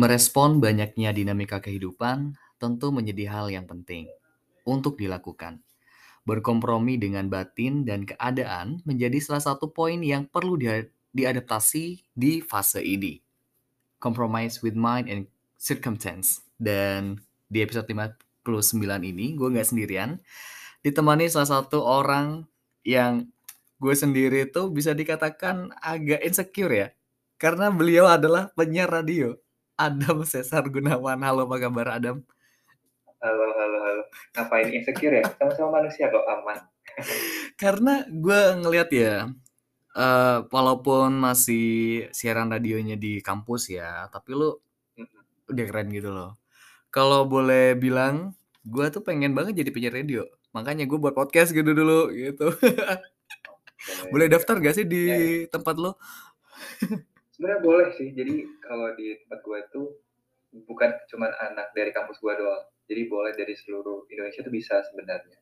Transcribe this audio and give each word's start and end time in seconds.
Merespon 0.00 0.64
banyaknya 0.64 1.12
dinamika 1.12 1.60
kehidupan 1.60 2.32
tentu 2.56 2.88
menjadi 2.88 3.36
hal 3.36 3.52
yang 3.52 3.68
penting 3.68 4.08
untuk 4.64 4.96
dilakukan. 4.96 5.60
Berkompromi 6.24 6.96
dengan 6.96 7.28
batin 7.28 7.84
dan 7.84 8.08
keadaan 8.08 8.80
menjadi 8.88 9.20
salah 9.20 9.44
satu 9.44 9.68
poin 9.68 10.00
yang 10.00 10.24
perlu 10.24 10.56
dia- 10.56 10.88
diadaptasi 11.12 12.00
di 12.16 12.40
fase 12.40 12.80
ini. 12.80 13.20
Compromise 14.00 14.64
with 14.64 14.72
mind 14.72 15.04
and 15.12 15.28
circumstance. 15.60 16.48
Dan 16.56 17.20
di 17.52 17.60
episode 17.60 17.84
59 17.84 19.04
ini, 19.04 19.36
gue 19.36 19.52
nggak 19.52 19.68
sendirian. 19.68 20.16
Ditemani 20.80 21.28
salah 21.28 21.60
satu 21.60 21.84
orang 21.84 22.48
yang 22.88 23.28
gue 23.76 23.92
sendiri 23.92 24.48
tuh 24.48 24.72
bisa 24.72 24.96
dikatakan 24.96 25.76
agak 25.76 26.24
insecure 26.24 26.72
ya. 26.72 26.88
Karena 27.36 27.68
beliau 27.68 28.08
adalah 28.08 28.48
penyiar 28.56 28.88
radio. 28.88 29.36
Adam 29.80 30.20
Cesar 30.28 30.64
Gunawan. 30.68 31.16
Halo, 31.24 31.48
apa 31.48 31.56
kabar 31.56 31.96
Adam? 31.96 32.20
Halo, 33.24 33.46
halo, 33.56 33.78
halo. 33.80 34.02
Ngapain 34.36 34.68
insecure 34.76 35.20
ya? 35.20 35.24
Sama-sama 35.40 35.80
manusia 35.80 36.12
kok 36.12 36.24
aman. 36.28 36.58
Karena 37.60 38.04
gue 38.08 38.40
ngeliat 38.60 38.88
ya, 38.92 39.32
eh, 39.96 40.38
walaupun 40.52 41.16
masih 41.16 41.66
siaran 42.12 42.52
radionya 42.52 42.96
di 43.00 43.24
kampus 43.24 43.72
ya, 43.72 44.08
tapi 44.12 44.36
lu 44.36 44.52
udah 45.50 45.64
keren 45.68 45.88
gitu 45.92 46.12
loh. 46.12 46.36
Kalau 46.92 47.24
boleh 47.24 47.72
bilang, 47.78 48.36
gue 48.66 48.86
tuh 48.92 49.00
pengen 49.00 49.32
banget 49.32 49.64
jadi 49.64 49.70
penyiar 49.72 49.94
radio. 49.96 50.22
Makanya 50.52 50.84
gue 50.84 50.98
buat 51.00 51.14
podcast 51.16 51.56
gitu 51.56 51.72
dulu 51.72 52.12
gitu. 52.12 52.52
boleh 54.12 54.28
daftar 54.28 54.60
gak 54.60 54.76
sih 54.76 54.84
di 54.84 55.02
Ya, 55.08 55.18
tempat 55.48 55.76
lo? 55.80 55.96
Sebenarnya 57.40 57.64
boleh 57.64 57.88
sih. 57.96 58.12
Jadi 58.12 58.44
kalau 58.60 58.92
di 59.00 59.16
tempat 59.24 59.40
gue 59.40 59.58
itu 59.64 59.82
bukan 60.68 60.92
cuma 61.08 61.32
anak 61.40 61.72
dari 61.72 61.88
kampus 61.88 62.20
gue 62.20 62.36
doang. 62.36 62.68
Jadi 62.84 63.08
boleh 63.08 63.32
dari 63.32 63.56
seluruh 63.56 64.04
Indonesia 64.12 64.44
tuh 64.44 64.52
bisa 64.52 64.84
sebenarnya. 64.92 65.40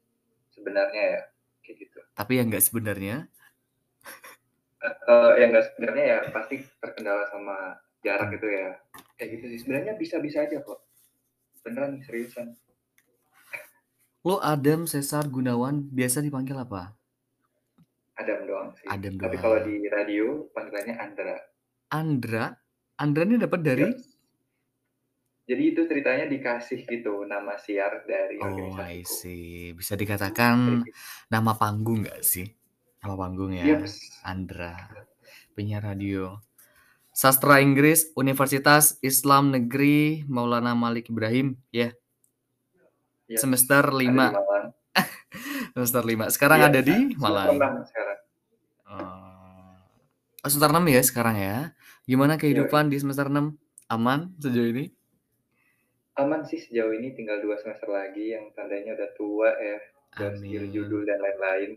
Sebenarnya 0.55 1.03
ya 1.03 1.23
kayak 1.67 1.77
gitu. 1.83 1.99
Tapi 2.15 2.39
yang 2.39 2.55
nggak 2.55 2.63
sebenarnya, 2.63 3.27
Kalau 4.79 5.35
yang 5.35 5.51
nggak 5.51 5.75
sebenarnya 5.75 6.05
ya 6.07 6.19
pasti 6.31 6.63
terkendala 6.79 7.27
sama 7.35 7.83
jarak 8.07 8.31
gitu 8.31 8.47
ya. 8.47 8.79
Kayak 9.19 9.31
gitu 9.35 9.45
sih. 9.51 9.59
Sebenarnya 9.67 9.99
bisa-bisa 9.99 10.47
aja 10.47 10.63
kok. 10.63 10.79
Beneran 11.67 11.99
seriusan. 12.07 12.55
lo 14.23 14.39
Adam 14.39 14.87
Cesar 14.87 15.27
Gunawan 15.27 15.83
biasa 15.91 16.23
dipanggil 16.23 16.55
apa? 16.55 16.95
Adam 18.23 18.47
doang 18.47 18.71
sih. 18.79 18.87
Adam 18.87 19.19
Tapi 19.19 19.35
kalau 19.43 19.59
di 19.67 19.83
radio 19.91 20.47
panggilannya 20.55 20.95
Andra. 20.95 21.43
Andra, 21.89 22.53
Andra 22.99 23.23
ini 23.25 23.41
dapat 23.41 23.61
dari? 23.65 23.85
Yes. 23.89 24.05
Jadi 25.49 25.63
itu 25.73 25.81
ceritanya 25.89 26.29
dikasih 26.29 26.85
gitu 26.85 27.25
nama 27.25 27.57
siar 27.57 28.05
dari 28.05 28.37
Oh, 28.37 28.77
I 28.77 29.01
see. 29.01 29.73
Bisa 29.73 29.97
dikatakan 29.97 30.85
nama 31.33 31.57
panggung 31.57 32.05
nggak 32.05 32.21
sih? 32.21 32.45
Nama 33.01 33.15
panggung 33.17 33.57
ya, 33.57 33.65
Yeps. 33.65 34.21
Andra. 34.21 34.77
Penyiar 35.57 35.81
radio. 35.89 36.37
Sastra 37.17 37.65
Inggris 37.65 38.13
Universitas 38.15 39.01
Islam 39.01 39.49
Negeri 39.51 40.23
Maulana 40.29 40.77
Malik 40.77 41.09
Ibrahim, 41.09 41.57
ya. 41.73 41.97
Semester 43.27 43.89
Ada 43.89 43.97
5. 43.97 44.05
di 44.05 44.07
Malang. 44.13 44.67
Semester 45.75 46.03
5. 46.05 46.35
Sekarang 46.37 46.61
Iya, 46.61 46.69
ada 46.69 46.81
di 46.85 46.93
semester 46.93 47.21
Malang. 47.21 47.49
sekarang. 47.89 48.19
Oh, 48.89 49.01
oh, 50.45 50.49
semester 50.49 50.71
6 50.77 50.85
ya 50.89 51.03
sekarang 51.05 51.37
ya. 51.37 51.57
Gimana 52.09 52.41
kehidupan 52.41 52.89
di 52.89 52.97
semester 52.97 53.29
6? 53.29 53.53
Aman 53.93 54.33
sejauh 54.41 54.73
ini? 54.73 54.89
Aman 56.17 56.41
sih 56.49 56.57
sejauh 56.57 56.97
ini 56.97 57.13
tinggal 57.13 57.45
dua 57.45 57.61
semester 57.61 57.93
lagi 57.93 58.33
yang 58.33 58.49
tandanya 58.57 58.97
udah 58.97 59.11
tua 59.13 59.53
ya. 59.53 59.79
Amin. 60.25 60.73
judul 60.73 61.05
dan 61.05 61.21
lain-lain. 61.21 61.77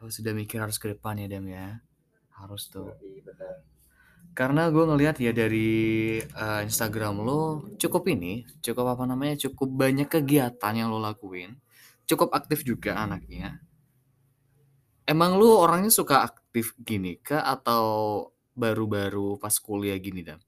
Oh, 0.00 0.08
sudah 0.08 0.32
mikir 0.32 0.64
harus 0.64 0.80
ke 0.80 0.96
depan 0.96 1.20
ya, 1.20 1.28
Dam 1.28 1.44
ya. 1.44 1.76
Harus 2.40 2.72
tuh. 2.72 2.88
Iya 3.04 3.20
benar. 3.20 3.54
Karena 4.32 4.72
gue 4.72 4.80
ngelihat 4.80 5.20
ya 5.20 5.36
dari 5.36 6.16
eh, 6.24 6.60
Instagram 6.64 7.20
lo 7.20 7.68
cukup 7.76 8.08
ini, 8.08 8.48
cukup 8.64 8.96
apa 8.96 9.04
namanya, 9.04 9.36
cukup 9.44 9.76
banyak 9.76 10.08
kegiatan 10.08 10.72
yang 10.72 10.88
lo 10.88 11.04
lakuin, 11.04 11.60
cukup 12.08 12.32
aktif 12.32 12.64
juga 12.64 12.96
anaknya. 12.96 13.60
Emang 15.04 15.36
lu 15.36 15.52
orangnya 15.52 15.92
suka 15.92 16.24
aktif 16.24 16.72
gini 16.80 17.20
kah 17.20 17.44
atau 17.44 18.24
baru-baru 18.60 19.40
pas 19.40 19.56
kuliah 19.56 19.96
gini 19.96 20.20
Dam? 20.20 20.38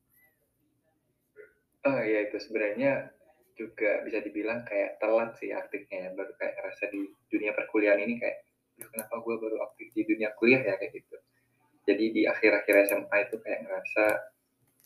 Oh 1.82 1.98
ya 1.98 2.28
itu 2.28 2.36
sebenarnya 2.38 3.10
juga 3.56 4.04
bisa 4.04 4.20
dibilang 4.20 4.62
kayak 4.68 5.00
telat 5.00 5.34
sih 5.40 5.50
aktifnya 5.50 6.08
ya. 6.08 6.10
Baru 6.12 6.32
kayak 6.36 6.60
ngerasa 6.60 6.84
di 6.92 7.10
dunia 7.32 7.56
perkuliahan 7.56 8.00
ini 8.04 8.20
kayak, 8.20 8.44
"Duh, 8.78 8.88
kenapa 8.92 9.18
gue 9.24 9.34
baru 9.40 9.56
aktif 9.66 9.88
di 9.96 10.02
dunia 10.04 10.30
kuliah 10.36 10.60
ya 10.62 10.76
kayak 10.76 10.92
gitu. 10.94 11.16
Jadi 11.88 12.04
di 12.14 12.22
akhir-akhir 12.28 12.74
SMA 12.92 13.16
itu 13.26 13.36
kayak 13.42 13.66
ngerasa 13.66 14.04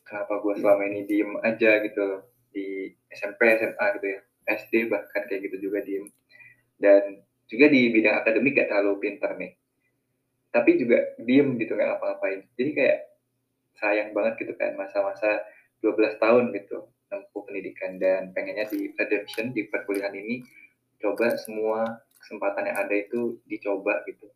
kenapa 0.06 0.40
gue 0.40 0.54
selama 0.62 0.82
ini 0.86 1.00
diem 1.04 1.34
aja 1.42 1.82
gitu 1.82 2.24
di 2.54 2.88
SMP 3.12 3.58
SMA 3.58 3.86
gitu 4.00 4.06
ya 4.16 4.20
SD 4.46 4.86
bahkan 4.88 5.26
kayak 5.26 5.50
gitu 5.50 5.68
juga 5.68 5.82
diem 5.82 6.06
dan 6.78 7.26
juga 7.50 7.66
di 7.68 7.90
bidang 7.90 8.22
akademik 8.22 8.54
gak 8.54 8.70
terlalu 8.70 9.02
pintar 9.02 9.34
nih 9.34 9.52
tapi 10.54 10.80
juga 10.80 11.02
diem 11.20 11.58
gitu 11.60 11.76
nggak 11.76 11.88
ngapa-ngapain 11.90 12.40
jadi 12.56 12.70
kayak 12.72 12.98
sayang 13.76 14.16
banget 14.16 14.44
gitu 14.44 14.52
kan 14.56 14.74
masa-masa 14.74 15.44
12 15.84 16.18
tahun 16.18 16.52
gitu 16.56 16.88
nempuh 17.12 17.42
pendidikan. 17.46 18.00
Dan 18.00 18.32
pengennya 18.32 18.66
di 18.68 18.92
redemption 18.96 19.52
di 19.52 19.68
perkuliahan 19.68 20.14
ini 20.16 20.42
coba 21.00 21.36
semua 21.36 22.00
kesempatan 22.18 22.72
yang 22.72 22.78
ada 22.80 22.94
itu 22.96 23.38
dicoba 23.44 24.02
gitu. 24.08 24.26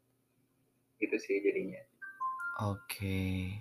Itu 1.00 1.16
sih 1.16 1.40
jadinya. 1.40 1.80
Oke. 2.60 3.56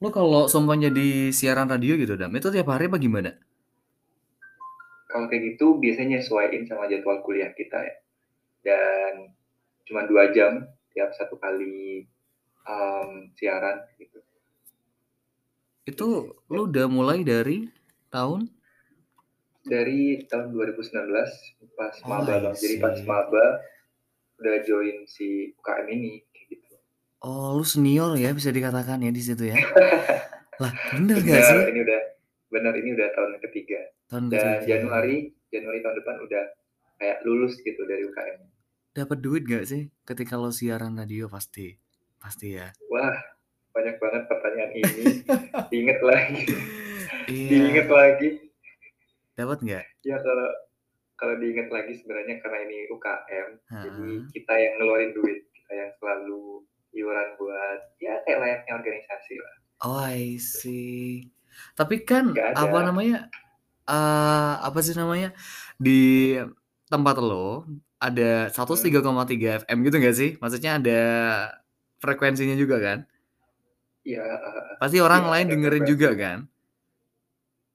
Lu 0.00 0.08
kalau 0.10 0.50
sumpah 0.50 0.74
jadi 0.74 1.30
siaran 1.30 1.70
radio 1.70 1.94
gitu 1.94 2.18
Dam, 2.18 2.34
itu 2.34 2.50
tiap 2.50 2.72
hari 2.74 2.90
apa 2.90 2.98
gimana? 2.98 3.36
kalau 5.12 5.28
kayak 5.28 5.54
gitu 5.54 5.76
biasanya 5.76 6.18
nyesuaiin 6.18 6.64
sama 6.64 6.88
jadwal 6.88 7.20
kuliah 7.20 7.52
kita 7.52 7.84
ya. 7.84 7.94
Dan 8.64 9.36
cuma 9.84 10.08
dua 10.08 10.32
jam 10.32 10.64
tiap 10.96 11.12
satu 11.12 11.36
kali 11.36 12.08
um, 12.64 13.28
siaran 13.36 13.84
gitu 14.00 14.24
Itu 15.82 16.06
lu 16.46 16.60
udah 16.64 16.86
mulai 16.86 17.22
dari 17.22 17.66
tahun? 18.08 18.46
dari 19.62 20.18
tahun 20.26 20.50
2019 20.50 20.90
pas 21.72 21.94
Oh, 22.02 22.10
maba 22.10 22.34
bang 22.40 22.50
jadi 22.52 22.82
pas 22.82 22.98
maba 23.02 23.62
udah 24.34 24.58
join 24.60 25.06
si 25.06 25.54
UKM 25.54 25.86
ini 25.88 26.18
kayak 26.26 26.46
gitu 26.50 26.74
Oh, 27.20 27.54
lu 27.54 27.62
senior 27.62 28.10
ya 28.16 28.34
bisa 28.34 28.50
dikatakan 28.50 28.98
ya 28.98 29.08
di 29.08 29.22
situ 29.22 29.46
ya. 29.46 29.54
Lah, 30.62 30.72
bener 30.90 31.22
gak 31.22 31.38
sih? 31.40 31.58
ini 31.70 31.78
udah 31.80 32.00
benar 32.48 32.74
ini 32.74 32.90
udah 32.90 33.08
tahun 33.14 33.38
ketiga 33.40 33.80
Tahun 34.08 34.24
dan 34.28 34.42
ketiga. 34.58 34.66
Januari 34.68 35.16
Januari 35.48 35.78
tahun 35.78 35.96
depan 35.96 36.16
udah 36.20 36.44
kayak 36.98 37.18
lulus 37.22 37.54
gitu 37.56 37.86
dari 37.86 38.02
UKM 38.02 38.42
Dapat 38.92 39.18
duit 39.22 39.46
gak 39.46 39.62
sih 39.64 39.94
ketika 40.02 40.34
lo 40.34 40.50
siaran 40.50 40.98
radio 40.98 41.30
pasti? 41.30 41.70
Pasti 42.18 42.50
ya. 42.52 42.66
wah 42.88 43.14
banyak 43.72 43.96
banget 43.96 44.22
pertanyaan 44.26 44.72
ini 44.72 45.04
diinget 45.70 46.00
lagi 46.00 46.42
Iya. 47.22 47.48
diinget 47.48 47.88
lagi 47.88 48.28
Dapat 49.32 49.58
nggak? 49.60 49.84
ya 50.02 50.16
kalau 50.18 50.48
kalau 51.14 51.34
diinget 51.36 51.68
lagi 51.68 51.94
sebenarnya 51.94 52.36
karena 52.38 52.58
ini 52.62 52.78
UKM 52.88 53.48
jadi 53.70 54.06
kita 54.30 54.52
yang 54.54 54.72
ngeluarin 54.76 55.12
duit 55.12 55.38
kita 55.52 55.72
yang 55.72 55.90
selalu 55.96 56.66
iuran 56.92 57.28
buat 57.36 57.80
ya 57.96 58.20
kayak 58.22 58.38
layaknya 58.38 58.72
organisasi 58.74 59.36
lah 59.38 59.54
Oh, 59.82 59.98
I 59.98 60.38
see. 60.38 61.26
Tapi 61.74 62.06
kan 62.06 62.30
apa 62.38 62.78
namanya? 62.84 63.26
eh 63.82 64.54
apa 64.56 64.78
sih 64.78 64.94
namanya? 64.94 65.34
Di 65.74 66.38
tempat 66.86 67.18
lo 67.18 67.66
ada 67.98 68.46
103,3 68.46 69.02
FM 69.62 69.78
gitu 69.82 69.96
gak 69.98 70.14
sih? 70.14 70.30
Maksudnya 70.38 70.78
ada 70.78 71.00
frekuensinya 71.98 72.54
juga 72.54 72.78
kan? 72.78 72.98
Ya 74.04 74.24
eh, 74.24 74.76
Pasti 74.78 74.98
orang 74.98 75.24
Iya, 75.24 75.32
lain 75.32 75.46
dengerin 75.48 75.84
frekuensi. 75.84 75.92
juga 75.94 76.10
kan? 76.14 76.38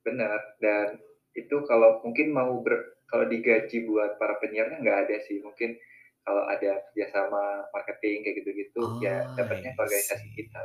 benar 0.04 0.40
dan 0.64 0.88
itu 1.36 1.56
kalau 1.68 2.00
mungkin 2.00 2.32
mau 2.32 2.64
ber 2.64 2.76
kalau 3.12 3.28
digaji 3.28 3.84
buat 3.88 4.16
para 4.16 4.40
penyiarnya 4.40 4.80
nggak 4.80 5.00
ada 5.08 5.16
sih 5.28 5.44
mungkin 5.44 5.76
kalau 6.24 6.44
ada 6.48 6.80
kerjasama 6.92 7.44
marketing 7.72 8.24
kayak 8.24 8.36
gitu-gitu 8.40 8.82
ya 9.00 9.28
Oh, 9.28 9.36
dapatnya 9.36 9.72
ke 9.76 9.80
I 9.80 9.84
organisasi 9.84 10.28
kita 10.34 10.64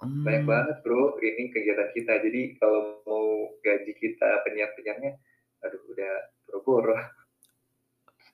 Hmm. 0.00 0.24
banyak 0.24 0.44
banget 0.48 0.76
bro 0.80 1.20
ini 1.20 1.52
kegiatan 1.52 1.92
kita 1.92 2.24
jadi 2.24 2.56
kalau 2.56 3.04
mau 3.04 3.52
gaji 3.60 3.92
kita 3.94 4.42
penyiar-penyiarnya 4.42 5.12
aduh 5.60 5.82
udah 5.92 6.12
boro-boro 6.48 6.96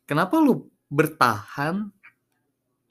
Kenapa 0.06 0.38
lu 0.38 0.70
bertahan 0.87 1.90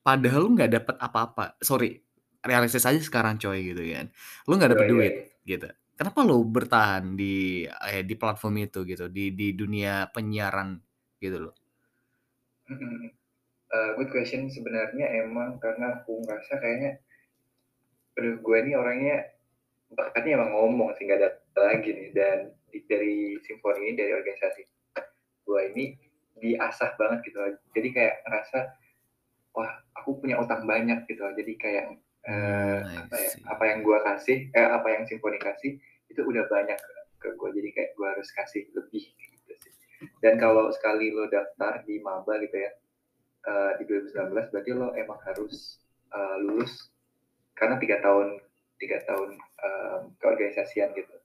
padahal 0.04 0.40
lu 0.44 0.50
nggak 0.54 0.72
dapat 0.76 0.96
apa-apa? 1.00 1.56
Sorry, 1.64 2.04
realistis 2.48 2.86
aja 2.90 3.00
sekarang 3.02 3.36
coy 3.42 3.60
gitu 3.74 3.82
kan. 3.94 4.08
Lu 4.48 4.54
nggak 4.58 4.72
dapat 4.78 4.86
Iya, 4.86 4.94
iya, 4.94 4.94
duit 4.94 5.14
iya. 5.16 5.26
gitu. 5.48 5.68
Kenapa 5.96 6.20
lo 6.28 6.44
bertahan 6.44 7.16
di 7.20 7.64
eh, 7.68 8.04
di 8.04 8.16
platform 8.20 8.56
itu 8.68 8.80
gitu, 8.88 9.06
di 9.12 9.32
di 9.36 9.56
dunia 9.56 10.08
penyiaran 10.14 10.80
gitu 11.24 11.38
loh? 11.52 11.56
Mhm, 12.70 13.10
eee, 13.76 13.92
good 13.98 14.10
question. 14.16 14.44
Sebenarnya 14.56 15.08
emang 15.24 15.52
karena 15.64 15.88
aku 15.98 16.14
ngerasa 16.26 16.54
kayaknya, 16.64 16.92
aduh 18.16 18.36
gue 18.40 18.58
ini 18.64 18.72
orangnya 18.76 19.16
bakatnya 19.94 20.40
emang 20.42 20.52
ngomong 20.56 20.90
sih, 20.98 21.06
nggak 21.08 21.20
ada 21.22 21.30
lagi 21.58 21.90
nih 21.94 22.10
dan 22.16 22.40
di 22.72 22.80
dari 22.88 23.38
simfoni 23.46 23.92
ini, 23.92 23.94
dari 24.00 24.14
organisasi 24.16 24.62
gue 25.48 25.62
ini 25.76 25.86
diasah 26.42 26.92
banget 27.00 27.20
gitu. 27.32 27.40
Jadi 27.76 27.90
kayak 27.96 28.16
ngerasa, 28.28 28.60
wah 29.58 29.72
aku 29.98 30.22
punya 30.24 30.38
utang 30.42 30.64
banyak 30.68 31.06
gitu. 31.10 31.24
Jadi 31.36 31.54
kayak, 31.60 31.86
I 32.26 32.84
apa 33.06 33.16
ya, 33.22 33.32
apa 33.54 33.64
yang 33.70 33.80
gue 33.86 33.98
kasih 34.02 34.38
eh, 34.54 34.70
apa 34.70 34.88
yang 34.94 35.04
simfoni 35.06 35.38
kasih 35.38 35.78
itu 36.10 36.22
udah 36.26 36.46
banyak 36.50 36.80
ke 37.22 37.30
gue. 37.38 37.50
Jadi 37.58 37.70
kayak 37.76 37.92
gue 37.98 38.08
harus 38.18 38.30
kasih 38.34 38.66
lebih 38.74 39.06
gitu 39.14 39.54
sih. 39.62 39.74
Dan 40.24 40.38
kalau 40.42 40.70
sekali 40.74 41.14
lo 41.14 41.30
daftar 41.30 41.86
di 41.86 42.02
maba 42.02 42.38
gitu 42.42 42.58
ya, 42.58 42.72
eee, 43.48 43.72
di 43.82 43.84
2019 43.90 44.48
berarti 44.54 44.72
lo 44.76 44.90
emang 44.98 45.20
harus, 45.26 45.80
eee, 46.14 46.38
lulus 46.46 46.92
karena 47.58 47.78
3 47.82 47.98
tahun 48.04 48.42
3 48.82 49.00
tahun, 49.08 49.30
eee, 49.40 49.98
keorganisasian 50.22 50.92
gitu. 50.98 51.16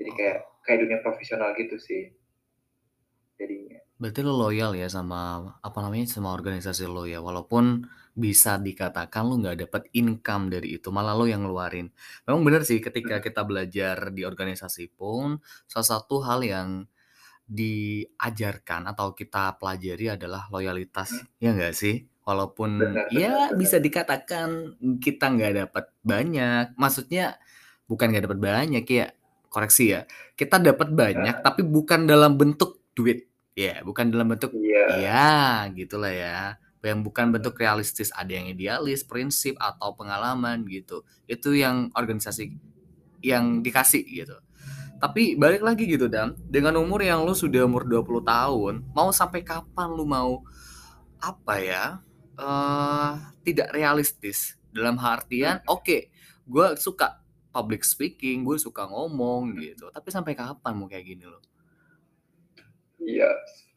Jadi 0.00 0.10
kayak 0.18 0.38
Oh. 0.44 0.62
kayak 0.66 0.80
dunia 0.86 0.98
profesional 1.04 1.52
gitu 1.58 1.76
sih. 1.80 2.12
Berarti 4.02 4.20
lo 4.26 4.34
loyal 4.34 4.74
ya 4.74 4.90
sama, 4.90 5.46
apa 5.62 5.78
namanya, 5.78 6.10
sama 6.10 6.34
organisasi 6.34 6.90
lo 6.90 7.06
ya, 7.06 7.22
walaupun 7.22 7.86
bisa 8.18 8.58
dikatakan 8.58 9.22
lo 9.30 9.38
nggak 9.38 9.62
dapet 9.62 9.82
income 9.94 10.50
dari 10.50 10.74
itu, 10.74 10.90
malah 10.90 11.14
lo 11.14 11.22
yang 11.30 11.46
ngeluarin. 11.46 11.86
Memang 12.26 12.42
bener 12.42 12.62
sih 12.66 12.82
ketika 12.82 13.22
kita 13.22 13.46
belajar 13.46 14.10
di 14.10 14.26
organisasi 14.26 14.90
pun, 14.98 15.38
salah 15.70 15.86
satu 15.86 16.18
hal 16.26 16.42
yang 16.42 16.68
diajarkan 17.46 18.90
atau 18.90 19.14
kita 19.14 19.54
pelajari 19.62 20.18
adalah 20.18 20.50
loyalitas, 20.50 21.22
Mhm. 21.22 21.26
ya 21.38 21.50
nggak 21.54 21.74
sih? 21.76 21.96
Walaupun 22.22 22.70
Benar 22.82 23.06
ya 23.14 23.50
benar. 23.50 23.58
bisa 23.58 23.76
dikatakan 23.82 24.78
kita 24.98 25.26
nggak 25.30 25.52
dapet 25.66 25.84
banyak, 26.02 26.64
maksudnya 26.78 27.38
bukan 27.86 28.10
nggak 28.14 28.24
dapet 28.30 28.40
banyak 28.42 28.84
ya, 28.86 29.06
koreksi 29.50 29.94
ya, 29.94 30.00
kita 30.34 30.58
dapet 30.62 30.90
banyak 30.94 31.34
Heeh. 31.38 31.44
tapi 31.46 31.62
bukan 31.66 32.06
dalam 32.06 32.38
bentuk 32.38 32.82
duit, 32.94 33.26
ya 33.58 33.80
bukan 33.84 34.08
dalam 34.12 34.32
bentuk 34.32 34.52
Iya. 34.56 34.84
ya 34.98 35.30
gitulah 35.76 36.12
ya, 36.12 36.38
yang 36.82 37.00
bukan 37.06 37.30
bentuk 37.30 37.54
realistis, 37.60 38.10
ada 38.16 38.32
yang 38.34 38.50
idealis, 38.50 39.04
prinsip, 39.06 39.54
atau 39.60 39.94
pengalaman 39.94 40.64
gitu. 40.66 41.04
Itu 41.30 41.54
yang 41.54 41.92
organisasi 41.94 42.52
yang 43.22 43.62
dikasih 43.62 44.02
gitu. 44.08 44.36
Tapi 45.02 45.34
balik 45.38 45.62
lagi 45.66 45.84
gitu 45.90 46.06
Dam, 46.10 46.34
dengan 46.46 46.78
umur 46.78 47.02
yang 47.02 47.22
lo 47.26 47.34
sudah 47.34 47.66
umur 47.66 47.84
20 47.86 48.22
tahun, 48.24 48.86
mau 48.94 49.10
sampai 49.14 49.42
kapan 49.46 49.90
lo 49.94 50.06
mau, 50.06 50.42
apa 51.22 51.54
ya, 51.62 51.84
eee, 52.38 53.10
tidak 53.46 53.68
realistis? 53.74 54.56
Dalam 54.72 54.96
artian, 54.98 55.60
Mhm. 55.62 55.68
oke, 55.68 55.98
gue 56.48 56.66
suka 56.80 57.20
public 57.52 57.84
speaking, 57.84 58.42
gue 58.46 58.56
suka 58.56 58.88
ngomong 58.88 59.54
gitu, 59.60 59.90
tapi 59.92 60.08
sampai 60.10 60.32
kapan 60.34 60.72
mau 60.78 60.88
kayak 60.88 61.04
gini 61.06 61.24
lo? 61.28 61.38
Iya, 63.02 63.28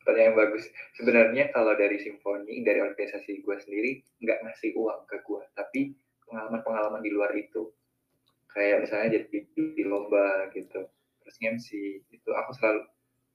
pertanyaan 0.06 0.26
yang 0.32 0.38
bagus. 0.38 0.64
Sebenarnya 0.98 1.44
kalau 1.50 1.74
dari 1.74 1.98
simfoni, 1.98 2.62
dari 2.62 2.80
organisasi 2.82 3.42
gue 3.42 3.56
sendiri, 3.58 3.92
nggak 4.22 4.40
ngasih 4.46 4.78
uang 4.78 5.10
ke 5.10 5.18
gue, 5.26 5.42
tapi 5.58 5.82
pengalaman-pengalaman 6.30 7.02
di 7.02 7.12
luar 7.14 7.34
itu. 7.34 7.74
Kayak 8.54 8.88
misalnya 8.88 9.20
jadi 9.20 9.38
di 9.52 9.84
lomba 9.84 10.48
gitu, 10.56 10.88
terus 11.22 11.36
nge-MC, 11.42 11.68
itu 12.14 12.30
aku 12.32 12.52
selalu 12.56 12.82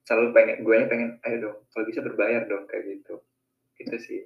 selalu 0.01 0.27
pengen 0.33 0.57
guanya 0.65 0.87
pengen, 0.89 1.09
"Ayo 1.29 1.37
dong, 1.45 1.57
kalau 1.69 1.85
bisa 1.85 2.01
berbayar 2.01 2.49
dong," 2.49 2.65
kayak 2.65 2.89
gitu. 2.89 3.21
Itu 3.77 3.95
sih. 4.01 4.21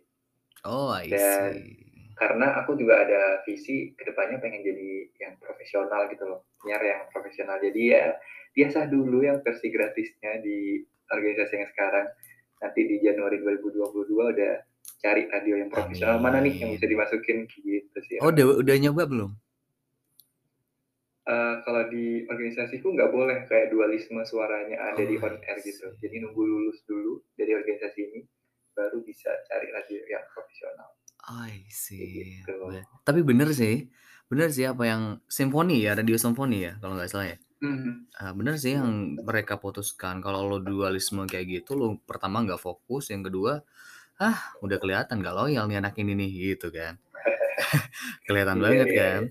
Oh, 0.63 0.89
I 0.95 1.11
Dan 1.11 1.51
see. 1.51 2.15
karena 2.15 2.63
aku 2.63 2.79
juga 2.79 3.03
ada 3.03 3.43
visi 3.43 3.91
ke 3.91 4.07
depannya 4.07 4.39
pengen 4.39 4.63
jadi 4.63 5.11
yang 5.19 5.35
profesional 5.35 6.07
gitu 6.07 6.23
loh, 6.25 6.47
penyiar 6.63 6.79
yang 6.79 7.01
profesional. 7.11 7.59
Jadi 7.59 7.91
ya, 7.91 8.15
biasa 8.55 8.87
dulu 8.87 9.27
yang 9.27 9.43
versi 9.43 9.67
gratisnya 9.67 10.39
di 10.39 10.79
organisasi 11.11 11.53
yang 11.61 11.69
sekarang. 11.73 12.07
Nanti 12.61 12.81
di 12.87 12.95
Januari 13.03 13.37
2022 13.43 14.23
udah 14.33 14.53
cari 15.03 15.27
radio 15.29 15.55
yang 15.61 15.69
profesional, 15.69 16.17
mana 16.23 16.39
nih 16.41 16.55
yang 16.63 16.71
bisa 16.73 16.85
Amin. 16.85 16.91
dimasukin, 16.91 17.45
gitu 17.51 17.97
sih 18.07 18.17
Oh, 18.23 18.29
udah 18.31 18.45
udah 18.63 18.75
nyoba 18.83 19.03
belum? 19.11 19.31
Eee, 21.25 21.53
kalau 21.65 21.83
di 21.89 22.05
organisasiku 22.29 22.87
nggak 22.93 23.09
boleh 23.17 23.37
kayak 23.49 23.73
dualisme 23.73 24.21
suaranya 24.31 24.77
ada 24.93 25.03
di 25.09 25.15
Oh, 25.17 25.25
on 25.25 25.35
I 25.35 25.45
air 25.49 25.57
gitu. 25.65 25.87
Jadi 26.01 26.15
nunggu 26.21 26.41
lulus 26.51 26.79
dulu 26.85 27.13
dari 27.33 27.51
organisasi 27.57 27.99
ini, 28.07 28.21
baru 28.77 29.01
bisa 29.01 29.33
cari 29.49 29.67
radio 29.73 30.01
yang 30.05 30.21
profesional. 30.33 30.89
I 31.27 31.65
see. 31.69 32.45
gitu. 32.45 32.53
Tapi 33.07 33.19
bener 33.29 33.49
sih, 33.59 33.89
bener 34.29 34.49
sih 34.55 34.65
apa 34.71 34.83
yang 34.91 35.01
simfoni 35.37 35.81
ya, 35.85 35.91
radio 35.97 36.17
simfoni 36.21 36.55
ya 36.67 36.71
kalau 36.81 36.93
nggak 36.97 37.09
salah 37.11 37.27
ya? 37.33 37.37
Mhm. 37.65 38.07
Eee, 38.15 38.31
bener 38.37 38.55
sih 38.61 38.73
Iya, 38.73 38.79
yang 38.79 38.91
betul. 38.99 39.25
mereka 39.27 39.59
putuskan, 39.59 40.21
kalau 40.23 40.47
lo 40.49 40.57
dualisme 40.63 41.25
kayak 41.27 41.47
gitu, 41.63 41.71
lo 41.79 41.87
pertama 42.09 42.45
nggak 42.45 42.61
fokus, 42.61 43.09
yang 43.13 43.23
kedua, 43.27 43.59
ah 44.21 44.37
udah 44.63 44.77
kelihatan 44.83 45.19
nggak 45.21 45.35
loyal 45.37 45.65
nih 45.69 45.79
anak 45.81 45.95
ini 46.01 46.13
nih, 46.19 46.31
gitu 46.55 46.67
kan. 46.73 46.95
Kelihatan 48.27 48.59
Iya 48.59 48.65
banget 48.65 48.89
iya 48.93 49.01
kan. 49.01 49.21
iya. 49.21 49.27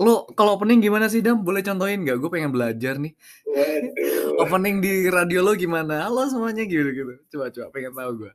Lo 0.00 0.26
kalau 0.38 0.58
opening 0.60 0.80
gimana 0.84 1.06
sih 1.12 1.20
Dam? 1.26 1.42
Boleh 1.46 1.62
contohin 1.66 2.02
nggak? 2.06 2.18
Gue 2.22 2.30
pengen 2.34 2.52
belajar 2.56 2.96
nih. 3.02 3.14
Waduh. 3.46 4.38
Opening 4.42 4.76
di 4.84 4.94
radio 5.10 5.40
lo 5.46 5.52
gimana? 5.58 6.06
"Halo 6.06 6.26
semuanya," 6.30 6.64
gitu-gitu. 6.68 7.14
Coba 7.32 7.46
coba, 7.54 7.68
pengen 7.74 7.92
tahu 7.98 8.12
gue. 8.26 8.32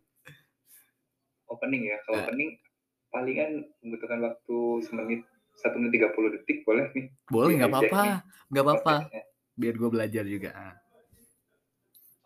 Opening 1.52 1.84
ya, 1.92 1.98
kalau 2.08 2.24
Heeh. 2.24 2.24
opening 2.24 2.56
palingan 3.12 3.68
membutuhkan 3.84 4.20
waktu 4.24 4.58
semenit, 4.88 5.22
1 5.60 5.76
menit 5.80 6.00
30 6.00 6.30
detik 6.36 6.64
boleh 6.68 6.88
nih, 6.96 7.08
Boleh, 7.32 7.56
nggak 7.56 7.72
apa-apa 7.72 8.04
nggak 8.52 8.64
apa-apa. 8.68 8.96
Biar 9.54 9.74
gue 9.78 9.90
belajar 9.90 10.26
juga, 10.26 10.50
heeh. 10.54 10.76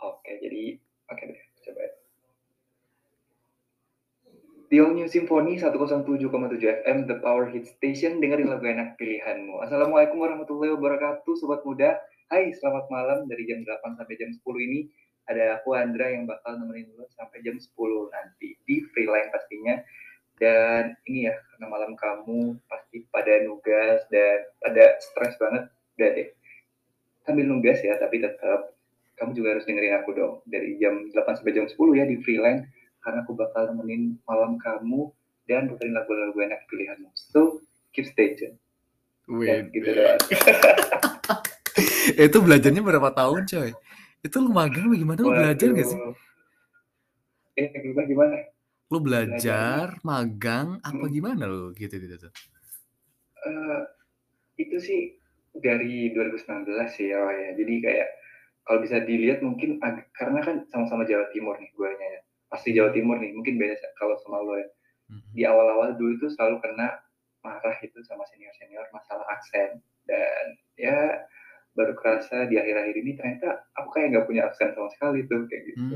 Oke, 0.03 0.31
jadi 0.39 0.63
oke 1.11 1.23
deh, 1.27 1.41
coba 1.67 1.81
ya. 1.83 1.93
All 4.67 4.91
New 4.91 5.07
Simfoni 5.07 5.55
107,7 5.55 6.27
FM, 6.83 7.07
The 7.07 7.17
Power 7.23 7.47
Hit 7.51 7.71
Station, 7.71 8.19
dengerin 8.19 8.51
lagu 8.51 8.67
enak 8.67 8.99
pilihanmu. 8.99 9.63
Assalamualaikum 9.63 10.19
warahmatullahi 10.19 10.75
wabarakatuh, 10.75 11.33
sobat 11.39 11.63
muda. 11.63 11.95
Hai, 12.27 12.51
selamat 12.51 12.91
malam 12.91 13.23
dari 13.31 13.47
jam 13.47 13.63
8 13.63 13.95
sampai 13.95 14.15
jam 14.19 14.27
10 14.35 14.43
ini. 14.67 14.91
Ada 15.27 15.59
aku 15.59 15.75
Andra 15.75 16.11
yang 16.11 16.27
bakal 16.27 16.59
nemenin 16.59 16.91
lo 16.95 17.07
sampai 17.15 17.39
jam 17.43 17.55
10 17.55 17.71
nanti 18.11 18.59
di 18.67 18.83
Freeline 18.91 19.31
pastinya. 19.31 19.79
Dan 20.35 20.99
ini 21.07 21.31
ya, 21.31 21.35
karena 21.35 21.67
malam 21.71 21.95
kamu 21.95 22.59
pasti 22.67 23.07
pada 23.07 23.47
nugas 23.47 24.03
dan 24.11 24.51
pada 24.59 24.99
stres 24.99 25.35
banget, 25.39 25.71
udah 25.95 26.09
deh. 26.11 26.29
Sambil 27.27 27.43
nugas 27.43 27.83
ya, 27.83 27.99
tapi 27.99 28.23
tetap 28.23 28.71
kamu 29.19 29.35
juga 29.35 29.59
harus 29.59 29.67
dengerin 29.67 29.99
aku 29.99 30.09
dong 30.15 30.33
dari 30.47 30.79
jam 30.79 31.11
8 31.11 31.43
sampai 31.43 31.51
jam 31.51 31.67
10 31.67 31.75
ya 31.99 32.07
di 32.07 32.15
Freeline 32.23 32.71
karena 33.03 33.25
aku 33.27 33.35
bakal 33.35 33.67
nemenin 33.67 34.15
malam 34.23 34.55
kamu 34.55 35.11
dan 35.51 35.67
puterin 35.67 35.91
lagu-lagu 35.91 36.39
enak 36.39 36.63
pilihanmu. 36.71 37.11
So, 37.15 37.59
keep 37.91 38.07
stay 38.07 38.39
tune. 38.39 38.55
Dan 39.27 39.67
gitu 39.75 39.91
doang. 39.91 40.19
Itu 42.15 42.39
belajarnya 42.39 42.79
berapa 42.79 43.11
tahun 43.11 43.43
coy? 43.43 43.75
Itu 44.23 44.39
lo 44.39 44.49
magang 44.55 44.87
gimana? 44.95 45.19
Lo 45.19 45.35
belajar 45.35 45.67
nggak 45.67 45.87
sih? 45.87 45.99
Eh, 47.59 47.67
gimana 47.83 48.07
gimana? 48.07 48.35
Lo 48.87 49.03
Belajarnya 49.03 49.43
belajar, 49.43 49.87
magang, 50.07 50.67
apa 50.79 51.05
mhm. 51.05 51.11
gimana 51.11 51.43
lo 51.43 51.75
gitu-gitu 51.75 52.15
tuh? 52.15 52.31
Eee, 53.43 53.79
itu 54.63 54.77
sih 54.79 55.01
dari 55.63 56.11
2019 56.13 56.67
sih 56.93 57.11
ya, 57.11 57.21
ya. 57.21 57.49
Jadi 57.57 57.73
kayak 57.83 58.07
kalau 58.67 58.79
bisa 58.83 58.99
dilihat 58.99 59.39
mungkin 59.39 59.79
ag 59.79 60.11
karena 60.11 60.43
kan 60.43 60.67
sama-sama 60.67 61.07
Jawa 61.07 61.31
Timur 61.31 61.55
nih 61.55 61.71
guanya 61.75 62.07
ya, 62.19 62.21
asli 62.51 62.75
Jawa. 62.75 62.91
Timur 62.91 63.17
nih, 63.17 63.31
mungkin 63.31 63.55
beda 63.55 63.75
kalau 63.95 64.15
sama 64.23 64.43
lo 64.43 64.59
ya. 64.59 64.67
Di 65.31 65.43
Mhm. 65.43 65.51
awal-awal 65.53 65.89
dulu 65.95 66.19
tuh 66.19 66.31
selalu 66.35 66.59
kena 66.59 66.99
marah 67.45 67.77
itu 67.79 67.95
sama 68.03 68.27
senior-senior 68.27 68.91
masalah 68.91 69.23
aksen 69.31 69.79
dan 70.03 70.45
ya 70.75 71.23
baru 71.77 71.93
kerasa 71.95 72.49
di 72.49 72.57
akhir-akhir 72.57 72.95
ini 72.97 73.11
ternyata 73.15 73.69
aku 73.77 73.93
kayak 73.93 74.07
nggak 74.11 74.25
punya 74.27 74.49
aksen 74.49 74.73
sama 74.73 74.89
sekali 74.97 75.23
tuh, 75.29 75.45
kayak 75.47 75.63
gitu. 75.71 75.95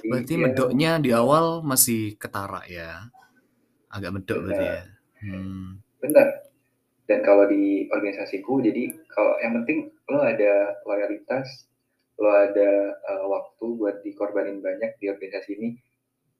Jadi 0.00 0.06
berarti 0.08 0.34
ya 0.34 0.40
medoknya 0.40 0.90
di 0.98 1.10
awal 1.12 1.60
masih 1.60 2.16
ketara 2.16 2.64
ya? 2.66 3.06
Agak 3.92 4.16
medok 4.16 4.48
berarti 4.48 4.64
ya? 4.64 4.80
Hmm. 5.22 5.78
Bener. 6.00 6.47
Dan 7.08 7.24
kalau 7.26 7.48
di 7.48 7.88
organisasiku 7.90 8.60
jadi 8.60 8.92
kalau 9.10 9.34
yang 9.42 9.52
penting 9.62 9.78
lo 10.12 10.20
ada 10.22 10.76
loyalitas, 10.84 11.48
lo 12.20 12.30
ada, 12.30 12.70
eee, 12.94 13.24
waktu 13.34 13.66
buat 13.80 13.96
dikorbanin 14.06 14.60
banyak 14.60 14.92
di 15.00 15.06
organisasi 15.10 15.50
ini, 15.58 15.68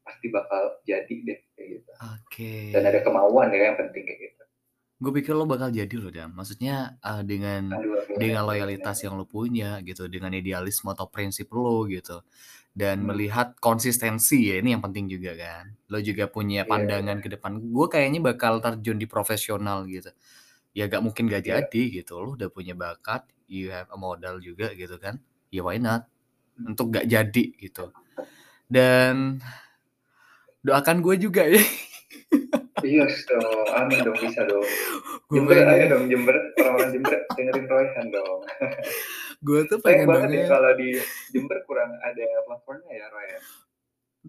pasti 0.06 0.28
bakal 0.32 0.80
jadi 0.88 1.14
deh, 1.28 1.40
kayak 1.56 1.68
gitu. 1.82 1.92
Dan 2.74 2.82
ada 2.90 3.00
Oke. 3.00 3.08
kemauan 3.08 3.50
ya 3.54 3.72
yang 3.72 3.78
penting, 3.80 4.04
kayak 4.08 4.20
gitu. 4.32 4.44
Gue 5.00 5.14
pikir 5.22 5.30
lo 5.38 5.46
bakal 5.46 5.70
jadi 5.70 5.94
loh 5.94 6.10
Dam, 6.10 6.34
maksudnya, 6.34 6.98
eee, 7.06 7.22
dengan 7.22 7.62
Aduh 7.76 8.00
dengan 8.18 8.42
loyalitas 8.50 8.98
amin. 8.98 9.06
yang 9.06 9.14
lo 9.14 9.30
punya 9.30 9.78
gitu, 9.86 10.10
dengan 10.10 10.34
idealisme 10.34 10.90
atau 10.90 11.06
prinsip 11.06 11.54
lo 11.54 11.86
gitu, 11.86 12.18
dan 12.78 13.02
Mmm. 13.02 13.10
melihat 13.10 13.58
konsistensi 13.58 14.50
ya, 14.54 14.62
ini 14.62 14.74
yang 14.74 14.82
penting 14.86 15.06
juga 15.10 15.34
kan. 15.38 15.74
Lo 15.90 15.98
juga 16.02 16.26
punya 16.30 16.66
Iya 16.66 16.70
pandangan 16.70 17.18
iya. 17.18 17.22
ke 17.22 17.30
depan, 17.34 17.58
gue 17.62 17.86
kayaknya 17.90 18.22
bakal 18.34 18.58
terjun 18.62 18.98
di 19.02 19.06
profesional 19.10 19.86
gitu. 19.90 20.10
Ya 20.76 20.86
gak 20.86 21.00
mungkin 21.02 21.26
gak 21.26 21.42
Iya. 21.42 21.64
jadi 21.64 21.82
gitu, 22.02 22.20
lo 22.20 22.36
udah 22.36 22.48
punya 22.52 22.76
bakat, 22.76 23.24
you 23.48 23.72
have 23.72 23.88
a 23.90 23.98
modal 23.98 24.38
juga 24.38 24.70
gitu 24.76 24.94
kan, 25.00 25.16
ya 25.48 25.64
why 25.64 25.80
not, 25.80 26.04
Mmm. 26.56 26.72
untuk 26.76 26.92
gak 26.94 27.08
jadi 27.08 27.44
gitu. 27.56 27.90
Dan 28.68 29.40
doakan 30.60 31.00
gue 31.00 31.16
juga 31.18 31.48
ya. 31.48 31.62
Yes 32.86 33.26
dong, 33.26 33.66
amin 33.74 34.06
dong, 34.06 34.14
bisa 34.22 34.46
dong. 34.46 34.62
Gue 35.26 35.42
Jember, 35.42 35.66
ayo 35.66 35.84
dong 35.90 36.06
Jember, 36.06 36.36
orang-orang 36.62 36.90
Jember 36.94 37.16
dengerin 37.34 37.66
Royhan 37.66 38.06
dong. 38.08 38.40
Gue 39.46 39.66
tuh 39.70 39.78
Sayang 39.82 40.06
pengen 40.06 40.06
banget 40.10 40.28
ya 40.30 40.34
banget 40.34 40.50
kalau 40.50 40.70
di 40.78 40.88
Jember 41.34 41.58
kurang 41.66 41.90
ada 41.98 42.26
platformnya 42.46 42.90
ya, 42.94 43.06
Roy, 43.10 43.26
ya? 43.26 43.40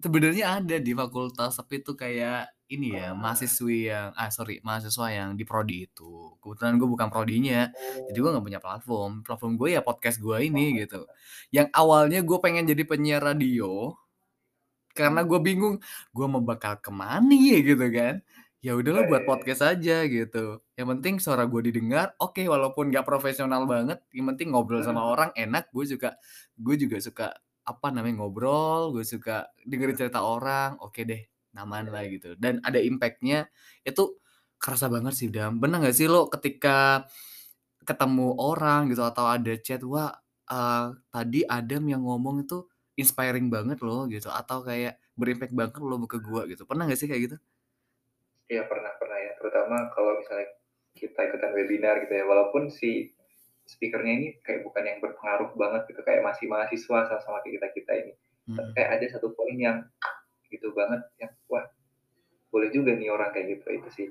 Sebenarnya 0.02 0.44
ada 0.58 0.76
di 0.82 0.92
fakultas, 0.94 1.58
tapi 1.58 1.78
itu 1.78 1.92
kayak 1.94 2.50
ini 2.70 2.94
ya, 2.98 3.12
Ah. 3.12 3.18
mahasiswi 3.18 3.90
yang 3.90 4.14
ah 4.14 4.30
sorry, 4.30 4.62
mahasiswa 4.62 5.06
yang 5.10 5.34
di 5.38 5.44
prodi 5.44 5.86
itu. 5.90 6.38
Kebetulan 6.42 6.78
gue 6.80 6.88
bukan 6.88 7.08
prodinya, 7.12 7.68
jadi 8.08 8.18
gue 8.22 8.30
Oh. 8.30 8.34
gak 8.38 8.46
punya 8.46 8.60
platform. 8.62 9.12
Platform 9.26 9.52
gue 9.60 9.68
ya 9.76 9.80
podcast 9.82 10.18
gue 10.22 10.36
ini 10.46 10.78
gitu. 10.86 11.04
Yang 11.54 11.68
awalnya 11.74 12.20
gue 12.22 12.38
pengen 12.42 12.64
jadi 12.70 12.82
penyiar 12.86 13.22
radio, 13.26 13.94
karena 14.94 15.22
gue 15.26 15.38
bingung, 15.42 15.76
gue 16.14 16.26
mau 16.26 16.42
bakal 16.42 16.78
ke 16.82 16.90
mana 16.92 17.30
ya 17.34 17.58
gitu 17.62 17.86
kan. 17.94 18.20
Ya 18.60 18.76
udahlah 18.76 19.08
Ah, 19.08 19.08
buat 19.08 19.24
podcast 19.24 19.64
aja 19.64 20.04
gitu, 20.04 20.60
yang 20.76 20.88
penting 20.98 21.16
suara 21.16 21.48
gue 21.48 21.64
didengar, 21.72 22.12
oke, 22.20 22.44
walaupun 22.44 22.92
gak 22.92 23.08
profesional 23.08 23.64
banget, 23.64 24.04
yang 24.12 24.28
penting 24.36 24.52
ngobrol 24.52 24.84
sama 24.84 25.00
orang 25.00 25.32
enak, 25.32 25.72
gue 25.72 25.84
juga 25.88 26.20
gue 26.60 26.76
juga 26.76 27.00
suka, 27.00 27.26
apa 27.64 27.88
namanya, 27.88 28.20
ngobrol, 28.20 28.92
gue 28.92 29.00
suka 29.06 29.48
dengerin 29.64 29.96
cerita 29.96 30.20
orang, 30.20 30.76
oke 30.84 31.00
deh, 31.08 31.29
nyaman 31.56 31.90
lah 31.92 32.04
gitu. 32.08 32.34
Dan 32.38 32.60
ada 32.66 32.78
impact-nya, 32.82 33.48
itu 33.86 34.18
kerasa 34.60 34.86
banget 34.92 35.14
sih 35.18 35.28
Dam. 35.32 35.58
Pernah 35.62 35.80
gak 35.84 35.96
sih 35.96 36.06
lo 36.10 36.28
ketika 36.32 37.06
ketemu 37.86 38.36
orang 38.40 38.90
gitu 38.92 39.02
atau 39.06 39.26
ada 39.30 39.52
chat, 39.60 39.82
"Wah, 39.86 40.12
eee, 40.50 40.86
tadi 41.14 41.40
Adam 41.48 41.84
yang 41.90 42.02
ngomong 42.06 42.44
itu 42.46 42.66
inspiring 43.00 43.48
banget 43.52 43.80
loh," 43.84 44.06
gitu, 44.10 44.28
atau 44.32 44.62
kayak 44.66 45.00
ber-impact 45.18 45.54
banget 45.56 45.80
loh 45.82 46.00
ke 46.08 46.18
gue 46.22 46.42
gitu. 46.56 46.64
Pernah 46.68 46.86
gak 46.90 47.00
sih 47.00 47.08
kayak 47.10 47.22
gitu? 47.32 47.36
Iya 48.50 48.66
pernah 48.66 48.90
pernah 48.98 49.18
ya, 49.22 49.32
terutama 49.38 49.76
kalau 49.94 50.18
misalnya 50.18 50.48
kita 50.98 51.20
ikutan 51.30 51.54
webinar 51.54 52.02
gitu 52.02 52.12
ya, 52.18 52.24
walaupun 52.26 52.66
si 52.66 53.14
speaker-nya 53.70 54.12
ini 54.18 54.28
kayak 54.42 54.66
bukan 54.66 54.82
yang 54.82 54.98
berpengaruh 54.98 55.54
banget 55.54 55.82
gitu, 55.94 56.00
kayak 56.02 56.22
masih 56.26 56.50
mahasiswa 56.50 56.98
sama-sama 57.06 57.38
kayak 57.46 57.62
kita-kita 57.62 57.92
ini. 58.02 58.12
Tapi 58.58 58.68
Mhm. 58.68 58.74
kayak 58.74 58.90
ada 58.98 59.06
satu 59.14 59.30
poin 59.38 59.54
yang 59.54 59.78
gitu 60.50 60.74
banget 60.74 61.02
yang, 61.22 61.32
wah 61.48 61.66
boleh 62.50 62.68
juga 62.74 62.94
nih 62.98 63.08
orang 63.10 63.30
kayak 63.30 63.58
gitu, 63.58 63.66
itu 63.70 63.88
sih. 63.94 64.06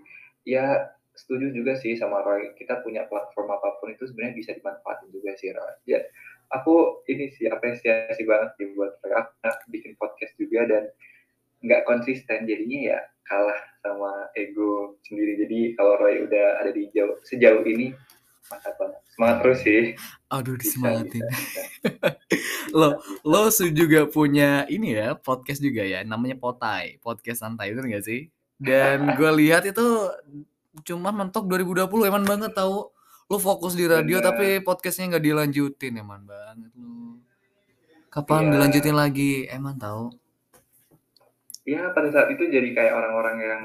Ya 0.47 0.95
setuju 1.19 1.51
juga 1.51 1.75
sih 1.75 1.99
sama 1.99 2.23
Roy, 2.23 2.55
kita 2.55 2.79
punya 2.79 3.03
platform 3.11 3.51
apa 3.51 3.75
pun 3.83 3.91
itu 3.91 4.07
sebenarnya 4.07 4.35
bisa 4.39 4.51
dimanfaatin 4.55 5.11
juga 5.11 5.35
sih 5.35 5.51
Roy. 5.51 5.73
Ya 5.83 5.99
aku 6.55 7.03
ini 7.11 7.29
sih, 7.35 7.51
apresiasi 7.51 8.23
banget 8.23 8.55
sih 8.55 8.71
buat 8.73 8.95
Roy, 9.03 9.13
aku 9.43 9.65
bikin 9.67 9.99
podcast 9.99 10.31
juga 10.39 10.63
dan 10.65 10.83
nggak 11.59 11.83
konsisten, 11.83 12.47
jadinya 12.47 12.95
ya 12.95 12.99
kalah 13.27 13.59
sama 13.83 14.31
ego 14.39 14.95
sendiri. 15.03 15.43
Jadi 15.43 15.75
kalau 15.75 15.99
Roy 15.99 16.23
udah 16.23 16.63
ada 16.63 16.71
di 16.71 16.87
jauh 16.95 17.19
sejauh 17.27 17.67
ini, 17.67 17.91
mantap 18.47 18.79
banget. 18.79 18.99
Semangat 19.13 19.37
terus 19.43 19.59
sih. 19.67 19.81
aduh 20.31 20.55
Bisa 20.55 20.63
bisa 20.63 20.71
disemangatin. 20.79 21.23
bisa. 21.27 21.35
Bisa 21.35 21.61
Lo 22.69 22.87
lo 23.23 23.47
su 23.49 23.67
juga 23.69 24.05
punya 24.05 24.63
ini 24.65 24.93
ya, 24.93 25.13
podcast 25.13 25.59
juga 25.59 25.81
ya, 25.81 26.03
namanya 26.03 26.35
Potai, 26.35 26.99
podcast 26.99 27.41
santai, 27.41 27.71
bener 27.71 27.99
gak 27.99 28.05
sih? 28.05 28.27
Dan 28.55 28.99
gue 29.17 29.31
lihat 29.39 29.63
itu 29.63 29.85
cuman 30.81 31.27
mentok 31.27 31.47
2020, 31.47 31.85
eman 32.07 32.23
banget 32.23 32.51
tahu. 32.53 32.91
Lo 33.29 33.37
fokus 33.37 33.73
di 33.73 33.85
radio 33.85 34.17
Bener. 34.17 34.27
tapi 34.33 34.47
podcast-nya 34.59 35.15
gak 35.15 35.25
dilanjutin, 35.25 35.93
eman 35.97 36.25
banget 36.25 36.71
lo. 36.75 37.21
Kapan 38.09 38.49
Iya. 38.49 38.51
dilanjutin 38.57 38.95
lagi, 38.97 39.31
eman 39.47 39.77
tahu. 39.77 40.09
Ya 41.61 41.93
pada 41.93 42.09
saat 42.09 42.33
itu 42.33 42.41
jadi 42.43 42.73
kayak 42.73 42.93
orang-orang 42.95 43.37
yang, 43.37 43.63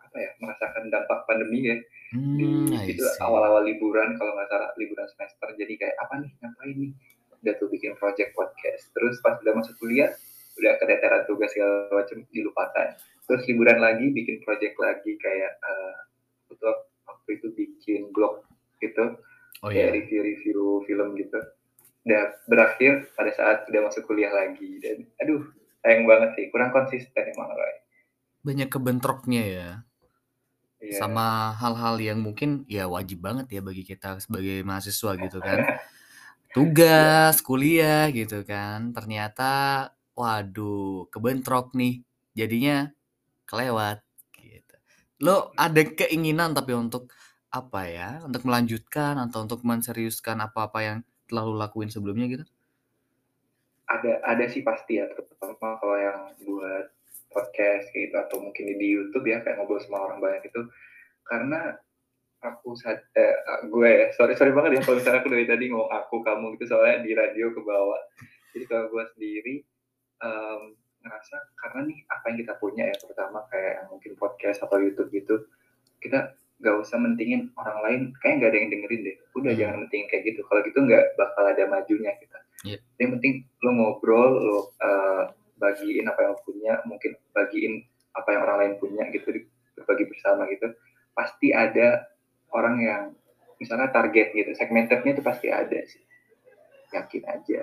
apa 0.00 0.16
ya, 0.16 0.30
merasakan 0.40 0.88
dampak 0.88 1.28
pandemi 1.28 1.68
ya, 1.68 1.76
Mmm, 2.12 2.68
di 2.72 2.92
itu 2.92 3.04
awal-awal 3.20 3.64
liburan 3.64 4.16
kalau 4.16 4.32
nggak 4.32 4.48
salah, 4.48 4.72
liburan 4.76 5.04
semester. 5.08 5.48
Jadi 5.56 5.74
kayak, 5.76 5.96
"Apa 6.00 6.14
nih, 6.20 6.30
ngapain 6.40 6.76
nih?" 6.76 6.92
Udah 7.42 7.54
tuh 7.58 7.68
bikin 7.68 7.98
project 7.98 8.32
podcast. 8.38 8.90
Terus 8.94 9.18
pas 9.20 9.38
udah 9.42 9.54
masuk 9.58 9.74
kuliah, 9.82 10.14
udah 10.58 10.72
keteteran 10.78 11.22
tugas 11.26 11.50
segala 11.50 11.90
macem, 11.90 12.22
dilupakan. 12.30 12.94
Terus 13.26 13.42
liburan 13.50 13.78
lagi, 13.82 14.10
bikin 14.10 14.42
project 14.46 14.78
lagi 14.78 15.18
kayak, 15.18 15.52
itu 16.50 16.70
waktu 17.06 17.30
itu 17.38 17.46
bikin 17.54 18.02
blog 18.14 18.46
gitu, 18.78 19.18
Oh 19.62 19.70
kayak 19.70 19.94
iya. 19.94 19.94
review-review 19.94 20.82
film 20.90 21.14
gitu. 21.14 21.38
Dan 22.02 22.34
berakhir 22.50 23.14
pada 23.14 23.30
saat 23.30 23.62
udah 23.70 23.86
masuk 23.86 24.10
kuliah 24.10 24.34
lagi 24.34 24.82
dan 24.82 25.06
aduh 25.22 25.46
sayang 25.86 26.02
banget 26.02 26.30
sih, 26.34 26.44
kurang 26.50 26.74
konsisten 26.74 27.30
emang 27.30 27.54
Roy. 27.54 27.74
Banyak 28.42 28.68
kebentroknya 28.70 29.42
ya. 29.46 29.68
Iya. 30.82 30.98
Sama 30.98 31.54
hal-hal 31.54 31.94
yang 32.02 32.18
mungkin 32.18 32.66
ya 32.66 32.90
wajib 32.90 33.22
banget 33.22 33.46
ya 33.54 33.62
bagi 33.62 33.86
kita 33.86 34.18
sebagai 34.18 34.66
mahasiswa 34.66 35.14
gitu 35.14 35.38
kan. 35.38 35.58
Tugas, 36.52 37.40
kuliah 37.40 38.12
gitu 38.12 38.44
kan, 38.44 38.92
ternyata 38.92 39.88
waduh 40.12 41.08
kebentrok 41.08 41.72
nih, 41.72 42.04
jadinya 42.36 42.92
kelewat 43.48 44.04
gitu. 44.36 44.76
Lo 45.24 45.56
ada 45.56 45.80
keinginan 45.80 46.52
tapi 46.52 46.76
untuk, 46.76 47.08
apa 47.48 47.88
ya, 47.88 48.20
untuk 48.20 48.44
melanjutkan 48.44 49.16
atau 49.16 49.48
untuk 49.48 49.64
menseriuskan 49.64 50.44
apa-apa 50.44 50.78
yang 50.84 50.98
telah 51.24 51.48
lo 51.48 51.56
lakuin 51.56 51.88
sebelumnya 51.88 52.28
gitu? 52.28 52.44
Ada 53.88 54.20
ada 54.20 54.44
sih 54.52 54.60
pasti 54.60 55.00
ya, 55.00 55.08
terutama 55.08 55.80
kalau 55.80 55.96
yang 55.96 56.36
buat 56.44 56.92
podcast 57.32 57.88
gitu 57.96 58.12
atau 58.12 58.44
mungkin 58.44 58.76
di 58.76 58.92
YouTube 58.92 59.24
ya, 59.24 59.40
kayak 59.40 59.56
ngobrol 59.56 59.80
sama 59.80 60.04
orang 60.04 60.20
banyak 60.20 60.52
itu. 60.52 60.68
Karena 61.24 61.80
aku 62.42 62.74
eee, 62.82 63.34
a 63.46 63.54
gue 63.70 63.88
ya, 63.90 64.06
sorry 64.18 64.34
sorry 64.34 64.50
banget 64.50 64.78
ya 64.78 64.80
kalau 64.82 64.98
misalnya 64.98 65.20
aku 65.22 65.30
dari 65.30 65.46
tadi 65.46 65.64
ngomong 65.70 65.90
aku, 65.94 66.20
kamu 66.26 66.58
gitu, 66.58 66.64
soalnya 66.74 67.06
di 67.06 67.12
radio 67.14 67.54
kebawa. 67.54 67.98
Jadi 68.52 68.64
kalau 68.68 68.86
gue 68.90 69.04
sendiri, 69.16 69.54
mmm, 70.22 70.62
ngerasa 71.02 71.36
karena 71.58 71.80
nih 71.90 71.98
apa 72.10 72.24
yang 72.30 72.38
kita 72.46 72.52
punya 72.62 72.84
ya, 72.90 72.96
terutama 72.98 73.46
kayak 73.50 73.86
mungkin 73.90 74.12
podcast 74.18 74.62
atau 74.62 74.78
YouTube 74.82 75.10
gitu, 75.14 75.46
kita 76.02 76.34
nggak 76.62 76.76
usah 76.82 76.98
mentingin 76.98 77.50
orang 77.58 77.78
lain, 77.86 78.00
kayaknya 78.22 78.36
nggak 78.38 78.50
ada 78.54 78.58
yang 78.58 78.70
dengerin 78.70 79.00
deh. 79.06 79.16
Udah 79.38 79.52
jangan 79.58 79.74
Mmm. 79.78 79.82
mentingin 79.86 80.06
kayak 80.10 80.22
gitu, 80.30 80.40
kalau 80.46 80.60
gitu 80.66 80.78
nggak 80.82 81.04
bakal 81.18 81.44
ada 81.46 81.64
majunya 81.70 82.12
kita. 82.22 82.38
Iya. 82.66 82.78
Yang 83.02 83.10
penting 83.18 83.34
lo 83.66 83.70
ngobrol, 83.74 84.30
lo, 84.42 84.58
eee, 84.78 85.22
bagiin 85.58 86.06
apa 86.10 86.18
yang 86.26 86.32
lo 86.34 86.40
punya, 86.46 86.72
mungkin 86.86 87.10
bagiin 87.34 87.82
apa 88.18 88.28
yang 88.34 88.40
orang 88.46 88.58
lain 88.62 88.74
punya 88.82 89.04
gitu, 89.14 89.30
berbagi 89.78 90.04
bersama 90.10 90.46
gitu. 90.50 90.70
Pasti 91.18 91.50
ada 91.50 92.06
orang 92.52 92.76
yang 92.80 93.02
misalnya 93.56 93.90
target 93.90 94.32
gitu, 94.36 94.50
segmented-nya 94.56 95.10
itu 95.16 95.22
pasti 95.24 95.48
ada 95.48 95.78
sih. 95.86 96.02
Yakin 96.92 97.22
aja. 97.24 97.60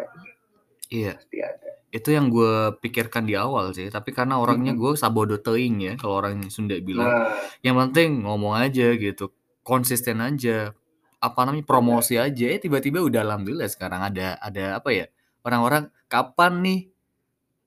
Iya. 0.89 1.13
Pasti 1.21 1.37
ada. 1.43 1.69
Itu 1.89 2.09
yang 2.13 2.29
gue 2.29 2.77
pikirkan 2.81 3.25
di 3.25 3.33
awal 3.33 3.73
sih, 3.73 3.89
tapi 3.89 4.13
karena 4.13 4.37
orangnya 4.37 4.77
gue 4.77 4.93
sabodo 4.93 5.41
teuing 5.41 5.81
ya, 5.81 5.93
kalau 5.97 6.21
orang 6.21 6.45
Sunda 6.53 6.77
bilang. 6.81 7.09
Nah. 7.09 7.33
Yang 7.65 7.75
penting 7.85 8.09
ngomong 8.25 8.57
aja 8.57 8.93
gitu, 8.93 9.33
konsisten 9.65 10.21
aja, 10.21 10.73
apa 11.17 11.39
namanya, 11.45 11.65
promosi 11.65 12.17
aja, 12.17 12.45
eh 12.49 12.61
tiba-tiba 12.61 13.01
udah 13.01 13.25
alhamdulillah 13.25 13.69
sekarang 13.69 14.05
ada 14.05 14.37
ada 14.37 14.77
apa 14.77 14.89
ya, 14.93 15.05
orang-orang, 15.41 15.89
"Kapan 16.05 16.53
nih 16.61 16.79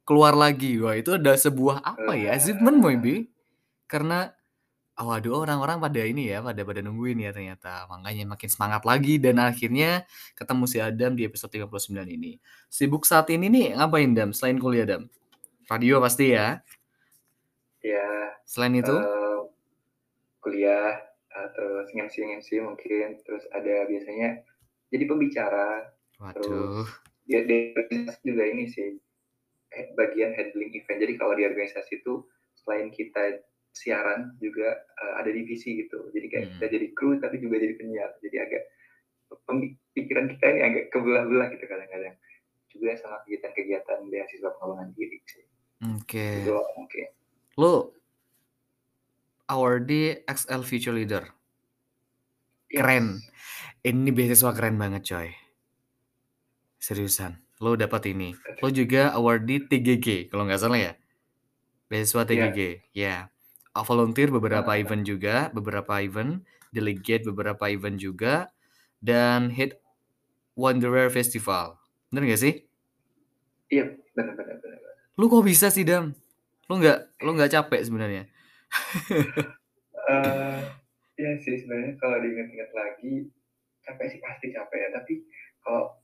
keluar 0.07 0.35
lagi?" 0.38 0.79
Wah 0.79 0.95
itu 0.95 1.19
ada 1.19 1.35
sebuah 1.35 1.83
apa 1.83 2.14
ya, 2.14 2.35
achievement 2.38 2.79
maybe. 2.79 3.31
Karena, 3.91 4.33
waduh 5.01 5.43
orang-orang 5.49 5.81
pada 5.81 6.01
ini 6.05 6.29
ya, 6.29 6.45
pada 6.45 6.61
pada 6.63 6.81
nungguin 6.85 7.25
ya 7.25 7.33
ternyata. 7.33 7.89
Makanya 7.89 8.29
makin 8.37 8.49
semangat 8.53 8.83
lagi 8.85 9.17
dan 9.17 9.41
akhirnya 9.41 10.05
ketemu 10.37 10.65
si 10.69 10.79
Adam 10.79 11.17
di 11.17 11.25
episode 11.25 11.49
39 11.51 12.05
ini. 12.13 12.37
Sibuk 12.69 13.09
saat 13.09 13.27
ini 13.33 13.49
nih 13.49 13.67
ngapain 13.81 14.13
Dam, 14.13 14.31
selain 14.37 14.61
kuliah 14.61 14.85
Dam? 14.85 15.09
Radio 15.67 15.97
pasti 16.05 16.37
ya? 16.37 16.61
Iya, 17.83 18.37
Selain 18.47 18.77
itu? 18.79 18.93
eee, 18.95 19.39
kuliah, 20.39 21.01
terus 21.57 21.89
nge-MC-nge-MC 21.97 22.49
mungkin, 22.63 23.19
terus 23.27 23.43
ada 23.51 23.89
biasanya 23.89 24.39
jadi 24.93 25.05
pembicara, 25.09 25.89
terus 26.37 26.47
Waduh. 26.47 26.87
ya 27.27 27.41
di 27.43 27.73
organisasi 27.75 28.21
juga 28.23 28.45
ini 28.47 28.69
sih, 28.71 29.01
kayak 29.73 29.97
bagian 29.99 30.31
handling 30.37 30.71
event. 30.77 30.99
Jadi 31.01 31.15
kalau 31.19 31.33
di 31.35 31.43
organisasi 31.49 32.05
itu 32.05 32.23
selain 32.63 32.93
kita 32.95 33.41
siaran 33.73 34.37
juga 34.38 34.85
uh, 35.00 35.25
ada 35.25 35.33
divisi 35.33 35.81
gitu. 35.81 36.12
Jadi 36.12 36.26
kayak 36.29 36.45
Hmm. 36.47 36.52
kita 36.61 36.67
jadi 36.76 36.87
kru 36.93 37.17
tapi 37.19 37.41
juga 37.41 37.57
jadi 37.57 37.75
penyiar. 37.81 38.11
Jadi 38.21 38.37
agak 38.38 38.62
pikiran 39.97 40.29
kita 40.37 40.45
ini 40.52 40.61
agak 40.61 40.85
kebelah-belah 40.93 41.49
gitu 41.57 41.64
kadang-kadang. 41.64 42.17
Juga 42.69 42.97
sama 43.00 43.21
kegiatan-kegiatan 43.25 43.99
beasiswa 44.09 44.50
pengembangan 44.61 44.88
diri 44.97 45.19
sih. 45.25 45.45
Oke. 45.97 46.29
Gitu 46.45 46.52
mungkin. 46.52 47.09
Lu 47.57 47.75
awardee 49.49 50.25
XL 50.29 50.62
Future 50.64 50.97
Leader. 50.97 51.25
Yes. 52.69 52.81
Keren. 52.81 53.07
Ini 53.83 54.11
beasiswa 54.14 54.52
keren 54.55 54.76
banget 54.79 55.02
coy. 55.09 55.29
Seriusan. 56.79 57.41
Lo 57.61 57.75
dapat 57.75 58.12
ini. 58.12 58.37
Lo 58.61 58.69
juga 58.69 59.12
awardee 59.17 59.64
TGG 59.64 60.29
kalau 60.29 60.45
nggak 60.45 60.61
salah 60.61 60.79
ya. 60.81 60.93
Beasiswa 61.88 62.25
TGG. 62.25 62.59
Ya. 62.93 63.00
Yeah. 63.00 63.21
Volunteer 63.81 64.29
beberapa 64.29 64.76
event 64.76 65.00
juga, 65.09 65.49
beberapa 65.49 66.05
event, 66.05 66.45
delegate 66.76 67.25
beberapa 67.25 67.73
event 67.73 67.97
juga, 67.97 68.52
dan 69.00 69.49
hit 69.49 69.81
Wanderer 70.52 71.09
Festival. 71.09 71.81
Bener 72.12 72.29
gak 72.29 72.43
sih? 72.45 72.55
Iya, 73.73 73.97
benar 74.12 74.37
benar. 74.37 74.61
Lu 75.17 75.33
kok 75.33 75.45
bisa 75.45 75.73
sih 75.73 75.85
Dam? 75.85 76.12
Lu 76.69 76.81
nggak 76.81 77.25
lu 77.25 77.33
nggak 77.37 77.52
capek 77.52 77.81
sebenarnya? 77.85 78.29
uh, 80.09 80.61
ya 81.17 81.31
sih 81.41 81.61
sebenarnya 81.61 81.97
kalau 82.00 82.21
diingat-ingat 82.21 82.71
lagi 82.73 83.29
capek 83.85 84.07
sih 84.12 84.21
pasti 84.21 84.52
capek 84.52 84.76
ya. 84.76 84.88
Tapi 85.00 85.14
kalau 85.64 85.97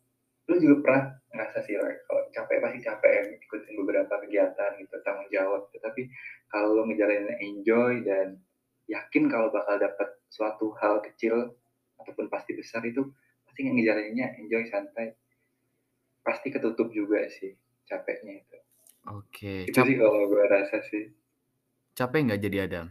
lu 0.48 0.56
juga 0.56 0.76
pernah 0.80 1.04
ngerasa 1.32 1.60
sih 1.68 1.76
like, 1.76 2.04
kalau 2.08 2.25
capek 2.32 2.56
pasti 2.64 2.78
capek 2.80 3.12
ya 3.12 3.22
ikutin 3.37 3.75
beberapa 3.84 4.14
kegiatan 4.25 4.70
gitu 4.80 4.96
tanggung 5.04 5.28
jawab 5.28 5.68
gitu. 5.68 5.84
tapi 5.84 6.08
kalau 6.48 6.72
lu 6.72 6.82
ngejalanin 6.88 7.36
enjoy 7.44 8.00
dan 8.04 8.40
yakin 8.88 9.28
kalau 9.28 9.52
bakal 9.52 9.76
dapat 9.76 10.08
suatu 10.32 10.72
hal 10.80 11.04
kecil 11.04 11.52
ataupun 12.00 12.32
pasti 12.32 12.56
besar 12.56 12.80
itu 12.88 13.04
pasti 13.44 13.68
ngejalaninnya 13.68 14.40
enjoy 14.40 14.64
santai. 14.72 15.12
Pasti 16.24 16.48
ketutup 16.52 16.92
juga 16.92 17.24
sih 17.28 17.52
capeknya 17.88 18.40
itu. 18.40 18.58
Oke 19.08 19.68
itu 19.68 19.76
Cap 19.76 19.88
sih 19.88 19.96
kalau 19.96 20.28
gue 20.28 20.44
rasa 20.44 20.80
sih. 20.88 21.08
capek 21.96 22.30
nggak 22.30 22.42
jadi 22.46 22.56
Adam? 22.70 22.86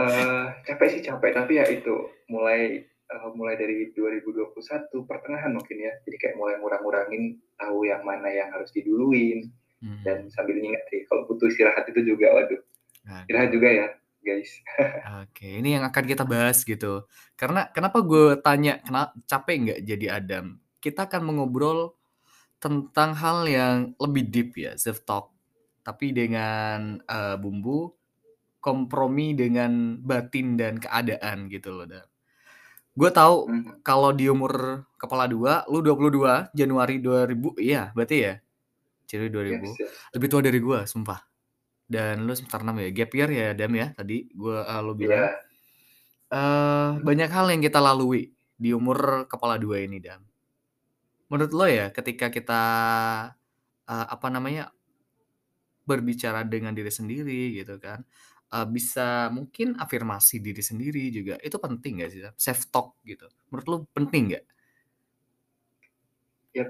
Uh, 0.00 0.48
capek 0.64 0.88
sih 0.96 1.02
capek 1.04 1.36
tapi 1.36 1.60
ya 1.60 1.66
itu 1.68 1.92
mulai 2.30 2.88
uh, 3.10 3.28
mulai 3.36 3.58
dari 3.58 3.92
2021 3.92 4.56
pertengahan 5.04 5.52
mungkin 5.52 5.76
ya. 5.76 5.92
Jadi 6.08 6.16
kayak 6.16 6.36
mulai 6.40 6.56
ngurang-ngurangin 6.56 7.36
tahu 7.60 7.84
yang 7.84 8.00
mana 8.06 8.30
yang 8.32 8.48
harus 8.54 8.72
diduluin 8.72 9.50
hmm. 9.80 10.02
dan 10.06 10.28
sambil 10.32 10.56
ingat 10.56 10.82
sih 10.88 11.04
kalau 11.08 11.26
butuh 11.26 11.48
istirahat 11.48 11.84
itu 11.88 12.14
juga 12.14 12.32
waduh. 12.36 12.60
Istirahat 13.26 13.50
juga 13.50 13.68
ya 13.68 13.86
guys. 14.20 14.50
Oke 15.24 15.48
ini 15.60 15.76
yang 15.76 15.84
akan 15.88 16.04
kita 16.04 16.24
bahas 16.24 16.62
gitu. 16.62 17.08
Karena 17.34 17.68
kenapa 17.72 18.04
gue 18.04 18.38
tanya 18.40 18.78
kenapa 18.80 19.16
capek 19.26 19.56
nggak 19.66 19.80
jadi 19.84 20.06
Adam? 20.20 20.60
Kita 20.80 21.08
akan 21.08 21.22
mengobrol 21.24 21.96
tentang 22.60 23.16
hal 23.16 23.48
yang 23.48 23.96
lebih 23.96 24.28
deep 24.28 24.50
ya 24.56 24.76
self 24.76 25.02
talk. 25.08 25.32
Tapi 25.80 26.12
dengan 26.12 27.00
uh, 27.08 27.40
bumbu 27.40 28.00
kompromi 28.60 29.32
dengan 29.32 29.96
batin 30.04 30.54
dan 30.54 30.76
keadaan 30.76 31.48
gitu 31.48 31.72
loh 31.72 31.88
dan 31.88 32.04
gue 32.92 33.10
tahu 33.10 33.48
hmm. 33.48 33.80
kalau 33.80 34.12
di 34.12 34.28
umur 34.28 34.84
kepala 35.00 35.24
dua 35.24 35.64
lu 35.72 35.80
22 35.80 36.52
Januari 36.52 37.00
2000 37.00 37.56
iya 37.56 37.88
berarti 37.96 38.16
ya 38.20 38.34
jadi 39.10 39.26
2000 39.26 39.50
yes, 39.50 39.74
yes. 39.74 39.90
lebih 40.14 40.28
tua 40.30 40.40
dari 40.46 40.58
gue 40.62 40.78
sumpah. 40.86 41.20
Dan 41.90 42.22
lu 42.22 42.32
semester 42.38 42.62
6 42.62 42.70
ya 42.86 42.90
gap 42.94 43.10
year 43.18 43.30
ya 43.34 43.48
Dam 43.58 43.72
ya 43.74 43.90
tadi 43.90 44.30
gue 44.30 44.56
uh, 44.62 44.80
lu 44.80 44.94
bilang. 44.94 45.26
Yeah. 45.26 45.34
uh, 46.30 46.90
banyak 47.02 47.26
hal 47.26 47.50
yang 47.50 47.62
kita 47.66 47.82
lalui 47.82 48.30
di 48.54 48.70
umur 48.70 49.26
kepala 49.26 49.58
dua 49.58 49.82
ini 49.82 49.98
Dam 49.98 50.22
menurut 51.30 51.52
lo 51.54 51.66
ya 51.70 51.94
ketika 51.94 52.26
kita 52.28 52.62
uh, 53.86 54.06
apa 54.10 54.26
namanya 54.28 54.74
berbicara 55.86 56.42
dengan 56.42 56.74
diri 56.74 56.90
sendiri 56.90 57.54
gitu 57.54 57.78
kan 57.78 58.02
uh, 58.50 58.66
bisa 58.66 59.30
mungkin 59.30 59.78
afirmasi 59.78 60.42
diri 60.42 60.60
sendiri 60.60 61.08
juga 61.14 61.38
itu 61.38 61.56
penting 61.56 62.02
gak 62.02 62.10
sih 62.10 62.20
self 62.34 62.68
talk 62.74 62.98
gitu. 63.06 63.30
Menurut 63.50 63.66
lo 63.66 63.76
penting 63.94 64.34
nggak? 64.34 64.44
Ya 66.50 66.66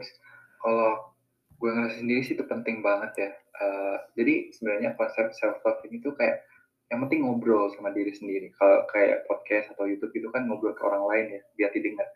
kalau 0.60 1.16
gue 1.60 1.70
ngerasa 1.70 2.00
sendiri 2.00 2.20
sih 2.24 2.34
itu 2.34 2.44
penting 2.48 2.80
banget 2.80 3.12
ya. 3.20 3.30
Uh, 3.60 3.96
jadi 4.16 4.48
sebenarnya 4.56 4.96
konsep 4.96 5.28
self 5.36 5.60
talk 5.60 5.84
ini 5.84 6.00
tuh 6.00 6.16
kayak 6.16 6.40
yang 6.88 7.04
penting 7.06 7.22
ngobrol 7.22 7.68
sama 7.76 7.92
diri 7.92 8.10
sendiri. 8.16 8.48
Kalau 8.56 8.88
kayak 8.88 9.28
podcast 9.28 9.76
atau 9.76 9.84
YouTube 9.84 10.16
itu 10.16 10.32
kan 10.32 10.48
ngobrol 10.48 10.72
ke 10.72 10.82
orang 10.82 11.04
lain 11.04 11.26
ya 11.36 11.40
biar 11.60 11.70
didengar 11.76 12.08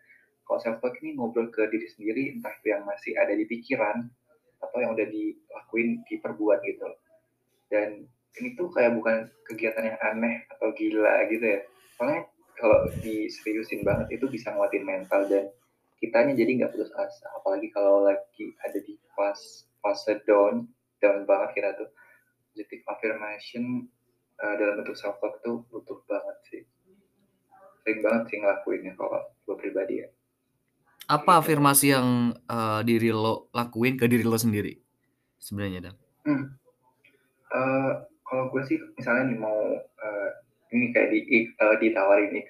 kalau 0.45 0.59
self 0.61 0.77
talk 0.79 0.93
ini 1.01 1.17
ngobrol 1.17 1.49
ke 1.49 1.65
diri 1.73 1.89
sendiri 1.89 2.23
entah 2.37 2.53
itu 2.61 2.67
yang 2.69 2.85
masih 2.85 3.17
ada 3.17 3.33
di 3.33 3.45
pikiran 3.49 4.05
atau 4.61 4.77
yang 4.77 4.93
udah 4.93 5.07
dilakuin 5.09 6.05
diperbuat 6.05 6.59
gitu. 6.65 6.89
Dan 7.69 8.05
ini 8.37 8.53
tuh 8.53 8.69
kayak 8.69 8.93
bukan 8.93 9.25
kegiatan 9.49 9.93
yang 9.93 9.99
aneh 10.05 10.45
atau 10.53 10.69
gila 10.77 11.25
gitu 11.33 11.45
ya. 11.45 11.59
Soalnya 11.97 12.21
kalau 12.55 12.87
diseriusin 13.01 13.81
banget 13.81 14.21
itu 14.21 14.25
bisa 14.29 14.53
nguatin 14.53 14.85
mental 14.85 15.25
dan 15.27 15.49
kitanya 15.99 16.33
jadi 16.35 16.51
nggak 16.61 16.71
putus 16.75 16.91
asa. 16.95 17.27
Apalagi 17.39 17.71
kalau 17.71 18.05
lagi 18.05 18.55
ada 18.63 18.79
di 18.81 18.99
pas 19.15 19.37
fase 19.79 20.19
down 20.27 20.67
down 20.99 21.23
banget 21.27 21.49
kita 21.61 21.69
tuh. 21.79 21.89
Positive 22.55 22.83
affirmation 22.87 23.83
uh, 24.39 24.55
dalam 24.55 24.79
bentuk 24.79 24.95
self 24.95 25.19
talk 25.19 25.43
tuh 25.43 25.67
butuh 25.67 25.99
banget 26.07 26.37
sih. 26.47 26.63
Sering 27.83 27.99
banget 27.99 28.23
sih 28.31 28.37
ngelakuinnya 28.39 28.95
kalau 28.95 29.19
gue 29.43 29.55
pribadi 29.59 30.03
ya. 30.03 30.07
Apa 31.11 31.43
afirmasi 31.43 31.91
yang 31.91 32.33
uh, 32.47 32.79
diri 32.81 33.11
lo 33.11 33.51
lakuin 33.51 33.99
ke 33.99 34.07
diri 34.07 34.23
lo 34.23 34.39
sendiri 34.39 34.73
sebenarnya 35.37 35.91
dan? 35.91 35.95
Hmm. 36.25 36.45
uh, 37.53 37.91
kalau 38.25 38.49
gue 38.49 38.61
sih 38.65 38.81
misalnya 38.97 39.29
nih 39.29 39.37
mau 39.37 39.77
uh, 39.77 40.29
ini 40.73 40.89
kayak 40.89 41.13
di 41.13 41.53
uh, 41.61 41.77
ditawarin 41.77 42.33
nih 42.33 42.45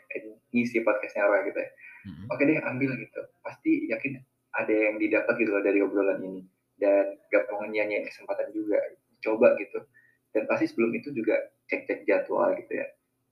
ngisi 0.56 0.80
podcastnya 0.88 1.28
Roy 1.28 1.52
gitu 1.52 1.60
ya 1.60 1.70
hmm. 2.06 2.32
oke 2.32 2.42
deh 2.46 2.62
ambil 2.62 2.92
gitu. 3.02 3.22
Pasti 3.42 3.90
yakin 3.90 4.22
ada 4.56 4.72
yang 4.72 4.96
didapat 5.02 5.34
gitu 5.42 5.52
loh 5.52 5.64
dari 5.66 5.82
obrolan 5.82 6.22
ini. 6.22 6.42
Dan 6.76 7.18
gak 7.32 7.48
nyanyiin 7.50 8.06
kesempatan 8.08 8.52
juga 8.54 8.78
coba 9.24 9.58
gitu. 9.60 9.84
Dan 10.32 10.46
pasti 10.46 10.70
sebelum 10.70 10.92
itu 10.94 11.12
juga 11.16 11.36
cek-cek 11.72 12.06
jadwal 12.06 12.54
gitu 12.60 12.80
ya. 12.80 12.88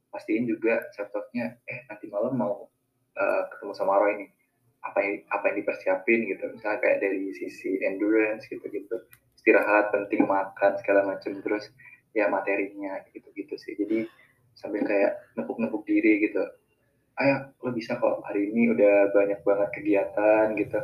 Pastiin 0.10 0.46
juga 0.46 0.84
self 0.94 1.12
eh 1.36 1.80
nanti 1.90 2.06
malam 2.08 2.38
mau 2.38 2.70
uh, 3.18 3.42
ketemu 3.54 3.74
sama 3.78 4.00
Roy 4.02 4.26
nih. 4.26 4.30
Apa 4.84 5.00
yang 5.00 5.16
apa 5.32 5.44
yang 5.52 5.56
dipersiapin 5.64 6.20
gitu. 6.28 6.44
Misalnya 6.54 6.80
kayak 6.82 6.98
dari 7.04 7.32
sisi 7.36 7.80
endurance 7.84 8.48
gitu 8.48 8.64
gitu 8.68 8.98
istirahat 9.44 9.92
penting 9.92 10.24
makan 10.24 10.80
segala 10.80 11.04
macam 11.04 11.36
terus 11.44 11.68
ya 12.16 12.32
materinya 12.32 13.04
gitu 13.12 13.28
gitu 13.36 13.60
sih. 13.60 13.76
Jadi 13.76 14.08
sambil 14.56 14.88
kayak 14.88 15.20
nepuk-nepuk 15.36 15.84
diri 15.84 16.24
gitu 16.24 16.48
ayo 17.22 17.54
lo 17.62 17.70
bisa 17.74 17.98
kok. 18.02 18.26
Hari 18.26 18.50
ini 18.50 18.74
udah 18.74 19.14
banyak 19.14 19.40
banget 19.46 19.70
kegiatan 19.76 20.46
gitu. 20.58 20.80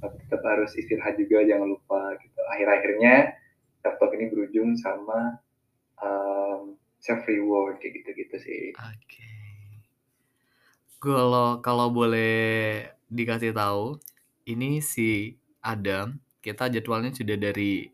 Tapi 0.00 0.16
tetap 0.24 0.42
harus 0.48 0.72
istirahat 0.72 1.20
juga 1.20 1.44
jangan 1.44 1.68
lupa 1.68 2.16
gitu. 2.24 2.40
Akhir-akhirnya 2.56 3.36
laptop 3.84 4.10
ini 4.16 4.32
berujung 4.32 4.72
sama 4.80 5.36
um, 6.00 6.76
self 7.00 7.24
reward 7.28 7.76
kayak 7.84 8.00
gitu 8.00 8.10
gitu 8.16 8.36
sih. 8.40 8.62
Oke. 8.76 8.96
Okay. 9.04 9.32
kalau 11.00 11.64
kalau 11.64 11.88
boleh 11.88 12.84
dikasih 13.08 13.56
tahu 13.56 13.96
ini 14.44 14.84
si 14.84 15.36
Adam 15.64 16.20
kita 16.40 16.72
jadwalnya 16.72 17.12
sudah 17.12 17.36
dari 17.36 17.88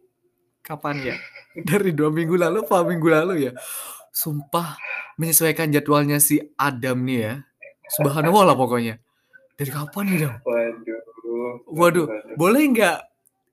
kapan 0.63 1.15
ya? 1.15 1.17
Dari 1.57 1.97
dua 1.97 2.13
minggu 2.13 2.37
lalu 2.37 2.69
apa 2.69 2.85
minggu 2.85 3.09
lalu 3.09 3.35
ya? 3.49 3.53
Sumpah 4.13 4.77
menyesuaikan 5.17 5.73
jadwalnya 5.73 6.21
si 6.21 6.37
Adam 6.61 7.01
nih 7.09 7.19
ya 7.25 7.35
subhanallah 7.93 8.53
lah 8.53 8.57
pokoknya. 8.59 8.99
Dari 9.57 9.71
kapan 9.73 10.05
nih 10.11 10.19
dong 10.27 10.37
waduh. 10.45 11.01
Waduh 11.67 12.07
boleh 12.39 12.63
nggak 12.73 12.99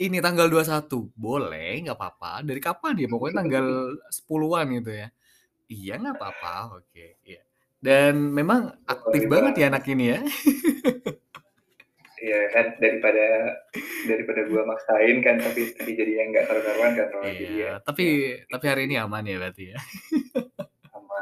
ini 0.04 0.18
tanggal 0.20 0.48
21 0.50 0.90
boleh 1.16 1.72
nggak 1.88 1.98
apa-apa. 1.98 2.44
Dari 2.44 2.60
kapan 2.60 3.00
ya? 3.00 3.08
Pokoknya 3.08 3.36
tanggal 3.46 3.68
10-an 4.10 4.66
gitu 4.82 4.92
ya. 4.92 5.08
Iya 5.70 5.94
nggak 6.02 6.16
apa-apa. 6.18 6.82
Oke 6.82 7.22
iya. 7.24 7.42
Dan 7.84 8.32
memang 8.32 8.72
aktif 8.88 9.28
banget 9.28 9.60
ya 9.60 9.66
anak 9.72 9.86
ini 9.92 10.06
ya. 10.16 10.20
Iya 12.24 12.40
kan 12.56 12.80
daripada 12.80 13.28
daripada 14.08 14.48
gua 14.48 14.64
maksain 14.64 15.20
kan 15.20 15.44
tapi 15.44 15.76
tapi 15.76 15.92
jadi 15.92 16.24
yang 16.24 16.32
nggak 16.32 16.48
karuan 16.48 16.92
kan 16.96 17.08
iya, 17.28 17.36
jadi 17.36 17.56
ya. 17.60 17.72
Tapi 17.84 18.06
ya. 18.08 18.48
tapi 18.48 18.66
hari 18.72 18.82
ini 18.88 18.96
aman 18.96 19.28
ya 19.28 19.36
berarti 19.44 19.64
ya. 19.76 19.80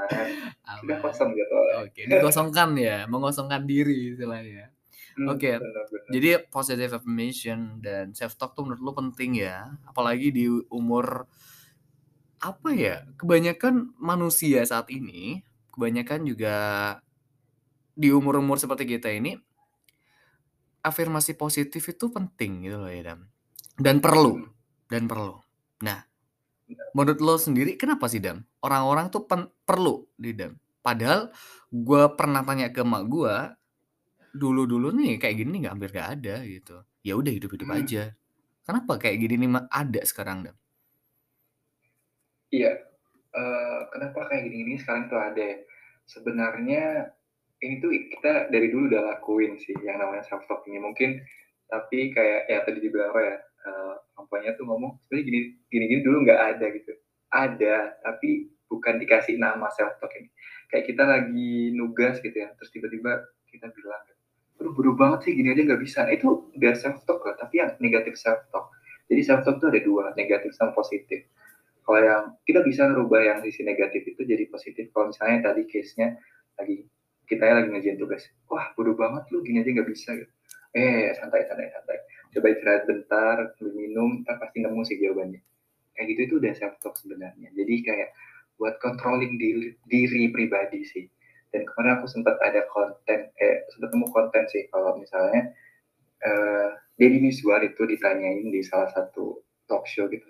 aman. 0.10 0.82
Sudah 0.82 0.98
kosong 1.04 1.30
gitu. 1.38 1.56
Oke, 1.82 2.02
dikosongkan 2.08 2.70
ya, 2.78 3.06
mengosongkan 3.06 3.64
diri 3.66 4.14
istilahnya. 4.16 4.72
Hmm, 5.16 5.28
Oke. 5.36 5.60
Okay. 5.60 6.12
Jadi 6.16 6.30
positive 6.48 6.92
affirmation 6.96 7.84
dan 7.84 8.16
self 8.16 8.40
talk 8.40 8.56
tuh 8.56 8.64
menurut 8.64 8.82
lu 8.82 8.92
penting 8.96 9.44
ya, 9.44 9.68
apalagi 9.84 10.32
di 10.32 10.48
umur 10.72 11.28
apa 12.42 12.70
ya, 12.74 13.06
kebanyakan 13.20 13.94
manusia 14.02 14.66
saat 14.66 14.90
ini, 14.90 15.44
kebanyakan 15.76 16.26
juga 16.26 16.56
di 17.94 18.10
umur-umur 18.10 18.58
seperti 18.58 18.88
kita 18.88 19.12
ini 19.12 19.36
afirmasi 20.82 21.38
positif 21.38 21.86
itu 21.86 22.10
penting 22.10 22.66
gitu 22.66 22.82
loh 22.82 22.90
ya, 22.90 23.14
Dam, 23.14 23.30
dan 23.78 24.02
perlu 24.02 24.42
Mhm. 24.42 24.50
dan 24.90 25.04
perlu. 25.06 25.38
Nah. 25.86 26.11
Menurut 26.96 27.20
lo 27.24 27.36
sendiri 27.40 27.76
kenapa 27.80 28.06
sih, 28.12 28.20
Dam, 28.24 28.44
orang-orang 28.66 29.08
tuh 29.14 29.24
pen 29.30 29.48
perlu 29.68 30.06
nih, 30.22 30.34
Dam? 30.38 30.54
Padahal 30.82 31.30
gue 31.72 32.04
pernah 32.18 32.42
tanya 32.48 32.68
ke 32.74 32.82
emak 32.82 33.04
gue, 33.08 33.36
dulu-dulu 34.42 34.88
nih 34.96 35.20
kayak 35.22 35.36
gini 35.44 35.56
nggak 35.64 35.74
hampir 35.76 35.90
nggak 35.96 36.10
ada 36.20 36.36
gitu. 36.48 36.76
Ya 37.08 37.14
udah 37.20 37.32
hidup-hidup 37.36 37.70
Hmm. 37.70 37.78
aja. 37.80 38.04
Kenapa 38.68 38.94
kayak 39.02 39.18
gini 39.24 39.36
nih 39.42 39.52
ada 39.72 40.02
sekarang, 40.08 40.38
Dam? 40.48 40.56
Iya, 42.52 42.72
eee, 43.36 43.80
kenapa 43.96 44.28
kayak 44.28 44.44
gini-gini 44.48 44.76
sekarang 44.80 45.08
tuh 45.08 45.20
ada 45.20 45.40
ya, 45.42 45.58
sebenarnya 46.08 46.84
ini 47.64 47.80
tuh 47.80 47.92
kita 47.96 48.52
dari 48.52 48.68
dulu 48.74 48.92
udah 48.92 49.04
lakuin 49.16 49.56
sih 49.62 49.76
yang 49.86 50.02
namanya 50.04 50.24
self 50.28 50.44
talk 50.50 50.64
ini. 50.68 50.80
Mungkin 50.82 51.24
tapi 51.72 52.12
kayak 52.12 52.52
ya 52.52 52.60
tadi 52.68 52.80
dibilang 52.84 53.16
apa 53.16 53.22
ya, 53.24 53.36
eee, 53.66 53.94
orang 54.18 54.26
tuanya 54.30 54.52
tuh 54.60 54.66
ngomong, 54.70 54.92
"Sebenarnya 55.08 55.26
gini 55.30 55.40
gini-gini 55.72 56.02
dulu 56.06 56.18
nggak 56.28 56.40
ada," 56.58 56.66
gitu. 56.76 56.94
Ada, 57.32 57.76
tapi 58.06 58.52
bukan 58.72 59.00
dikasih 59.04 59.36
nama 59.40 59.68
self 59.76 59.98
talk 60.02 60.12
ini. 60.20 60.30
Kayak 60.72 60.86
kita 60.92 61.04
lagi 61.08 61.72
nugas 61.76 62.20
gitu 62.24 62.36
ya, 62.36 62.52
terus 62.60 62.72
tiba-tiba 62.76 63.24
kita 63.52 63.68
bilang, 63.76 64.02
"Aduh 64.62 64.72
bodo 64.76 64.94
banget 64.96 65.28
sih 65.30 65.34
gini 65.38 65.52
aja 65.54 65.62
nggak 65.68 65.82
bisa." 65.84 66.00
Nah, 66.08 66.14
itu 66.16 66.50
udah 66.58 66.74
self 66.78 67.04
talk 67.08 67.22
loh, 67.26 67.36
tapi 67.40 67.60
yang 67.64 67.72
negatif 67.84 68.16
self 68.20 68.42
talk. 68.54 68.72
Jadi 69.12 69.22
self 69.26 69.42
talk 69.48 69.58
tuh 69.64 69.70
ada 69.74 69.82
2, 69.84 70.12
negatif 70.18 70.52
sama 70.56 70.72
positif. 70.76 71.26
Kalau 71.86 72.02
yang 72.02 72.24
kita 72.48 72.62
bisa 72.66 72.88
ngerubah 72.90 73.22
yang 73.26 73.40
sisi 73.46 73.64
negatif 73.66 74.06
itu 74.08 74.22
jadi 74.24 74.46
positif. 74.52 74.90
Kalau 74.96 75.12
misalnya 75.12 75.52
tadi 75.54 75.64
case-nya 75.70 76.16
lagi 76.60 76.86
kitanya 77.30 77.64
lagi 77.64 77.70
ngerjain 77.74 77.98
tugas, 78.00 78.24
"Wah 78.52 78.72
bodo 78.78 78.94
banget 78.98 79.24
lu, 79.34 79.42
gini 79.46 79.64
aja 79.66 79.72
nggak 79.74 79.90
bisa," 79.90 80.14
gitu. 80.20 80.32
"Eh, 80.78 81.12
santai 81.18 81.44
santai 81.50 81.68
santai. 81.74 81.98
Coba 82.32 82.48
istirahat 82.54 82.84
bentar, 82.88 83.38
minum, 83.76 84.24
entar 84.24 84.40
pasti 84.40 84.64
nemu 84.64 84.82
sih 84.88 84.98
jawabannya." 85.02 85.42
Kayak 85.96 86.08
gitu 86.16 86.22
itu 86.28 86.36
udah 86.44 86.54
self 86.58 86.76
talk 86.84 86.96
sebenarnya. 87.00 87.50
Jadi 87.56 87.76
kayak 87.88 88.10
buat 88.60 88.76
controlling 88.84 89.36
diri 89.42 89.76
diri 89.90 90.32
pribadi 90.32 90.82
sih. 90.88 91.06
Dan 91.52 91.68
kemarin 91.68 92.00
aku 92.00 92.08
sempat 92.12 92.40
ada 92.44 92.64
konten 92.72 93.28
eh, 93.40 93.58
sempat 93.76 93.92
nemu 93.96 94.08
konten 94.16 94.44
sih 94.52 94.68
kalau 94.72 94.96
misalnya, 95.00 95.52
eee, 96.24 96.70
Deddy 97.00 97.20
Mizwar 97.24 97.62
itu 97.66 97.84
ditanyain 97.88 98.48
di 98.54 98.62
salah 98.66 98.90
satu 98.94 99.42
talk 99.70 99.86
show 99.90 100.08
gitu, 100.12 100.28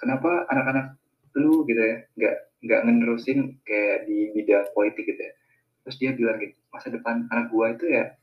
"Kenapa 0.00 0.46
anak-anak 0.52 0.96
lu 1.38 1.64
gitu 1.68 1.80
ya, 1.82 1.96
nggak 2.18 2.36
nggak 2.66 2.80
ngenerusin 2.88 3.38
kayak 3.68 4.06
di 4.10 4.32
bidang 4.36 4.66
politik 4.76 5.04
gitu 5.08 5.20
ya?" 5.22 5.32
Terus 5.86 5.96
dia 6.02 6.10
bilang 6.16 6.38
gitu, 6.42 6.56
"Masa 6.74 6.88
depan 6.94 7.26
anak 7.32 7.48
gua 7.54 7.74
itu 7.76 7.86
ya 7.90 8.14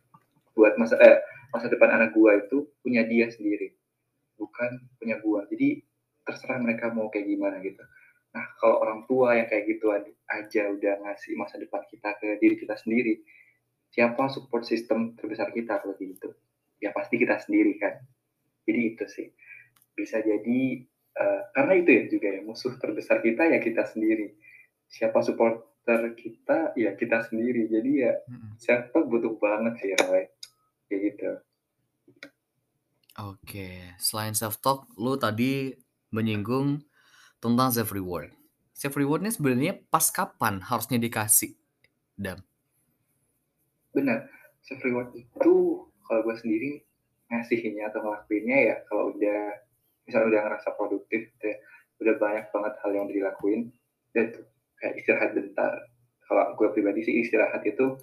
buat 0.58 0.76
masa 0.82 0.96
eh, 1.04 1.20
masa 1.56 1.72
depan 1.72 1.96
anak 1.96 2.12
gua 2.12 2.36
itu 2.36 2.68
punya 2.84 3.08
dia 3.08 3.32
sendiri, 3.32 3.72
bukan 4.36 4.84
punya 5.00 5.24
gua. 5.24 5.48
Jadi 5.48 5.80
terserah 6.28 6.60
mereka 6.60 6.92
mau 6.92 7.08
kayak 7.08 7.32
gimana," 7.32 7.64
gitu. 7.64 7.80
Nah, 8.36 8.44
kalau 8.60 8.84
orang 8.84 9.08
tua 9.08 9.40
yang 9.40 9.48
kayak 9.48 9.64
gitu 9.72 9.96
aja 10.28 10.62
udah 10.68 10.94
ngasih 11.08 11.40
masa 11.40 11.56
depan 11.56 11.88
kita 11.88 12.20
ke 12.20 12.36
diri 12.44 12.60
kita 12.60 12.76
sendiri, 12.76 13.24
siapa 13.96 14.28
support 14.28 14.68
system 14.68 15.16
terbesar 15.16 15.56
kita 15.56 15.80
kalau 15.80 15.96
gitu? 15.96 16.36
Ya 16.84 16.92
pasti 16.92 17.16
kita 17.16 17.40
sendiri 17.40 17.80
kan. 17.80 18.04
Jadi 18.68 18.80
itu 18.92 19.06
sih. 19.08 19.28
Bisa 19.96 20.20
jadi, 20.20 20.84
eee, 21.16 21.42
karena 21.56 21.74
itu 21.80 21.90
ya 21.96 22.04
juga 22.12 22.28
ya, 22.36 22.42
musuh 22.44 22.76
terbesar 22.76 23.24
kita 23.24 23.48
ya 23.48 23.64
kita 23.64 23.88
sendiri. 23.88 24.36
Siapa 24.92 25.24
supporter 25.24 26.12
kita, 26.20 26.76
ya 26.76 26.92
kita 27.00 27.24
sendiri. 27.32 27.72
Jadi 27.72 27.92
ya 28.04 28.20
Mhm. 28.28 28.60
self 28.60 28.92
talk 28.92 29.08
butuh 29.08 29.40
banget 29.40 29.80
sih, 29.80 29.96
Roy. 30.04 30.28
Kayak 30.96 31.12
gitu. 31.12 31.32
Oke, 33.20 34.00
selain 34.00 34.32
self 34.32 34.64
talk, 34.64 34.88
lu 34.96 35.20
tadi 35.20 35.76
menyinggung 36.16 36.88
tentang 37.44 37.68
self 37.76 37.92
reward. 37.92 38.32
Self 38.72 38.96
reward-nya 38.96 39.36
sebenarnya 39.36 39.76
pas 39.92 40.08
kapan 40.08 40.64
harusnya 40.64 40.96
dikasih, 40.96 41.52
Dam? 42.16 42.40
Benar, 43.92 44.32
self 44.64 44.80
reward 44.88 45.12
itu 45.20 45.84
kalau 46.08 46.22
gue 46.24 46.36
sendiri 46.40 46.72
ngasihnya 47.28 47.92
atau 47.92 48.00
ngelakuinnya 48.00 48.58
ya 48.72 48.76
kalau 48.88 49.12
udah 49.12 49.52
misalnya 50.08 50.28
udah 50.32 50.42
ngerasa 50.48 50.70
produktif 50.80 51.28
gitu 51.28 51.46
ya, 51.52 51.58
udah 52.08 52.16
banyak 52.16 52.46
banget 52.56 52.74
hal 52.80 52.92
yang 52.96 53.08
dilakuin, 53.12 53.62
dan 54.16 54.32
tuh 54.32 54.48
kayak 54.80 54.96
istirahat 54.96 55.36
bentar. 55.36 55.76
Kalau 56.24 56.56
gue 56.56 56.68
pribadi 56.72 57.04
sih 57.04 57.20
istirahat 57.20 57.68
itu 57.68 58.00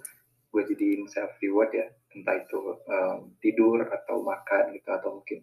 gue 0.53 0.61
jadiin 0.69 1.09
self 1.09 1.33
reward 1.41 1.73
ya, 1.73 1.89
entah 2.15 2.35
itu, 2.39 2.59
mmm, 2.87 3.17
tidur 3.43 3.83
atau 3.89 4.21
makan 4.25 4.73
gitu, 4.77 4.89
atau 4.93 5.21
mungkin 5.21 5.39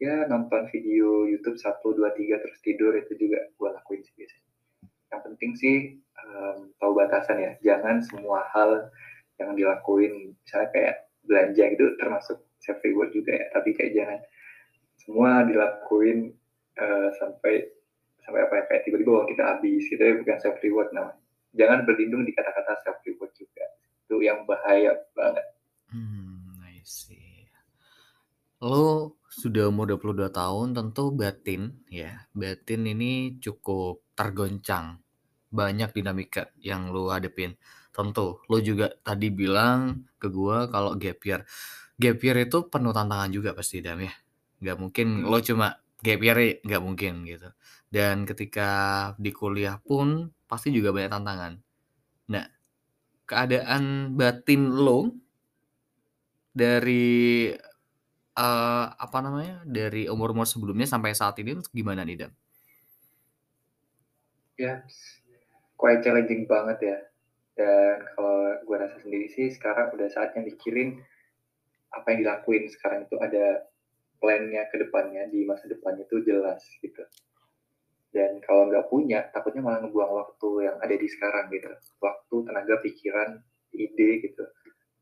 ya 0.00 0.24
nonton 0.28 0.68
video 0.72 1.28
YouTube 1.28 1.56
1, 1.60 1.92
2, 1.96 2.10
3 2.16 2.36
terus 2.40 2.58
tidur, 2.64 2.92
itu 2.96 3.12
juga 3.18 3.38
gue 3.52 3.68
lakuin 3.74 4.00
sih 4.06 4.14
biasanya. 4.16 4.48
Yang 5.12 5.20
penting 5.32 5.52
sih, 5.58 5.76
mmm, 6.00 6.58
tahu 6.80 6.92
batasan 6.96 7.38
ya, 7.42 7.52
jangan 7.64 8.00
semua 8.04 8.46
hal 8.54 8.88
yang 9.40 9.56
dilakuin 9.56 10.36
misalnya 10.44 10.68
kayak 10.76 10.96
belanja 11.24 11.64
gitu 11.76 11.86
termasuk 12.00 12.38
self 12.60 12.80
reward 12.84 13.10
juga 13.16 13.32
ya, 13.36 13.46
tapi 13.56 13.72
kayak 13.76 13.92
jangan 13.96 14.20
semua 15.00 15.30
dilakuin, 15.48 16.32
eee, 16.78 17.08
sampai 17.20 17.54
sampai 18.24 18.40
apa 18.46 18.54
ya, 18.60 18.64
kayak 18.70 18.82
tiba-tiba 18.88 19.26
kita 19.32 19.42
habis 19.56 19.82
gitu 19.88 20.02
ya, 20.02 20.14
bukan 20.20 20.38
self 20.44 20.58
reward 20.64 20.90
namanya. 20.92 21.20
Jangan 21.56 21.82
berlindung 21.88 22.22
di 22.28 22.32
kata-kata 22.36 22.78
self 22.84 23.00
reward 23.08 23.32
juga, 23.34 23.64
itu 24.06 24.16
yang 24.22 24.44
bahaya 24.46 24.94
banget. 25.16 25.46
Mmm, 25.92 26.62
I 26.62 26.78
see. 26.86 27.50
Lu 28.60 29.16
sudah 29.26 29.72
umur 29.72 29.88
22 29.96 30.28
tahun, 30.28 30.76
tentu 30.76 31.10
batin 31.16 31.80
ya, 31.88 32.28
batin 32.36 32.84
ini 32.86 33.40
cukup 33.40 34.04
tergoncang. 34.12 35.00
Banyak 35.50 35.90
dinamika 35.96 36.52
yang 36.60 36.92
lu 36.94 37.08
hadapin. 37.10 37.56
Tentu, 37.90 38.38
lu 38.52 38.58
juga 38.62 38.92
tadi 39.02 39.32
bilang 39.32 40.04
ke 40.20 40.28
gua 40.30 40.68
kalau 40.70 40.94
gap 41.00 41.18
year. 41.26 41.40
Gap 42.00 42.18
year 42.24 42.36
itu 42.48 42.68
penuh 42.72 42.92
tantangan 42.96 43.30
juga 43.32 43.50
pasti, 43.56 43.80
Dam, 43.84 44.00
ya. 44.02 44.12
Nggak 44.62 44.76
mungkin 44.82 45.06
Mhm. 45.22 45.26
lo 45.30 45.38
cuma 45.42 45.68
gap 46.02 46.20
year 46.20 46.38
nggak 46.66 46.82
mungkin 46.84 47.12
gitu. 47.28 47.48
Dan 47.90 48.24
ketika 48.28 48.70
di 49.18 49.30
kuliah 49.34 49.78
pun 49.82 50.30
pasti 50.50 50.70
juga 50.74 50.90
banyak 50.94 51.10
tantangan. 51.12 51.52
Nah, 52.34 52.46
keadaan 53.28 54.14
batin 54.18 54.62
lo 54.74 55.10
dari, 56.50 57.50
eee, 58.34 58.84
apa 58.90 59.18
namanya, 59.22 59.62
dari 59.66 60.10
umur-umur 60.10 60.46
sebelumnya 60.46 60.86
sampai 60.86 61.14
saat 61.14 61.38
ini 61.42 61.58
gimana 61.70 62.02
nih, 62.02 62.26
Dam? 62.26 62.32
Ya, 64.60 64.84
quite 65.80 66.04
challenging 66.04 66.44
banget 66.44 66.78
ya. 66.84 66.98
Dan 67.56 67.96
kalau 68.16 68.60
gue 68.64 68.76
rasa 68.76 68.96
sendiri 69.00 69.28
sih 69.32 69.48
sekarang 69.52 69.92
udah 69.96 70.08
saatnya 70.12 70.44
mikirin 70.44 71.00
apa 71.90 72.06
yang 72.14 72.18
dilakuin 72.22 72.70
sekarang 72.70 73.08
itu 73.08 73.16
ada 73.18 73.66
plan-nya 74.20 74.68
ke 74.68 74.76
depannya, 74.84 75.26
di 75.32 75.48
masa 75.48 75.64
depannya 75.66 76.04
itu 76.04 76.22
jelas 76.22 76.60
gitu. 76.84 77.02
Dan 78.10 78.42
kalau 78.42 78.68
nggak 78.68 78.90
punya, 78.90 79.30
takutnya 79.30 79.62
malah 79.64 79.80
ngebuang 79.86 80.12
waktu 80.12 80.48
yang 80.66 80.76
ada 80.82 80.94
di 80.94 81.08
sekarang 81.08 81.48
gitu. 81.54 81.70
Waktu, 82.02 82.36
tenaga, 82.42 82.74
pikiran, 82.82 83.38
ide 83.72 84.10
gitu, 84.28 84.44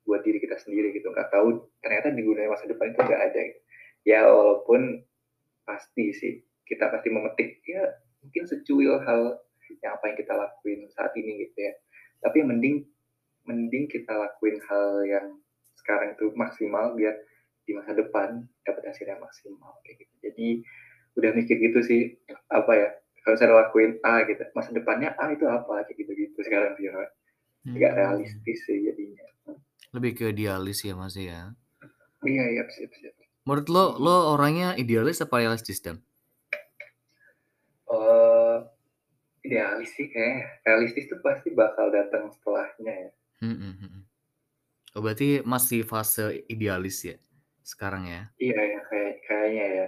buat 0.09 0.25
diri 0.25 0.41
kita 0.41 0.57
sendiri 0.57 0.97
gitu. 0.97 1.13
Nggak 1.13 1.29
tahu 1.29 1.69
ternyata 1.85 2.09
digunain 2.17 2.49
masa 2.49 2.65
depan 2.65 2.97
itu 2.97 3.01
nggak 3.05 3.23
ada 3.29 3.41
gitu. 3.53 3.61
Ya 4.09 4.21
walaupun 4.25 5.05
pasti 5.69 6.17
sih, 6.17 6.41
kita 6.65 6.89
pasti 6.89 7.13
memetik 7.13 7.61
ya 7.69 7.85
mungkin 8.25 8.49
secuil 8.49 9.05
hal 9.05 9.37
yang 9.85 9.93
apa 10.01 10.05
yang 10.09 10.17
kita 10.17 10.33
lakuin 10.33 10.89
saat 10.97 11.13
ini 11.13 11.45
gitu 11.45 11.69
ya. 11.69 11.73
Tapi 12.25 12.41
yang 12.41 12.49
mending 12.57 12.89
mending 13.45 13.85
kita 13.93 14.17
lakuin 14.17 14.57
hal 14.65 15.05
yang 15.05 15.27
sekarang 15.77 16.17
itu 16.17 16.33
maksimal 16.33 16.97
biar 16.97 17.17
di 17.69 17.77
masa 17.77 17.93
depan 17.93 18.49
dapat 18.65 18.93
hasil 18.93 19.05
yang 19.05 19.21
maksimal 19.21 19.77
kayak 19.85 20.09
gitu. 20.09 20.15
Jadi 20.25 20.49
udah 21.21 21.31
mikir 21.37 21.57
gitu 21.61 21.81
sih, 21.85 22.03
apa 22.49 22.73
ya, 22.73 22.89
kalau 23.27 23.37
saya 23.37 23.53
lakuin 23.53 24.01
A 24.07 24.25
gitu, 24.25 24.41
masa 24.57 24.73
depannya 24.73 25.13
A 25.21 25.33
itu 25.35 25.45
apa, 25.45 25.85
kayak 25.85 25.97
gitu-gitu 26.01 26.39
sekarang 26.41 26.77
sih. 26.81 26.89
Nggak 27.69 27.93
Mmm. 27.93 28.01
realistis 28.01 28.59
sih 28.65 28.89
jadinya. 28.89 29.27
Lebih 29.99 30.13
ke 30.15 30.25
idealis 30.31 30.87
ya, 30.87 30.95
Mas, 30.95 31.19
ya? 31.19 31.51
Iya 32.23 32.45
iya, 32.55 32.63
siap 32.71 32.95
siap. 32.95 33.15
Menurut 33.43 33.67
lo, 33.67 33.85
lo 33.99 34.17
orangnya 34.39 34.79
idealis 34.79 35.19
apa 35.19 35.43
realistis, 35.43 35.83
Dam? 35.83 35.99
Eee, 37.91 38.57
idealis 39.43 39.91
sih 39.99 40.07
kayaknya. 40.07 40.47
Realistis 40.63 41.11
tuh 41.11 41.19
pasti 41.19 41.51
bakal 41.51 41.91
datang 41.91 42.31
setelahnya 42.31 42.95
ya. 42.95 43.11
Mhm 43.43 43.71
mhm. 43.75 44.01
Oh, 44.95 45.03
berarti 45.03 45.43
masih 45.43 45.83
fase 45.83 46.47
idealis 46.47 47.03
ya, 47.03 47.17
sekarang 47.67 48.07
ya? 48.07 48.23
Iya 48.39 48.55
ya, 48.55 48.81
kayak 48.87 49.15
kayaknya 49.27 49.67
ya. 49.67 49.87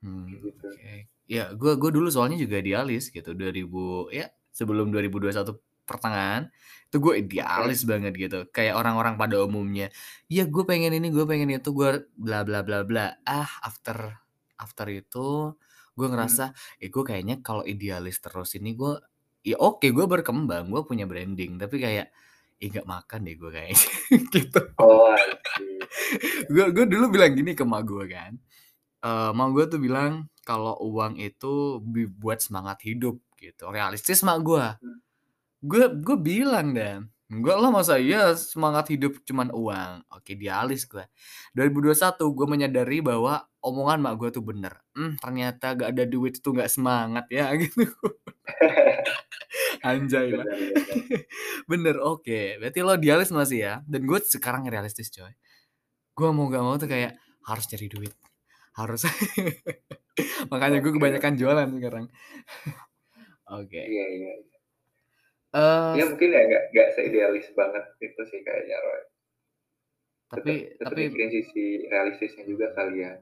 Kayak 0.00 0.40
gitu. 0.48 0.66
oke. 0.72 0.94
Ya, 1.28 1.44
gue 1.52 1.72
gue 1.76 1.90
dulu 1.92 2.08
soalnya 2.08 2.40
juga 2.40 2.56
idealis 2.56 3.12
gitu 3.12 3.36
2000 3.36 4.08
ya 4.08 4.32
sebelum 4.48 4.88
2021 4.88 5.60
pertengahan, 5.88 6.52
itu 6.92 6.96
gue 7.00 7.14
idealis 7.24 7.82
banget 7.88 8.12
gitu. 8.20 8.38
Kayak 8.52 8.76
orang-orang 8.80 9.16
pada 9.20 9.40
umumnya, 9.42 9.88
"Iya 10.30 10.44
gue 10.48 10.64
pengen 10.68 10.92
ini, 10.96 11.08
gue 11.14 11.24
pengen 11.24 11.48
itu, 11.56 11.72
gue 11.72 12.04
bla 12.20 12.44
bla 12.46 12.60
bla 12.66 12.84
bla." 12.86 13.16
Ah, 13.26 13.48
after 13.64 14.20
after 14.60 14.86
itu 14.92 15.56
gue 15.98 16.06
Mhm. 16.06 16.12
ngerasa, 16.12 16.52
eh 16.82 16.88
gue 16.92 17.02
kayaknya 17.06 17.40
kalau 17.42 17.64
idealis 17.66 18.20
terus 18.22 18.54
ini 18.60 18.76
gue 18.78 18.94
ya 19.46 19.56
oke 19.60 19.88
gue 19.90 20.06
berkembang, 20.06 20.68
gue 20.70 20.82
punya 20.86 21.06
branding, 21.10 21.56
tapi 21.60 21.80
kayak, 21.82 22.12
ih 22.62 22.68
nggak 22.72 22.86
makan 22.88 23.20
deh 23.26 23.34
gue 23.40 23.50
kayaknya 23.54 23.80
gitu. 24.34 24.60
Oh. 24.78 25.16
Gue 26.52 26.66
gue 26.74 26.86
dulu 26.90 27.06
bilang 27.14 27.32
gini 27.36 27.52
ke 27.58 27.64
emak 27.66 27.82
gue 27.88 28.04
kan, 28.12 28.32
eee, 29.04 29.28
emak 29.34 29.48
gue 29.56 29.64
tuh 29.78 29.80
bilang 29.82 30.28
kalau 30.46 30.76
uang 30.82 31.16
itu 31.22 31.80
buat 32.20 32.40
semangat 32.44 32.82
hidup 32.86 33.20
gitu, 33.40 33.70
realistis 33.72 34.22
emak 34.26 34.40
gue. 34.46 34.66
Mmm. 34.82 34.98
Gue 35.62 35.90
gue 35.90 36.14
bilang 36.22 36.70
dan, 36.70 37.10
"Enggak 37.26 37.58
lah 37.58 37.70
masa 37.74 37.98
iya 37.98 38.30
semangat 38.38 38.94
hidup 38.94 39.18
cuman 39.26 39.50
uang." 39.50 40.06
Oke 40.14 40.38
idealis 40.38 40.86
gue. 40.86 41.02
2021 41.50 42.30
gue 42.30 42.46
menyadari 42.46 43.02
bahwa 43.02 43.42
omongan 43.58 43.98
emak 44.06 44.14
gue 44.22 44.28
tuh 44.38 44.44
bener, 44.46 44.78
"Mmm, 44.94 45.18
ternyata 45.18 45.74
nggak 45.74 45.90
ada 45.98 46.04
duit 46.06 46.38
itu 46.38 46.48
nggak 46.54 46.70
semangat 46.70 47.26
ya," 47.34 47.50
gitu. 47.62 47.82
Anjay 49.86 50.34
lah. 50.34 50.46
Bener 51.70 51.96
oke. 52.02 52.58
Berarti 52.62 52.80
lo 52.84 52.94
idealis 52.98 53.30
masih 53.34 53.58
ya? 53.66 53.74
Dan 53.86 54.06
gue 54.08 54.18
sekarang 54.24 54.66
realistis 54.70 55.10
coy. 55.14 55.32
Gue 56.16 56.28
mau 56.34 56.48
nggak 56.50 56.64
mau 56.64 56.76
tuh 56.80 56.90
kayak 56.90 57.16
harus 57.48 57.66
cari 57.70 57.86
duit, 57.90 58.14
harus. 58.78 59.06
Makanya 60.52 60.78
gue 60.84 60.92
kebanyakan 60.96 61.34
jualan 61.40 61.68
sekarang. 61.76 62.06
Oke. 63.50 63.80
Iya 63.80 64.04
iya 64.16 64.30
iya. 64.42 64.57
Eee, 65.52 65.96
Ya 65.96 66.04
mungkin 66.04 66.28
ya 66.36 66.42
nggak 66.44 66.64
nggak 66.72 66.88
seidealis 67.00 67.48
banget 67.56 67.84
itu 68.04 68.20
sih 68.28 68.40
kayaknya 68.44 68.76
Roy. 68.84 69.08
Tapi 70.34 70.52
tetep 70.78 70.92
tapi 71.08 71.16
sisi 71.32 71.64
realistisnya 71.88 72.44
juga 72.44 72.66
kali 72.76 72.96
ya. 73.04 73.12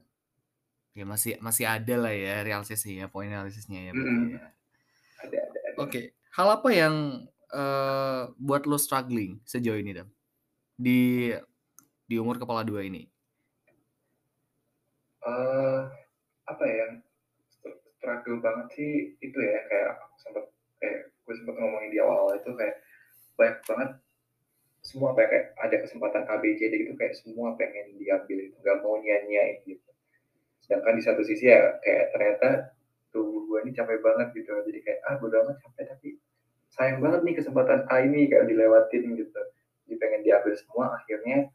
Ya 0.97 1.05
masih 1.13 1.33
masih 1.47 1.65
ada 1.75 1.95
lah 2.03 2.13
ya 2.25 2.41
realistisnya, 2.47 3.05
poin 3.13 3.29
realistisnya 3.29 3.79
ya 3.89 3.93
berarti 3.99 4.17
Mhm. 4.17 4.33
ya. 4.33 4.41
Ada 5.25 5.39
ada 5.49 5.61
ada. 5.71 5.85
Oke, 5.85 6.17
hal 6.37 6.49
apa 6.57 6.69
yang, 6.73 6.95
eee, 7.53 8.23
buat 8.41 8.65
lo 8.65 8.81
struggling 8.81 9.45
sejauh 9.45 9.77
ini 9.77 9.93
Dam? 9.93 10.09
Di 10.79 11.33
di 12.09 12.17
umur 12.21 12.37
kepala 12.43 12.63
2 12.67 12.83
ini? 12.87 13.11
Eee, 15.25 15.81
apa 16.53 16.65
ya, 16.79 16.87
stru 17.53 17.73
struggle 17.97 18.39
banget 18.47 18.67
sih 18.77 18.93
itu 19.27 19.39
ya, 19.51 19.59
kayak 19.71 19.93
sempet 20.23 20.45
kayak 20.81 21.01
gue 21.27 21.35
sempet 21.35 21.55
ngomongin 21.59 21.91
di 21.91 21.99
awal-awal 21.99 22.39
itu 22.39 22.51
kayak 22.55 22.77
banyak 23.35 23.59
banget 23.67 23.91
semua 24.87 25.11
ya, 25.19 25.27
kayak 25.27 25.47
ada 25.59 25.77
kesempatan 25.83 26.23
A, 26.31 26.35
B, 26.39 26.55
C, 26.55 26.71
D 26.71 26.75
itu 26.87 26.95
kayak 26.95 27.15
semua 27.19 27.59
pengen 27.59 27.99
diambil 27.99 28.39
itu, 28.39 28.55
nggak 28.63 28.79
mau 28.87 28.95
nyia-nyiain 29.03 29.59
gitu. 29.67 29.91
Sedangkan 30.63 30.95
di 30.95 31.03
satu 31.03 31.23
sisi 31.27 31.51
ya 31.51 31.79
kayak 31.83 32.15
ternyata 32.15 32.49
tubuh 33.11 33.43
gue 33.51 33.59
ini 33.67 33.73
capek 33.75 33.99
banget 33.99 34.31
gitu, 34.39 34.51
jadi 34.71 34.81
kayak, 34.87 35.01
"Ah 35.11 35.17
bodo 35.19 35.43
amat 35.43 35.59
capek 35.59 35.85
tapi 35.91 36.09
sayang 36.71 37.03
banget 37.03 37.21
nih 37.27 37.35
kesempatan 37.43 37.81
A 37.91 37.97
ini 38.07 38.31
kayak 38.31 38.47
dilewatin," 38.47 39.05
gitu. 39.19 39.41
Jadi 39.87 39.95
pengen 39.99 40.21
diambil 40.23 40.55
semua 40.55 40.85
akhirnya 41.03 41.51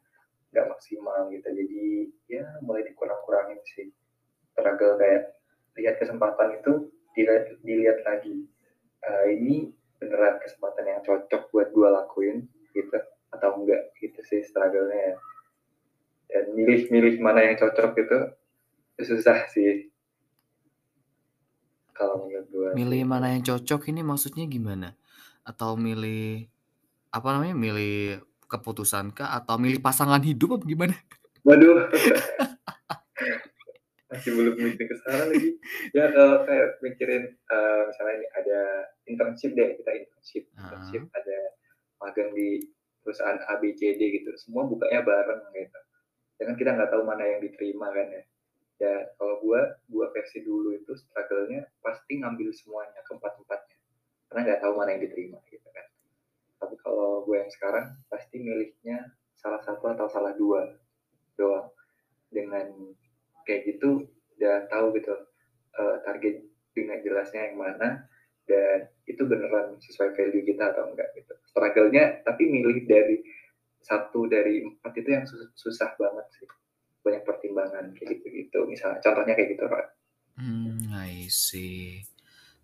nggak 0.52 0.66
maksimal 0.68 1.32
gitu. 1.32 1.48
Jadi 1.48 1.84
ya 2.28 2.44
mulai 2.60 2.84
dikurang-kurangin 2.84 3.60
sih. 3.76 3.88
Struggle 4.52 5.00
kayak 5.00 5.22
lihat 5.80 5.96
kesempatan 6.00 6.60
itu 6.60 6.92
dilihat 7.16 7.44
dilihat 7.64 7.98
lagi, 8.04 8.44
eee, 9.02 9.24
ini 9.38 9.56
beneran 9.98 10.38
kesempatan 10.42 10.84
yang 10.86 11.00
cocok 11.06 11.50
buat 11.54 11.68
gue 11.70 11.88
lakuin 11.88 12.36
gitu 12.74 12.98
atau 13.32 13.62
enggak 13.62 13.94
gitu 13.98 14.18
sih 14.26 14.42
struggle-nya 14.42 14.98
ya. 14.98 15.14
Dan 16.32 16.44
milih-milih 16.56 17.20
mana 17.20 17.44
yang 17.44 17.56
cocok 17.60 17.92
itu, 17.98 18.18
itu 18.96 19.02
susah 19.14 19.46
sih. 19.52 19.92
Kalau 21.92 22.24
menurut 22.24 22.46
gue 22.48 22.68
Milih 22.72 23.04
mana 23.04 23.36
yang 23.36 23.44
cocok 23.44 23.92
ini 23.92 24.00
maksudnya 24.00 24.48
gimana? 24.48 24.96
Atau 25.44 25.76
milih, 25.76 26.48
apa 27.12 27.28
namanya, 27.36 27.54
milih 27.54 28.24
keputusan 28.48 29.12
kah 29.12 29.32
atau 29.36 29.56
milih 29.60 29.80
pasangan 29.80 30.20
hidup 30.24 30.56
apa 30.60 30.64
gimana? 30.64 30.94
Waduh. 31.44 31.88
Masih 34.12 34.30
belum 34.36 34.54
mikir 34.60 34.84
ke 34.84 34.96
sana 35.08 35.24
lagi. 35.32 35.56
Ya 35.96 36.12
kalau 36.12 36.44
kayak 36.44 36.68
mikirin, 36.84 37.32
eee, 37.32 37.80
misalnya 37.88 38.14
nih 38.20 38.30
ada 38.36 38.60
internship 39.08 39.50
deh, 39.56 39.72
kita 39.80 39.90
internship 40.04 40.44
internship 40.52 41.02
Heeh. 41.08 41.16
ada 41.16 41.38
magang 42.04 42.30
di 42.36 42.60
perusahaan 43.00 43.40
A, 43.48 43.56
B, 43.56 43.72
C, 43.72 43.96
D 43.96 44.00
gitu, 44.20 44.30
semua 44.36 44.68
bukanya 44.68 45.00
bareng 45.00 45.42
gitu. 45.56 45.80
Ya 46.38 46.42
kan 46.52 46.54
kita 46.60 46.70
nggak 46.76 46.90
tahu 46.92 47.02
mana 47.08 47.24
yang 47.24 47.40
diterima 47.40 47.88
kan 47.88 48.06
ya. 48.12 48.22
Ya 48.82 48.94
kalau 49.16 49.40
gua, 49.40 49.80
gua 49.88 50.12
versi 50.12 50.44
dulu 50.44 50.76
itu 50.76 50.92
struggle-nya 50.92 51.64
pasti 51.80 52.20
ngambil 52.20 52.52
semuanya, 52.52 53.00
keempat-empatnya. 53.08 53.76
Karena 54.28 54.40
nggak 54.44 54.60
tahu 54.60 54.72
mana 54.76 54.92
yang 54.92 55.02
diterima 55.08 55.38
gitu 55.48 55.68
kan. 55.72 55.86
Tapi 56.62 56.74
kalau 56.78 57.26
gue 57.26 57.36
yang 57.42 57.50
sekarang 57.50 57.98
pasti 58.06 58.38
milihnya 58.38 59.10
salah 59.34 59.58
satu 59.66 59.90
atau 59.90 60.06
salah 60.06 60.30
2 60.38 60.78
doang. 61.34 61.72
Dengan 62.32 62.70
kayak 63.46 63.62
gitu 63.68 64.06
udah 64.38 64.66
tahu 64.72 64.96
gitu, 64.98 65.14
eee, 65.78 65.96
target 66.06 66.34
dengan 66.72 66.98
jelasnya 67.04 67.52
yang 67.52 67.56
mana 67.60 67.88
dan 68.48 68.90
itu 69.06 69.22
beneran 69.28 69.78
sesuai 69.78 70.16
value 70.18 70.44
kita 70.44 70.74
atau 70.74 70.90
enggak 70.90 71.08
gitu. 71.14 71.32
Struggle-nya 71.52 72.24
tapi 72.26 72.48
milih 72.50 72.88
dari 72.88 73.22
1 73.82 74.26
dari 74.30 74.62
4 74.66 74.92
itu 74.98 75.08
yang 75.10 75.24
su 75.26 75.36
susah 75.54 75.94
banget 75.98 76.26
sih. 76.38 76.46
Banyak 77.02 77.22
pertimbangan 77.26 77.92
kayak 77.98 78.18
gitu-gitu, 78.18 78.62
misalnya 78.70 78.98
contohnya 79.02 79.34
kayak 79.34 79.58
gitu, 79.58 79.64
Roy. 79.66 79.84
Mmm, 80.38 80.90
I 80.94 81.26
see. 81.28 82.02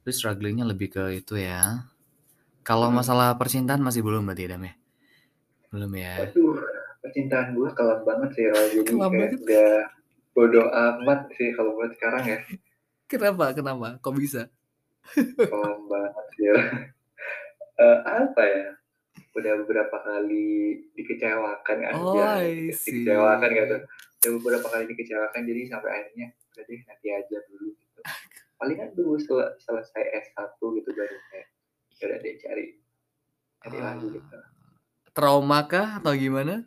Lu 0.06 0.10
struggle-nya 0.14 0.64
lebih 0.64 0.88
ke 0.94 1.04
itu 1.20 1.36
ya. 1.36 1.84
Kalau 2.64 2.88
Mhm. 2.88 2.96
masalah 3.02 3.34
percintaan 3.36 3.82
masih 3.82 4.00
belum 4.06 4.24
berarti 4.24 4.46
ya, 4.46 4.50
Dam, 4.56 4.64
ya? 4.64 4.74
Belum 5.68 5.92
ya? 5.94 6.14
Waduh, 6.22 6.56
percintaan 7.04 7.52
gue 7.54 7.68
kelam 7.76 8.00
banget 8.08 8.30
sih, 8.38 8.44
Roy, 8.48 8.66
jadi 8.72 8.88
Kelam 8.88 9.12
kayak 9.12 9.30
banget. 9.30 9.40
udah 9.42 9.72
bodo 10.38 10.70
amat 10.70 11.34
sih 11.34 11.50
kalau 11.58 11.74
buat 11.74 11.90
sekarang 11.98 12.22
ya. 12.22 12.38
Kenapa 13.10 13.50
kenapa? 13.50 13.98
Kok 13.98 14.14
bisa? 14.14 14.46
Sih 15.42 16.46
ya. 16.46 16.54
Eee, 17.78 17.98
apa 18.06 18.42
ya, 18.42 18.74
udah 19.38 19.52
beberapa 19.62 19.96
kali 20.02 20.82
dikecewakan 20.98 21.78
Oh, 21.94 22.10
anjay, 22.14 22.70
I 22.70 22.74
dikecewakan 22.74 23.50
gitu. 23.54 23.76
Udah 24.18 24.30
beberapa 24.42 24.66
kali 24.66 24.84
dikecewakan 24.94 25.46
jadi 25.46 25.62
sampai 25.70 25.90
akhirnya, 25.94 26.26
deh 26.58 26.80
nanti 26.86 27.06
aja 27.14 27.38
dulu 27.46 27.70
gitu. 27.74 28.00
Palingan 28.58 28.94
tunggu 28.98 29.14
sele 29.22 29.54
selesai 29.62 30.02
S1 30.34 30.58
gitu 30.58 30.90
baru 30.90 31.16
kayak, 31.30 31.46
ya 31.98 32.04
udah 32.10 32.18
deh 32.18 32.34
cari 32.42 32.64
cari 33.62 33.78
lagi 33.78 34.06
Oh, 34.06 34.14
gitu. 34.18 34.38
trauma 35.14 35.58
kah 35.70 36.02
atau 36.02 36.14
gimana? 36.18 36.66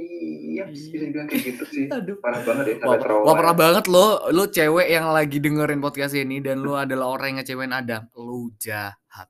Iya, 0.00 0.62
bisa 0.66 0.86
Ih, 0.92 1.00
dibilang 1.08 1.28
kayak 1.28 1.44
gitu 1.44 1.64
sih, 1.68 1.84
aduh. 1.94 2.16
parah 2.20 2.40
banget 2.42 2.64
ya 2.66 2.74
sampai 2.82 3.00
trauma 3.00 3.26
ya. 3.26 3.32
parah 3.36 3.56
banget 3.56 3.84
lo 3.86 4.06
lo 4.32 4.44
cewek 4.48 4.88
yang 4.88 5.06
lagi 5.12 5.38
dengerin 5.38 5.80
podcast 5.80 6.14
ini 6.16 6.40
dan 6.42 6.60
lu 6.60 6.74
adalah 6.76 7.06
orang 7.12 7.36
yang 7.36 7.38
ngecewain 7.44 7.72
Adam, 7.72 8.02
lu 8.16 8.50
jahat. 8.58 9.28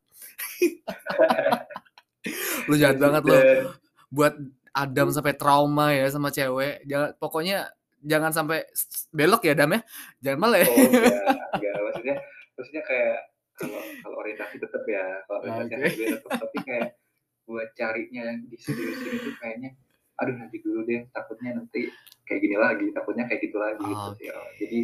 Lu 2.69 2.77
jahat 2.77 3.01
banget 3.01 3.23
lo, 3.25 3.37
buat 4.13 4.37
Adam 4.77 5.09
i 5.09 5.13
sampai 5.17 5.35
trauma 5.35 5.87
ya 5.97 6.07
sama 6.13 6.29
cewek, 6.29 6.85
jangan 6.85 7.17
pokoknya 7.17 7.73
jangan 8.05 8.31
sampai 8.31 8.69
belok 9.11 9.49
ya, 9.49 9.57
Dam, 9.57 9.73
ya. 9.77 9.81
Jangan 10.21 10.39
malah 10.39 10.59
ya. 10.61 10.69
Oh 10.69 10.77
enggak 10.77 11.17
enggak, 11.57 11.75
maksudnya 11.81 12.17
maksudnya 12.57 12.83
kayak 12.85 13.17
kalau 13.57 13.81
kalau 14.05 14.17
orientasi 14.25 14.57
tetep 14.57 14.85
ya, 14.89 15.05
kalau 15.29 15.39
orientasi 15.45 15.69
Oke. 15.69 15.85
FWB 15.85 16.01
tetep, 16.17 16.31
tapi 16.33 16.57
kayak 16.65 16.89
buat 17.45 17.69
carinya 17.75 18.23
yang 18.31 18.41
diseriusin 18.47 19.13
itu 19.17 19.31
kayaknya, 19.41 19.71
aduh 20.21 20.37
nanti 20.37 20.61
dulu 20.61 20.85
deh, 20.85 21.09
takutnya 21.17 21.57
nanti 21.57 21.89
kayak 22.29 22.41
gini 22.45 22.57
lagi, 22.61 22.87
takutnya 22.93 23.25
kayak 23.27 23.41
gitu 23.41 23.57
lagi 23.57 23.83
gitu 23.83 24.09
sih, 24.21 24.29
Oke. 24.29 24.37
Roy. 24.37 24.53
Jadi 24.61 24.81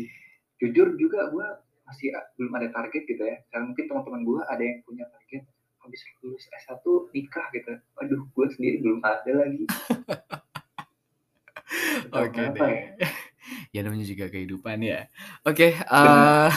jujur 0.56 0.88
juga 0.96 1.28
gue 1.28 1.46
masih 1.86 2.10
belum 2.40 2.52
ada 2.56 2.68
target 2.72 3.02
gitu 3.06 3.22
ya, 3.22 3.36
dan 3.52 3.70
mungkin 3.70 3.84
teman-teman 3.86 4.22
gue 4.24 4.40
ada 4.48 4.62
yang 4.64 4.80
punya 4.82 5.04
target 5.12 5.44
habis 5.84 6.02
lulus 6.24 6.44
S1 6.66 6.82
nikah 7.14 7.46
gitu. 7.54 7.72
Aduh 8.02 8.26
gue 8.26 8.46
sendiri 8.58 8.82
belum 8.82 9.04
ada 9.06 9.32
lagi. 9.44 9.64
Oke 12.16 12.30
kenapa 12.34 12.64
ya. 12.66 12.74
deh. 12.74 13.06
Ya 13.70 13.86
namanya 13.86 14.02
juga 14.02 14.26
kehidupan 14.26 14.82
ya. 14.82 15.06
Oke, 15.46 15.78
Bener. 15.78 15.86
eee, 15.86 16.48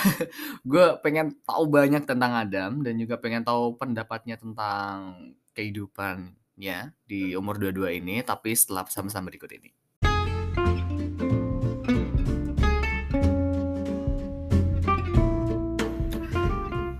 gue 0.65 0.86
pengen 1.06 1.38
tahu 1.46 1.70
banyak 1.70 2.02
tentang 2.02 2.34
Adam 2.34 2.82
dan 2.82 2.98
juga 2.98 3.22
pengen 3.22 3.46
tahu 3.46 3.78
pendapatnya 3.78 4.42
tentang 4.42 5.30
kehidupannya 6.60 6.91
di 7.08 7.34
umur 7.39 7.56
22 7.56 8.04
ini, 8.04 8.19
tapi 8.22 8.52
setelah 8.52 8.84
pesan-pesan 8.84 9.24
berikut 9.24 9.52
ini. 9.56 9.72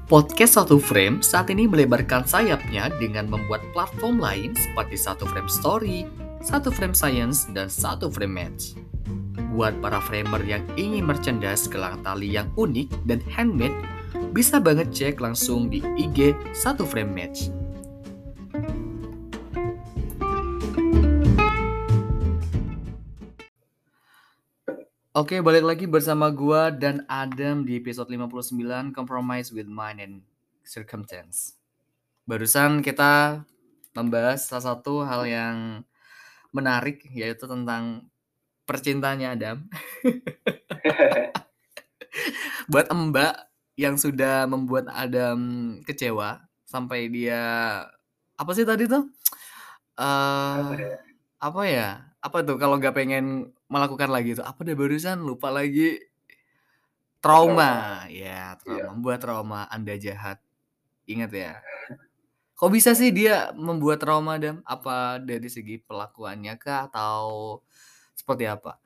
Podcast 0.10 0.58
Satu 0.58 0.82
Frame 0.82 1.22
saat 1.22 1.54
ini 1.54 1.70
melebarkan 1.70 2.26
sayapnya 2.26 2.90
dengan 2.98 3.30
membuat 3.30 3.62
platform 3.78 4.18
lain 4.18 4.58
seperti 4.58 4.98
Satu 4.98 5.30
Frame 5.30 5.52
Story, 5.52 6.10
Satu 6.42 6.74
Frame 6.74 6.98
Science, 6.98 7.46
dan 7.54 7.70
Satu 7.70 8.10
Frame 8.10 8.34
Match. 8.34 8.74
Buat 9.54 9.78
para 9.86 10.02
framer 10.02 10.42
yang 10.50 10.66
ingin 10.82 11.06
merchandise 11.06 11.70
gelang 11.70 12.02
tali 12.02 12.34
yang 12.34 12.50
unik 12.58 12.90
dan 13.06 13.22
handmade, 13.30 13.76
bisa 14.34 14.58
banget 14.58 14.90
cek 14.90 15.22
langsung 15.22 15.70
di 15.70 15.78
IG 15.94 16.34
Satu 16.58 16.90
Frame 16.90 17.14
Match. 17.14 17.59
Oke, 25.10 25.42
balik 25.42 25.66
lagi 25.66 25.86
bersama 25.90 26.30
gua 26.30 26.70
dan 26.70 27.02
Adam 27.10 27.66
di 27.66 27.82
episode 27.82 28.14
59 28.14 28.94
Compromise 28.94 29.50
with 29.50 29.66
Mind 29.66 29.98
and 29.98 30.16
Circumstance. 30.62 31.58
Barusan 32.30 32.86
kita 32.86 33.42
membahas 33.98 34.46
salah 34.46 34.78
satu 34.78 35.02
hal 35.02 35.26
yang 35.26 35.82
menarik 36.54 37.10
yaitu 37.10 37.50
tentang 37.50 38.06
percintaannya 38.70 39.34
Adam. 39.34 39.66
Buat 42.70 42.94
Mbak 42.94 43.34
yang 43.82 43.98
sudah 43.98 44.46
membuat 44.46 44.94
Adam 44.94 45.42
kecewa 45.90 46.38
sampai 46.70 47.10
dia 47.10 47.42
apa 48.38 48.52
sih 48.54 48.62
tadi 48.62 48.86
tuh? 48.86 49.10
Eh 49.98 50.78
ya? 50.78 51.09
Apa 51.40 51.62
ya? 51.68 51.88
Apa 52.20 52.38
tuh 52.48 52.56
kalau 52.62 52.76
nggak 52.80 52.96
pengen 53.00 53.56
melakukan 53.72 54.12
lagi 54.12 54.36
tuh? 54.38 54.46
Apa 54.48 54.60
deh 54.68 54.76
barusan 54.76 55.24
lupa 55.24 55.50
lagi. 55.52 56.00
Trauma. 57.24 57.68
Trauma, 57.68 58.10
ya 58.10 58.58
Iya. 58.66 58.90
trauma, 58.90 58.96
membuat 58.98 59.20
trauma 59.22 59.60
Anda 59.70 59.94
jahat. 60.02 60.42
Ingat 61.10 61.32
ya. 61.36 61.54
Kok 62.58 62.72
bisa 62.76 62.92
sih 62.98 63.10
dia 63.16 63.52
membuat 63.56 64.00
trauma 64.04 64.38
Dam? 64.42 64.62
Apa 64.68 65.20
dari 65.24 65.50
segi 65.52 65.78
pelakuannya 65.82 66.56
kah 66.62 66.88
atau 66.92 67.62
seperti 68.18 68.46
apa? 68.50 68.80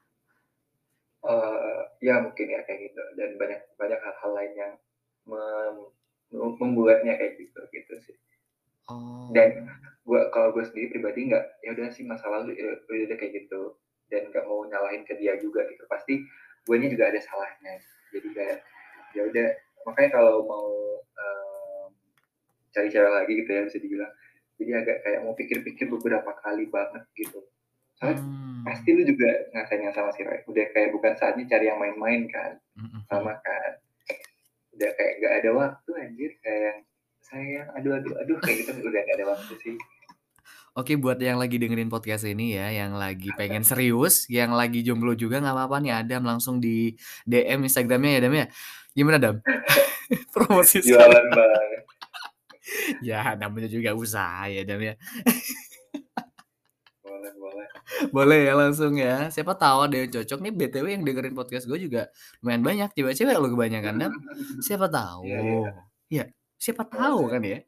Eee, 1.24 1.80
ya 2.04 2.20
mungkin 2.20 2.48
ya 2.52 2.60
kayak 2.68 2.80
gitu 2.92 3.02
dan 3.16 3.30
banyak 3.40 3.62
banyak 3.80 4.00
hal-hal 4.04 4.32
lain 4.36 4.54
yang 4.60 4.74
mem 5.30 5.76
membuatnya 6.60 7.14
kayak 7.16 7.40
gitu, 7.40 7.60
gitu 7.72 7.94
sih. 8.04 8.16
Dan 9.32 9.50
Oh. 9.64 9.68
gua 10.04 10.28
kalau 10.36 10.52
gue 10.52 10.64
sendiri 10.68 11.00
pribadi 11.00 11.32
nggak, 11.32 11.46
ya 11.64 11.70
udah 11.72 11.88
sih 11.96 12.04
masa 12.04 12.28
lalu, 12.28 12.60
ya 12.60 12.76
udah 13.08 13.16
kayak 13.16 13.34
gitu, 13.48 13.80
dan 14.12 14.28
nggak 14.28 14.44
mau 14.44 14.68
nyalahin 14.68 15.08
ke 15.08 15.16
dia 15.16 15.40
juga 15.40 15.64
gitu, 15.72 15.88
pasti 15.88 16.20
guanya 16.68 16.92
juga 16.92 17.08
ada 17.08 17.20
salahnya. 17.24 17.80
Jadi 18.12 18.28
kayak, 18.36 18.58
ya 19.16 19.22
udah 19.32 19.48
makanya 19.88 20.10
kalau 20.20 20.44
mau, 20.44 20.68
mmm, 21.16 21.88
cari 22.76 22.90
cewek 22.92 23.12
lagi 23.16 23.32
gitu 23.40 23.50
ya 23.56 23.62
bisa 23.64 23.78
dibilang, 23.80 24.12
jadi 24.60 24.72
agak 24.84 24.98
kayak 25.08 25.20
mau 25.24 25.34
pikir-pikir 25.40 25.88
beberapa 25.88 26.32
kali 26.44 26.68
banget 26.68 27.04
gitu. 27.16 27.40
Soalnya 27.96 28.20
pasti 28.68 28.90
lu 28.92 29.08
juga 29.08 29.30
ngerasain 29.56 29.82
yang 29.88 29.96
sama 29.96 30.12
sih, 30.12 30.28
Re, 30.28 30.44
udah 30.50 30.66
kayak 30.76 30.92
bukan 30.92 31.14
saatnya 31.16 31.48
cari 31.48 31.72
yang 31.72 31.80
main-main 31.80 32.28
kan, 32.28 32.60
mhm. 32.76 33.08
sama 33.08 33.40
kan. 33.40 33.72
Udah 34.76 34.90
kayak 35.00 35.14
nggak 35.24 35.34
ada 35.44 35.50
waktu 35.56 35.90
anjir, 35.96 36.32
kayak 36.44 36.84
"Sayang, 37.34 37.68
aduh 37.74 37.92
aduh 37.98 38.14
aduh," 38.22 38.38
kayak 38.46 38.62
gitu 38.62 38.72
udah 38.78 39.02
nggak 39.02 39.18
ada 39.18 39.26
waktu 39.34 39.54
sih. 39.66 39.76
Oke, 40.74 40.98
buat 40.98 41.22
yang 41.22 41.38
lagi 41.38 41.62
dengerin 41.62 41.90
podcast 41.90 42.26
ini 42.26 42.58
ya, 42.58 42.70
yang 42.74 42.98
lagi 42.98 43.30
pengen 43.38 43.62
serius, 43.62 44.26
yang 44.26 44.58
lagi 44.58 44.82
jomblo 44.82 45.14
juga 45.14 45.38
nggak 45.38 45.54
apa-apa 45.54 45.78
nih 45.82 45.94
Adam 45.94 46.26
langsung 46.26 46.58
di 46.58 46.98
DM 47.30 47.66
Instagram-nya 47.70 48.12
ya 48.18 48.22
Dam 48.26 48.34
ya. 48.34 48.46
Gimana 48.94 49.18
Dam? 49.22 49.36
Promosi 50.34 50.82
Jualan 50.86 51.26
banget. 51.34 51.62
Ya 53.04 53.36
namanya 53.38 53.70
juga 53.70 53.94
usaha 53.94 54.50
ya 54.50 54.66
Dam 54.66 54.82
ya. 54.82 54.98
Boleh 57.06 57.32
boleh. 57.38 57.68
Boleh 58.10 58.40
ya 58.50 58.54
langsung 58.58 58.98
ya, 58.98 59.30
siapa 59.30 59.54
tahu 59.54 59.86
ada 59.86 59.96
yang 60.00 60.10
cocok 60.10 60.40
nih 60.42 60.54
BTW 60.58 60.86
yang 60.90 61.04
dengerin 61.06 61.36
podcast 61.38 61.70
gue 61.70 61.78
juga 61.78 62.10
lumayan 62.42 62.64
banyak, 62.66 62.90
cewek-cewek 62.98 63.36
loh 63.38 63.52
kebanyakan 63.54 63.94
Dam. 64.02 64.12
Siapa 64.66 64.90
tahu. 64.90 65.28
Iya 65.28 65.40
iya. 65.44 65.72
Ya, 66.10 66.24
siapa 66.64 66.88
tahu 66.88 67.28
kan 67.28 67.44
ya. 67.44 67.60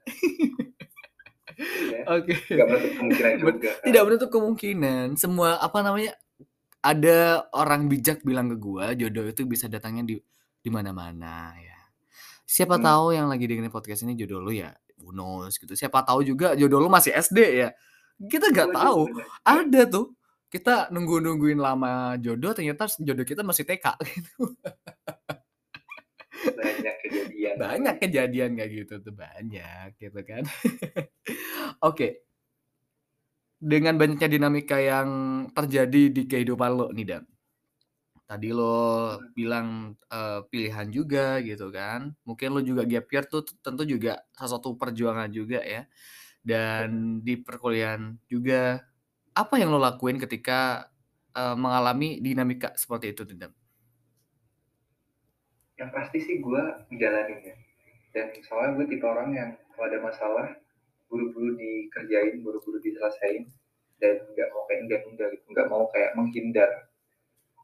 Iya, 1.56 2.00
Oke. 2.20 2.36
nggak 2.52 2.68
menutup 2.68 2.92
kemungkinan 3.00 3.34
juga 3.40 3.70
tidak 3.84 4.04
menutup 4.08 4.30
kemungkinan, 4.32 5.06
semua 5.16 5.56
apa 5.60 5.80
namanya, 5.84 6.12
ada 6.84 7.48
orang 7.56 7.88
bijak 7.88 8.24
bilang 8.28 8.52
ke 8.52 8.58
gua, 8.60 8.92
jodoh 8.92 9.24
itu 9.28 9.48
bisa 9.48 9.72
datangnya 9.72 10.04
di 10.04 10.16
di 10.60 10.70
mana-mana 10.72 11.56
ya. 11.56 11.80
Siapa 12.44 12.76
Mmm. 12.76 12.86
tahu 12.86 13.06
yang 13.16 13.28
lagi 13.32 13.48
dengerin 13.48 13.72
podcast 13.72 14.04
ini 14.04 14.20
jodoh 14.20 14.44
lu 14.44 14.52
ya 14.52 14.72
knows 15.00 15.56
gitu, 15.60 15.76
siapa 15.80 16.04
tahu 16.04 16.28
juga 16.28 16.56
jodoh 16.60 16.80
lu 16.84 16.90
masih 16.92 17.16
SD 17.16 17.40
ya. 17.64 17.70
Kita 18.16 18.52
nggak 18.52 18.72
tahu, 18.76 19.12
ada 19.44 19.82
tuh, 19.88 20.16
kita 20.52 20.88
nunggu-nungguin 20.92 21.60
lama 21.60 22.16
jodoh 22.20 22.56
ternyata 22.56 22.88
jodoh 23.00 23.28
kita 23.28 23.44
masih 23.44 23.64
TK 23.68 23.86
gitu. 24.12 24.56
Banyak 26.54 26.96
kejadian 27.04 27.56
Banyak 27.62 27.96
kejadian 28.04 28.52
kayak 28.60 28.72
gitu 28.84 28.94
tuh, 29.02 29.14
banyak 29.16 29.88
gitu 29.98 30.20
kan. 30.28 30.44
Oke. 31.88 32.22
Dengan 33.64 33.96
banyaknya 33.96 34.28
dinamika 34.28 34.76
yang 34.84 35.10
terjadi 35.56 36.12
di 36.12 36.22
kehidupan 36.28 36.72
lo 36.76 36.88
nih 36.92 37.08
Dam. 37.08 37.24
Tadi 38.26 38.50
lo 38.56 38.76
bilang, 39.38 39.94
eee, 40.10 40.40
pilihan 40.50 40.88
juga 40.90 41.40
gitu 41.46 41.70
kan, 41.70 42.14
mungkin 42.26 42.50
lo 42.58 42.62
juga 42.66 42.84
gap 42.90 43.06
year 43.14 43.26
tuh 43.30 43.46
tentu 43.62 43.86
juga 43.86 44.22
salah 44.34 44.52
satu 44.60 44.74
perjuangan 44.80 45.30
juga 45.30 45.62
ya. 45.62 45.86
Dan 46.44 47.22
di 47.26 47.38
perkuliahan 47.42 48.18
juga, 48.32 48.82
apa 49.36 49.56
yang 49.62 49.72
lo 49.76 49.80
lakuin 49.82 50.18
ketika, 50.22 50.90
eee, 51.36 51.56
mengalami 51.60 52.20
dinamika 52.24 52.74
seperti 52.78 53.14
itu 53.16 53.24
tuh 53.30 53.38
Dam? 53.40 53.54
Yang 55.76 55.90
pasti 55.92 56.18
sih 56.24 56.36
gua 56.40 56.88
ngejalanin 56.88 57.40
ya, 57.44 57.56
dan 58.16 58.32
soalnya 58.48 58.80
gue 58.80 58.86
tipe 58.96 59.04
orang 59.04 59.36
yang 59.36 59.50
kalau 59.76 59.92
ada 59.92 60.00
masalah, 60.00 60.48
buru-buru 61.12 61.60
dikerjain, 61.60 62.40
buru-buru 62.40 62.80
diselesain, 62.80 63.44
dan 64.00 64.24
nggak 64.24 64.50
mau 64.56 64.64
kayak 64.72 64.80
nunda-nunda 64.88 65.26
gitu, 65.36 65.46
nggak 65.52 65.68
mau 65.68 65.84
kayak 65.92 66.16
menghindar. 66.16 66.72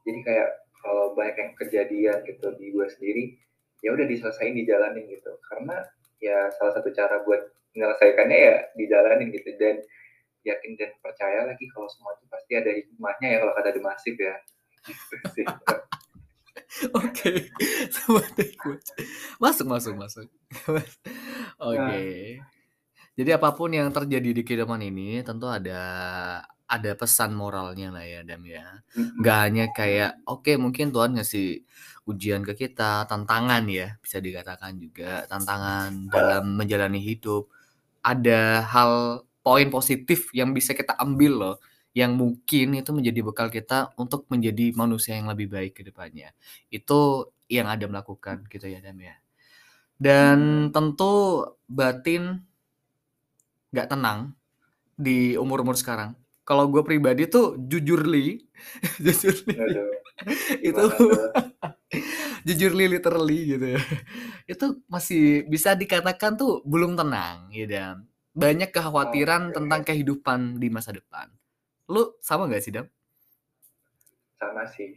Jadi 0.04 0.20
kayak 0.28 0.48
kalau 0.84 1.16
banyak 1.16 1.36
yang 1.40 1.52
kejadian 1.56 2.18
gitu 2.28 2.52
di 2.60 2.66
gua 2.76 2.84
sendiri, 2.92 3.40
ya 3.80 3.96
udah 3.96 4.04
diselesain, 4.04 4.52
dijalanin 4.52 5.08
gitu. 5.08 5.32
Karena 5.48 5.80
ya 6.20 6.52
salah 6.60 6.76
satu 6.76 6.92
cara 6.92 7.24
buat 7.24 7.48
menyelesaikannya 7.72 8.38
ya 8.38 8.56
dijalanin 8.76 9.32
gitu, 9.32 9.56
dan 9.56 9.80
yakin 10.44 10.76
dan 10.76 10.90
percaya 11.00 11.48
lagi 11.48 11.64
kalau 11.72 11.88
semua 11.88 12.12
itu 12.18 12.26
pasti 12.28 12.52
ada 12.58 12.70
hikmahnya 12.76 13.28
ya 13.30 13.38
kalau 13.40 13.54
kata 13.56 13.72
The 13.72 13.80
Massive 13.80 14.20
ya, 14.20 14.36
gitu 14.84 15.16
sih. 15.32 15.46
Oke, 17.04 17.52
itu. 17.52 18.70
Masuk 19.36 19.66
masuk 19.68 19.94
masuk. 19.96 20.26
Oke. 21.60 21.76
Nah. 21.76 22.50
Jadi 23.12 23.30
apa 23.36 23.52
pun 23.52 23.68
yang 23.68 23.92
terjadi 23.92 24.32
di 24.32 24.42
kehidupan 24.42 24.80
ini 24.80 25.20
tentu 25.20 25.44
ada 25.44 25.80
ada 26.64 26.90
pesan 26.96 27.36
moralnya 27.36 27.92
lah 27.92 28.04
ya 28.08 28.24
Dam 28.24 28.40
ya. 28.48 28.80
Nggak 28.96 29.38
hanya 29.44 29.64
kayak, 29.76 30.24
oke 30.24 30.56
mungkin 30.56 30.88
Tuhan 30.88 31.20
ngasih 31.20 31.60
ujian 32.08 32.40
ke 32.40 32.56
kita, 32.56 33.04
tantangan 33.04 33.68
ya 33.68 34.00
bisa 34.00 34.16
dikatakan 34.24 34.80
juga, 34.80 35.28
tantangan 35.28 36.08
dalam 36.08 36.56
menjalani 36.56 37.04
hidup. 37.04 37.52
Ada 38.00 38.64
hal 38.64 39.22
poin 39.44 39.68
positif 39.68 40.32
yang 40.32 40.56
bisa 40.56 40.72
kita 40.72 40.96
ambil 40.96 41.32
loh, 41.36 41.56
yang 41.92 42.16
mungkin 42.16 42.76
itu 42.80 42.90
menjadi 42.96 43.20
bekal 43.24 43.48
kita 43.52 43.92
untuk 44.00 44.24
menjadi 44.32 44.72
manusia 44.76 45.16
yang 45.18 45.28
lebih 45.32 45.48
baik 45.52 45.72
ke 45.80 45.82
depannya. 45.88 46.32
Itu 46.72 47.30
yang 47.52 47.68
Adam 47.68 47.92
lakukan 47.92 48.48
gitu 48.48 48.66
ya 48.68 48.80
Dam 48.80 48.96
ya. 49.00 49.14
Dan 50.00 50.38
Mhm. 50.38 50.72
tentu 50.74 51.12
batin 51.70 52.42
nggak 53.72 53.88
tenang 53.92 54.20
di 54.98 55.36
umur-umur 55.38 55.76
sekarang. 55.78 56.14
Kalau 56.48 56.68
gue 56.72 56.82
pribadi 56.86 57.26
tuh 57.30 57.56
jujurly, 57.70 58.44
jujurly 59.04 59.56
Waduh, 59.58 59.88
itu 60.68 60.84
gimana 60.96 60.96
tuh? 60.98 61.22
jujurly 62.46 62.86
literally 62.90 63.38
gitu 63.56 63.66
ya, 63.78 63.82
itu 64.48 64.66
masih 64.90 65.46
bisa 65.48 65.74
dikatakan 65.78 66.36
tuh 66.40 66.62
belum 66.66 66.96
tenang 66.98 67.50
ya 67.54 67.66
Dam. 67.68 67.96
Banyak 68.32 68.70
kekhawatiran 68.72 69.52
Oke. 69.52 69.56
tentang 69.56 69.80
kehidupan 69.84 70.56
di 70.62 70.68
masa 70.72 70.90
depan. 70.96 71.28
Lu 71.92 72.16
sama 72.24 72.48
nggak 72.48 72.64
sih 72.64 72.72
Dam? 72.72 72.88
Sama 74.40 74.64
sih, 74.64 74.96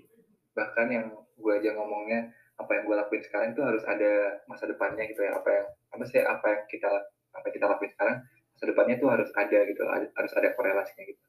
bahkan 0.56 0.88
yang 0.88 1.12
gue 1.36 1.54
aja 1.54 1.76
ngomongnya, 1.76 2.32
apa 2.56 2.72
yang 2.72 2.84
gue 2.88 2.96
lakuin 2.96 3.20
sekarang 3.20 3.52
itu 3.52 3.62
harus 3.62 3.84
ada 3.84 4.40
masa 4.48 4.64
depannya 4.64 5.04
gitu 5.12 5.28
ya, 5.28 5.36
apa 5.36 5.50
yang 5.52 5.68
apa 5.92 6.04
sih, 6.08 6.24
apa 6.24 6.46
yang 6.48 6.62
kita 6.72 6.88
apa 7.36 7.44
yang 7.52 7.56
kita 7.60 7.66
lakuin 7.68 7.92
sekarang, 7.92 8.18
masa 8.24 8.64
depannya 8.72 8.96
tuh 8.96 9.10
harus 9.12 9.30
ada 9.36 9.60
gitu, 9.68 9.84
harus 9.92 10.32
ada 10.40 10.48
korelasinya 10.56 11.04
gitu. 11.04 11.24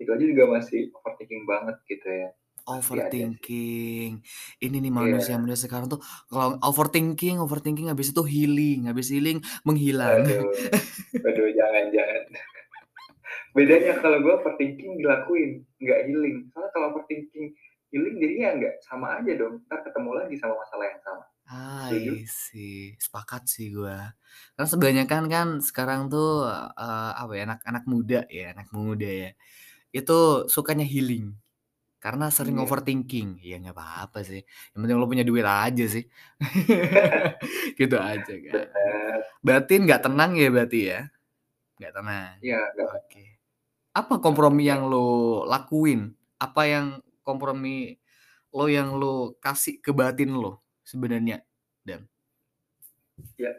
Itu 0.00 0.10
aja 0.16 0.24
juga 0.24 0.44
masih 0.48 0.88
overthinking 0.96 1.44
banget 1.44 1.76
gitu 1.86 2.08
ya. 2.08 2.28
Sih. 2.32 2.40
Overthinking. 2.62 4.10
Ini 4.62 4.76
nih 4.78 4.90
Iya. 4.90 4.96
manusia-manusia 4.96 5.66
sekarang 5.66 5.90
tuh 5.92 6.00
kalau 6.30 6.56
overthinking 6.62 7.42
overthinking 7.42 7.90
habis 7.92 8.14
itu 8.14 8.22
healing, 8.24 8.88
habis 8.88 9.12
healing 9.12 9.44
menghilang. 9.66 10.24
Aduh. 10.24 10.50
Aduh, 11.20 11.48
jangan 11.52 11.84
jangan. 11.92 12.22
Bedanya 13.52 14.00
kalau 14.00 14.18
gue 14.24 14.32
overthinking 14.32 14.92
dilakuin, 15.00 15.50
nggak 15.82 16.00
healing. 16.08 16.36
Soalnya 16.52 16.70
kalau 16.72 16.86
overthinking 16.96 17.52
healing 17.92 18.16
jadinya 18.16 18.48
nggak 18.58 18.74
sama 18.88 19.20
aja 19.20 19.32
dong, 19.36 19.60
entar 19.64 19.80
ketemu 19.84 20.10
lagi 20.16 20.34
sama 20.40 20.54
masalah 20.60 20.86
yang 20.88 21.00
sama. 21.04 21.24
Ah, 21.50 21.90
Setuju? 21.90 22.12
I 22.14 22.24
see. 22.24 22.94
Sepakat 23.02 23.42
sih 23.50 23.74
gua. 23.74 24.14
Karena 24.56 24.68
sebanyakan 24.72 25.24
kan 25.34 25.48
sekarang 25.60 26.00
tuh, 26.12 26.46
eee, 26.78 27.10
apa 27.20 27.32
ya, 27.36 27.42
anak-anak 27.50 27.84
muda 27.92 28.18
ya, 28.30 28.44
anak 28.56 28.68
muda 28.72 29.08
ya, 29.10 29.28
itu 29.96 30.14
sukanya 30.54 30.86
healing. 30.86 31.36
Karena 32.04 32.26
sering 32.34 32.56
Iya. 32.56 32.64
overthinking. 32.64 33.28
Ya 33.44 33.56
nggak 33.62 33.76
apa-apa 33.78 34.18
sih, 34.28 34.42
yang 34.74 34.80
penting 34.84 34.98
lu 35.00 35.08
punya 35.12 35.24
duit 35.28 35.46
aja 35.46 35.84
sih. 35.94 36.04
Gitu 37.80 37.96
aja 37.98 38.34
kan. 38.48 38.66
Batin 39.46 39.80
nggak 39.86 40.02
tenang 40.06 40.32
ya 40.38 40.48
berarti 40.54 40.80
ya? 40.92 41.00
Nggak 41.80 41.94
tenang, 41.98 42.36
Iya, 42.44 42.58
nggak 42.74 42.88
tenang. 42.92 43.02
oke. 43.06 43.24
Apa 43.94 44.24
kompromi 44.24 44.64
yang 44.72 44.88
lu 44.88 45.44
lakuin? 45.44 46.16
Apa 46.40 46.64
yang 46.64 46.86
kompromi 47.20 48.00
lo 48.56 48.64
yang 48.68 48.96
lu 48.96 49.36
kasih 49.36 49.84
ke 49.84 49.92
batin 49.92 50.32
lo 50.32 50.64
sebenarnya, 50.80 51.44
Dam? 51.84 52.08
Ya, 53.40 53.52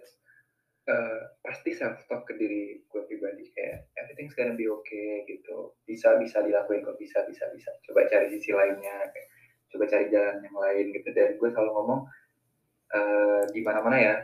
eee, 0.90 1.20
pasti 1.46 1.72
self 1.80 2.06
talk 2.10 2.24
ke 2.30 2.34
diri 2.42 2.84
gue 2.92 3.02
pribadi 3.10 3.46
kayak, 3.56 3.90
"Everything's 4.00 4.36
gonna 4.38 4.56
be 4.58 4.68
okay," 4.70 5.26
gitu. 5.30 5.74
"Bisa 5.90 6.18
bisa 6.22 6.42
dilakuin 6.46 6.84
kok, 6.88 6.98
bisa 7.02 7.26
bisa 7.30 7.46
bisa. 7.56 7.72
Coba 7.88 8.06
cari 8.12 8.28
sisi 8.34 8.52
lainnya," 8.56 8.98
"coba 9.74 9.86
cari 9.92 10.08
jalan 10.14 10.42
yang 10.46 10.58
lain," 10.58 10.86
gitu. 10.96 11.10
Dan 11.18 11.30
gue 11.42 11.50
selalu 11.54 11.72
ngomong, 11.78 12.02
eee, 12.96 13.42
di 13.56 13.62
mana-mana 13.66 13.98
ya, 14.00 14.16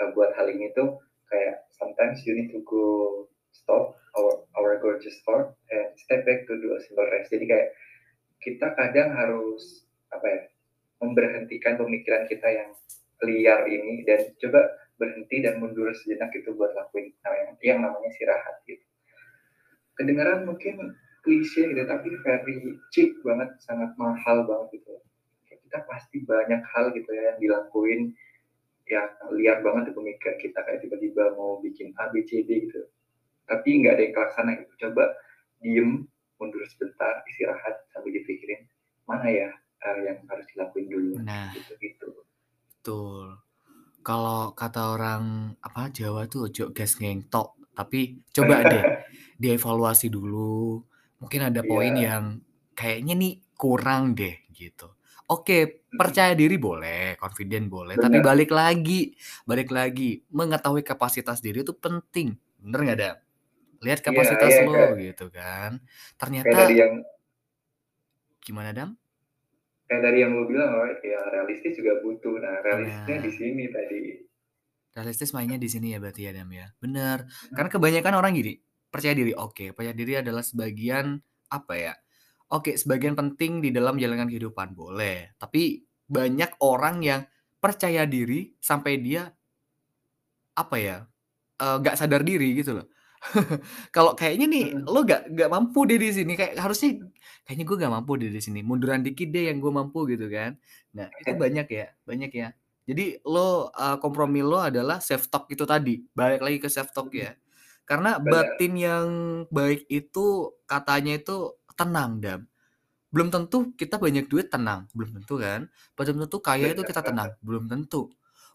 eee, 0.00 0.10
buat 0.16 0.32
hal 0.38 0.48
ini 0.52 0.72
tuh 0.78 1.00
kayak, 1.30 1.66
"Sometimes 1.76 2.24
you 2.28 2.34
need 2.38 2.50
to 2.54 2.60
go 2.66 2.84
stop 3.62 3.96
our 4.16 4.44
our 4.60 4.76
gorgeous 4.80 5.16
thought 5.24 5.56
and 5.72 5.88
step 5.96 6.24
back 6.28 6.44
to 6.44 6.56
do 6.60 6.76
a 6.76 6.80
simple 6.84 7.08
rest." 7.08 7.32
Jadi 7.32 7.48
kayak 7.48 7.68
kita 8.44 8.76
kadang 8.76 9.16
harus 9.16 9.88
apa 10.12 10.26
ya, 10.28 10.40
memberhentikan 11.00 11.80
pemikiran 11.80 12.28
kita 12.28 12.46
yang 12.46 12.70
liar 13.24 13.64
ini 13.66 14.04
dan 14.04 14.32
coba 14.36 14.68
berhenti 14.96 15.44
dan 15.44 15.60
mundur 15.60 15.92
sejenak 15.92 16.32
gitu 16.32 16.56
buat 16.56 16.72
lakuin 16.76 17.12
yang 17.24 17.56
yang 17.60 17.78
namanya 17.84 18.08
istirahat 18.12 18.60
gitu. 18.64 18.84
Kedengaran 19.96 20.44
mungkin 20.44 20.96
klise 21.24 21.68
gitu, 21.68 21.82
tapi 21.88 22.12
very 22.22 22.78
cheap 22.92 23.16
banget, 23.26 23.50
sangat 23.64 23.92
mahal 23.98 24.46
banget 24.46 24.80
gitu. 24.80 25.00
Kita 25.48 25.82
pasti 25.90 26.22
banyak 26.22 26.62
hal 26.62 26.94
gitu 26.94 27.10
ya 27.10 27.34
yang 27.34 27.38
dilakuin 27.42 28.14
yang 28.86 29.10
liar 29.34 29.58
banget 29.66 29.90
di 29.90 29.92
pemikiran 29.98 30.36
kita, 30.38 30.58
kayak 30.62 30.80
tiba-tiba 30.86 31.34
mau 31.34 31.58
bikin 31.58 31.90
A, 31.98 32.06
B, 32.14 32.22
C, 32.22 32.46
D 32.46 32.70
gitu. 32.70 32.86
Tapi 33.48 33.68
nggak 33.82 33.92
ada 33.96 34.02
yang 34.06 34.14
kelaksana 34.16 34.50
gitu. 34.62 34.72
Coba 34.88 35.04
diem, 35.62 35.90
mundur 36.40 36.62
sebentar, 36.68 37.22
istirahat 37.30 37.74
sambil 37.94 38.12
dipikirin, 38.18 38.66
mana 39.08 39.26
ya, 39.30 39.50
eee, 39.86 40.00
yang 40.10 40.18
harus 40.30 40.46
dilakuin 40.54 40.86
dulu, 40.90 41.16
Nah. 41.16 41.56
gitu-gitu. 41.56 42.26
Betul. 42.70 43.40
Kalau 44.06 44.54
kata 44.56 44.82
orang, 44.96 45.24
apa, 45.62 45.90
Jawa 45.92 46.26
tuh 46.30 46.48
"Ojo 46.50 46.72
gas 46.76 46.98
ngentot," 47.00 47.56
tapi 47.76 48.22
coba 48.34 48.62
deh 48.68 48.86
dievaluasi 49.40 50.08
dulu, 50.12 50.82
mungkin 51.22 51.42
ada 51.50 51.62
poin 51.66 51.92
Iya. 51.94 52.06
yang 52.08 52.40
kayaknya 52.78 53.14
nih 53.18 53.34
kurang 53.58 54.14
deh, 54.18 54.36
gitu. 54.54 54.94
Oke, 55.32 55.86
percaya 55.96 56.32
diri 56.38 56.56
boleh, 56.60 57.16
confident 57.20 57.66
boleh, 57.72 57.96
tapi 58.00 58.18
Bener. 58.18 58.24
balik 58.24 58.50
lagi 58.54 59.14
balik 59.48 59.70
lagi, 59.74 60.22
mengetahui 60.32 60.82
kapasitas 60.86 61.40
diri 61.44 61.62
itu 61.66 61.74
penting, 61.76 62.36
bener 62.62 62.80
nggak, 62.86 62.98
Dam? 63.00 63.16
Lihat 63.84 64.00
Iya 64.14 64.30
kapasitas 64.40 64.54
iya, 64.54 64.60
lo 64.64 64.72
kayak 64.72 64.92
gitu 64.96 65.28
kan. 65.32 65.80
kayak 66.42 66.56
tadi 66.58 66.74
Ternyata 66.74 66.80
yang 66.80 66.92
Gimana, 68.40 68.72
Dam? 68.76 68.98
kayak 69.88 70.02
tadi 70.06 70.18
yang 70.22 70.32
lu 70.38 70.44
bilang 70.50 70.70
apa, 70.78 70.86
ya 71.12 71.20
realistis 71.34 71.74
juga 71.78 71.92
butuh. 72.02 72.34
Nah, 72.44 72.56
realistisnya 72.66 73.18
di 73.26 73.30
sini 73.38 73.64
tadi. 73.76 74.00
Realistis 74.96 75.36
mainnya 75.36 75.60
di 75.60 75.68
sini 75.68 75.92
ya 75.92 75.98
berarti 76.00 76.24
ya, 76.24 76.32
Dam, 76.32 76.48
ya? 76.48 76.72
Bener. 76.80 77.28
Mhm. 77.42 77.56
Karena 77.56 77.68
kebanyakan 77.68 78.14
orang 78.16 78.32
gini, 78.32 78.56
percaya 78.88 79.12
diri, 79.12 79.32
oke, 79.36 79.76
percaya 79.76 79.92
diri 79.92 80.12
adalah 80.24 80.40
sebagian, 80.40 81.20
apa 81.52 81.74
ya, 81.76 81.92
oke, 82.48 82.72
sebagian 82.80 83.12
penting 83.12 83.60
di 83.60 83.70
dalam 83.76 84.00
menjalankan 84.00 84.28
kehidupan, 84.32 84.72
boleh. 84.72 85.36
Tapi 85.36 85.84
banyak 86.08 86.56
orang 86.64 86.96
yang 87.04 87.22
percaya 87.60 88.08
diri 88.08 88.56
sampai 88.56 88.94
dia 89.04 89.28
apa 90.56 90.76
ya, 90.80 90.96
eee, 91.60 91.76
nggak 91.82 91.96
sadar 92.00 92.22
diri 92.24 92.56
gitu 92.60 92.76
loh. 92.82 92.86
Kalau 93.94 94.12
kayaknya 94.18 94.46
nih 94.50 94.64
Mhm. 94.64 94.88
lo 94.88 95.02
nggak 95.06 95.32
nggak 95.32 95.50
mampu 95.50 95.80
deh 95.88 95.98
di 96.00 96.10
sini, 96.12 96.32
kayak 96.38 96.54
harusnya, 96.60 97.00
"Kayaknya 97.46 97.64
gue 97.68 97.76
nggak 97.80 97.94
mampu 97.96 98.12
deh 98.20 98.30
di 98.32 98.40
sini, 98.44 98.60
munduran 98.64 99.00
dikit 99.06 99.28
deh 99.32 99.48
yang 99.52 99.58
gue 99.62 99.72
mampu," 99.72 100.04
gitu 100.12 100.26
kan. 100.30 100.56
Nah, 100.96 101.08
itu 101.20 101.32
banyak 101.36 101.66
ya 101.70 101.86
banyak 102.08 102.30
ya. 102.32 102.48
Jadi 102.86 103.18
lo, 103.26 103.72
eee, 103.74 103.96
kompromi 104.04 104.40
lo 104.46 104.60
adalah 104.62 105.00
self 105.02 105.26
talk 105.32 105.48
itu 105.50 105.64
tadi, 105.66 106.04
balik 106.14 106.40
lagi 106.44 106.58
ke 106.62 106.68
self 106.70 106.92
talk 106.94 107.10
Mhm. 107.14 107.26
ya. 107.26 107.34
Karena 107.88 108.18
Bener. 108.24 108.60
batin 108.62 108.72
yang 108.78 109.08
baik 109.50 109.86
itu 109.90 110.54
katanya 110.70 111.18
itu 111.18 111.56
tenang, 111.78 112.18
Dam. 112.22 112.40
Belum 113.14 113.28
tentu 113.32 113.72
kita 113.78 113.96
banyak 114.02 114.26
duit 114.30 114.48
tenang, 114.52 114.88
belum 114.96 115.10
tentu 115.22 115.34
kan. 115.40 115.68
Belum 115.98 116.16
tentu 116.26 116.38
kaya 116.44 116.72
itu 116.74 116.82
Bener 116.82 116.88
kita 116.88 117.02
tenang, 117.06 117.30
banget. 117.30 117.36
belum 117.44 117.66
tentu. 117.70 118.10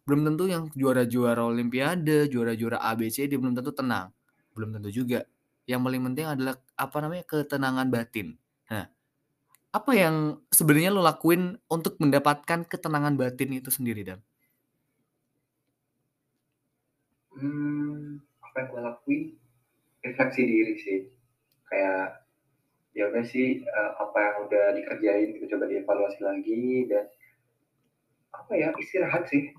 Belum 0.07 0.21
tentu 0.27 0.45
yang 0.51 0.69
juara-juara 0.75 1.43
olimpiade, 1.45 2.27
juara-juara 2.31 2.79
A, 2.83 2.93
B, 2.99 3.09
C, 3.13 3.25
D, 3.29 3.37
belum 3.39 3.53
tentu 3.57 3.71
tenang, 3.75 4.11
belum 4.55 4.69
tentu 4.77 4.89
juga. 4.93 5.25
Yang 5.69 5.81
paling 5.85 6.01
penting 6.11 6.27
adalah, 6.27 6.55
apa 6.77 6.97
namanya, 7.03 7.23
ketenangan 7.29 7.87
batin. 7.93 8.27
Nah, 8.71 8.85
apa 9.71 9.91
yang 9.95 10.15
sebenarnya 10.51 10.91
lo 10.95 11.01
lakuin 11.03 11.55
untuk 11.71 11.95
mendapatkan 12.01 12.67
ketenangan 12.67 13.15
batin 13.19 13.49
itu 13.57 13.69
sendiri, 13.73 14.03
Dam? 14.07 14.21
Mmm, 17.39 18.19
apa 18.43 18.55
yang 18.59 18.67
gue 18.71 18.81
lakuin, 18.83 19.21
refleksi 20.05 20.41
diri 20.43 20.75
sih. 20.85 20.99
Kayak, 21.69 22.27
ya 22.97 23.03
udah 23.11 23.25
sih, 23.27 23.63
eee, 23.63 23.91
apa 24.03 24.17
yang 24.25 24.35
udah 24.47 24.65
dikerjain 24.77 25.27
gitu 25.37 25.45
coba 25.55 25.65
dievaluasi 25.71 26.19
lagi 26.23 26.87
dan 26.91 27.05
apa 28.35 28.53
ya, 28.55 28.69
istirahat 28.79 29.27
sih. 29.31 29.51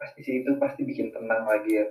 Pasti 0.00 0.20
sih 0.26 0.34
itu 0.42 0.50
pasti 0.62 0.82
bikin 0.84 1.12
tenang 1.14 1.44
lagi 1.48 1.72
ya. 1.80 1.86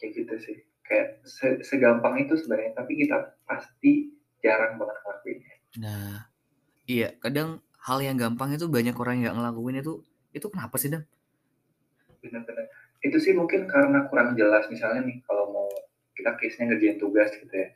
Kayak 0.00 0.12
gitu 0.20 0.34
sih. 0.42 0.58
Kayak 0.84 1.24
se 1.24 1.64
segampang 1.64 2.20
itu 2.20 2.36
sebenarnya, 2.36 2.76
tapi 2.76 2.92
kita 3.00 3.16
pasti 3.48 4.12
jarang 4.44 4.76
banget 4.76 4.96
ngelakuinnya. 5.00 5.54
Nah, 5.80 6.28
iya, 6.84 7.16
kadang 7.16 7.64
hal 7.80 7.98
yang 8.04 8.20
gampang 8.20 8.52
itu 8.52 8.68
banyak 8.68 8.92
orang 8.92 9.20
yang 9.20 9.32
nggak 9.32 9.36
ngelakuin 9.40 9.80
itu, 9.80 10.04
itu 10.36 10.46
kenapa 10.52 10.76
sih, 10.76 10.92
Dam? 10.92 11.08
Bener. 12.20 12.44
Itu 13.00 13.16
sih 13.20 13.32
mungkin 13.32 13.68
karena 13.68 14.08
kurang 14.12 14.36
jelas, 14.36 14.68
misalnya 14.68 15.04
nih 15.04 15.24
kalau 15.24 15.52
mau 15.52 15.68
kita 16.16 16.36
case-nya 16.40 16.72
ngerjain 16.72 16.96
tugas 17.00 17.32
gitu 17.36 17.52
ya, 17.52 17.68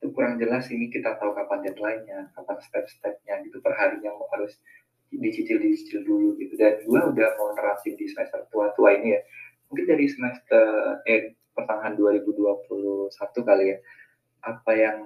itu 0.00 0.06
kurang 0.12 0.40
jelas 0.40 0.68
ini 0.68 0.88
kita 0.92 1.16
tahu 1.16 1.32
kapan 1.32 1.60
deadline-nya, 1.64 2.32
kapan 2.36 2.56
step-stepnya 2.60 3.44
gitu, 3.48 3.60
per 3.64 3.76
harinya 3.76 4.12
mau 4.16 4.28
harus 4.32 4.60
dicicil-dicicil 5.12 6.04
dulu 6.04 6.36
gitu. 6.40 6.56
Dan 6.56 6.84
gue 6.84 7.00
udah 7.00 7.28
mau 7.36 7.52
nerapin 7.52 7.96
di 7.96 8.08
semester 8.08 8.44
tua-tua 8.48 8.96
ini 8.96 9.16
ya, 9.16 9.20
mungkin 9.68 9.84
dari 9.88 10.06
semester 10.08 10.64
eh, 11.04 11.36
pertengahan 11.56 11.94
2021 11.96 13.40
kali 13.44 13.64
ya, 13.76 13.78
apa 14.44 14.72
yang 14.74 14.98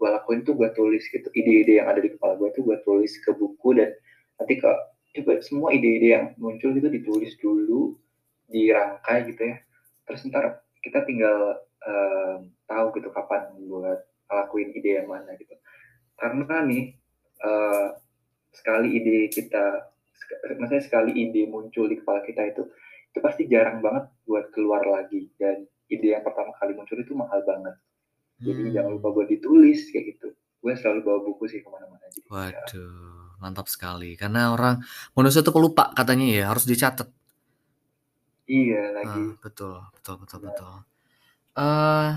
gue 0.00 0.08
lakuin 0.08 0.40
tuh 0.46 0.56
gue 0.56 0.70
tulis 0.72 1.04
gitu, 1.04 1.28
ide-ide 1.36 1.82
yang 1.84 1.88
ada 1.92 2.00
di 2.00 2.10
kepala 2.14 2.36
gue 2.40 2.48
tuh 2.56 2.64
gue 2.64 2.78
tulis 2.86 3.12
ke 3.20 3.30
buku 3.36 3.76
dan 3.76 3.92
nanti 4.40 4.56
ke 4.56 4.70
coba 5.20 5.32
semua 5.44 5.68
ide-ide 5.76 6.08
yang 6.16 6.26
muncul 6.40 6.72
itu 6.72 6.88
ditulis 6.88 7.34
dulu, 7.42 7.98
dirangkai 8.48 9.28
gitu 9.34 9.42
ya, 9.44 9.56
terus 10.08 10.24
entar 10.26 10.64
kita 10.80 11.04
tinggal, 11.04 11.60
eee, 11.84 12.36
tahu 12.64 12.86
gitu 12.96 13.10
kapan 13.12 13.52
buat 13.68 14.00
ngelakuin 14.30 14.68
ide 14.78 14.90
yang 15.04 15.08
mana 15.10 15.34
gitu. 15.36 15.54
Karena 16.16 16.64
nih, 16.64 16.94
eee, 17.44 17.88
sekali 18.54 18.88
ide 18.96 19.18
kita 19.30 19.90
maksudnya 20.58 20.84
sekali 20.84 21.12
ide 21.16 21.50
muncul 21.50 21.90
di 21.90 21.98
kepala 22.00 22.22
kita 22.24 22.42
itu, 22.54 22.62
itu 23.10 23.18
pasti 23.18 23.42
jarang 23.50 23.82
banget 23.82 24.06
buat 24.26 24.48
keluar 24.54 24.82
lagi 24.86 25.26
dan 25.36 25.66
ide 25.90 26.08
yang 26.14 26.24
pertama 26.24 26.54
kali 26.58 26.72
muncul 26.78 26.96
itu 26.98 27.12
mahal 27.18 27.40
banget. 27.44 27.76
Jadi 28.40 28.72
jangan 28.72 28.96
lupa 28.96 29.08
buat 29.12 29.28
ditulis, 29.28 29.90
kayak 29.92 30.04
gitu. 30.16 30.28
Gue 30.60 30.72
selalu 30.76 31.00
bawa 31.04 31.18
buku 31.28 31.44
sih 31.52 31.60
ke 31.60 31.68
mana-mana 31.68 32.04
jadi 32.08 32.20
ya. 32.24 32.32
Waduh, 32.32 33.36
mantap 33.42 33.66
sekali. 33.68 34.16
Karena 34.16 34.54
orang 34.54 34.80
manusia 35.16 35.44
tuh 35.44 35.52
pelupa 35.56 35.92
katanya 35.98 36.26
ya, 36.28 36.44
harus 36.52 36.64
dicatat. 36.64 37.08
Iya, 38.50 38.82
lagi. 38.96 39.22
betul 39.44 39.78
betul 39.94 40.14
betul 40.22 40.38
Bener. 40.42 40.50
betul. 40.50 40.74
Eee, 41.58 42.10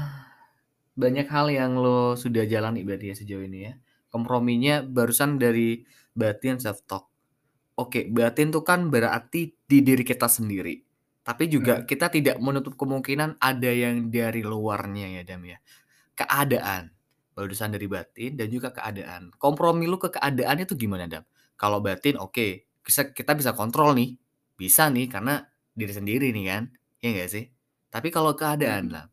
banyak 0.93 1.28
hal 1.30 1.47
yang 1.49 1.71
lo 1.78 2.13
sudah 2.13 2.45
jalani 2.45 2.82
berarti 2.86 3.13
ya 3.13 3.15
sejauh 3.17 3.45
ini 3.45 3.59
ya. 3.69 3.74
komprominya 4.13 4.86
barusan 4.86 5.41
dari 5.41 5.82
batin 6.13 6.61
self 6.61 6.86
talk. 6.86 7.09
Oke, 7.82 8.05
batin 8.13 8.53
tuh 8.53 8.61
kan 8.61 8.93
berarti 8.93 9.57
di 9.65 9.82
diri 9.82 10.05
kita 10.05 10.30
sendiri. 10.30 10.78
Tapi 11.24 11.47
juga 11.47 11.80
Hmm. 11.82 11.88
kita 11.88 12.11
tidak 12.11 12.36
menutup 12.43 12.76
kemungkinan 12.76 13.39
ada 13.39 13.71
yang 13.71 14.11
dari 14.11 14.43
luarnya 14.43 15.07
ya, 15.19 15.21
Dam, 15.24 15.43
ya. 15.47 15.57
Keadaan, 16.19 16.91
barusan 17.34 17.71
dari 17.71 17.88
batin 17.88 18.36
dan 18.36 18.51
juga 18.51 18.76
keadaan. 18.76 19.32
Kompromi 19.39 19.88
lu 19.88 19.95
ke 19.97 20.11
keadaan 20.11 20.67
itu 20.67 20.76
gimana, 20.76 21.07
Dam? 21.07 21.24
Kalau 21.55 21.80
batin 21.80 22.19
oke, 22.19 22.67
bisa 22.84 23.09
kita 23.15 23.34
bisa 23.39 23.55
kontrol 23.55 23.95
nih. 23.95 24.19
Bisa 24.59 24.91
nih 24.91 25.07
karena 25.07 25.41
diri 25.74 25.93
sendiri 25.95 26.30
nih 26.36 26.45
kan, 26.51 26.63
iya 27.01 27.09
nggak 27.15 27.30
sih? 27.32 27.45
Tapi 27.89 28.11
kalau 28.13 28.36
keadaan 28.38 28.91
lah, 28.93 29.05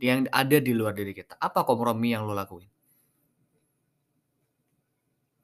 yang 0.00 0.26
ada 0.32 0.58
di 0.58 0.72
luar 0.74 0.96
diri 0.96 1.12
kita, 1.14 1.36
apa 1.38 1.62
kompromi 1.68 2.16
yang 2.16 2.24
lu 2.26 2.34
lakuin? 2.34 2.66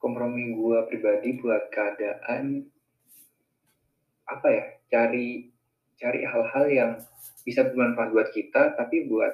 Kompromi 0.01 0.53
gua 0.57 0.85
pribadi 0.89 1.37
buat 1.39 1.71
keadaan 1.71 2.65
apa 4.25 4.47
ya, 4.49 4.65
cari 4.91 5.54
cari 5.99 6.21
hal-hal 6.27 6.65
yang 6.71 6.91
bisa 7.47 7.63
bermanfaat 7.67 8.09
buat 8.11 8.29
kita, 8.35 8.75
tapi 8.75 9.07
buat 9.07 9.31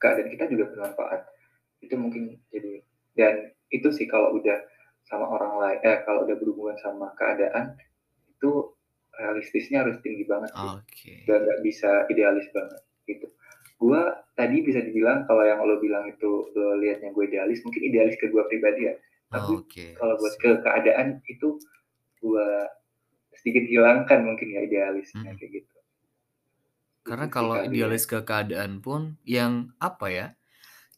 keadaan 0.00 0.30
kita 0.32 0.44
juga 0.52 0.70
bermanfaat. 0.74 1.20
Itu 1.84 1.96
mungkin 1.98 2.38
jadi 2.54 2.84
dan 3.18 3.34
itu 3.74 3.88
sih 3.92 4.06
kalau 4.06 4.38
udah 4.38 4.58
sama 5.08 5.26
orang 5.26 5.52
lain 5.58 5.78
eh, 5.82 5.98
kalau 6.06 6.24
udah 6.28 6.36
berhubungan 6.38 6.78
sama 6.78 7.10
keadaan, 7.18 7.74
itu 8.30 8.74
realistisnya 9.18 9.82
harus 9.84 9.98
tinggi 10.04 10.24
banget. 10.28 10.52
Oke. 10.54 11.26
Dan 11.26 11.44
nggak 11.44 11.60
bisa 11.66 12.06
idealis 12.12 12.46
banget, 12.54 12.80
gitu. 13.10 13.26
Gua 13.80 14.12
tadi 14.36 14.60
bisa 14.60 14.80
dibilang 14.84 15.24
kalau 15.24 15.42
yang 15.44 15.60
lo 15.64 15.80
bilang 15.80 16.04
itu 16.08 16.52
lo 16.54 16.76
lihatnya 16.80 17.10
gue 17.16 17.24
idealis, 17.28 17.64
mungkin 17.64 17.82
idealis 17.84 18.16
ke 18.20 18.28
gua 18.28 18.44
pribadi 18.48 18.88
ya. 18.92 18.94
Tapi 19.32 19.52
Oke, 19.56 19.86
kalau 19.96 20.14
buat 20.20 20.34
ke 20.38 20.50
keadaan 20.62 21.18
itu 21.26 21.56
gua 22.20 22.68
sedikit 23.40 23.64
hilangkan 23.66 24.20
mungkin 24.26 24.52
ya 24.52 24.60
idealisnya 24.68 25.32
Mhm. 25.32 25.38
kayak 25.40 25.52
gitu. 25.64 25.76
Karena 27.10 27.26
Itu 27.26 27.34
sih 27.38 27.46
kalau 27.46 27.56
kali 27.56 27.76
ya. 27.84 27.90
idealis 27.90 28.04
ke 28.12 28.18
keadaan 28.28 28.72
pun 28.86 29.18
yang 29.36 29.74
apa 29.82 30.06
ya, 30.18 30.26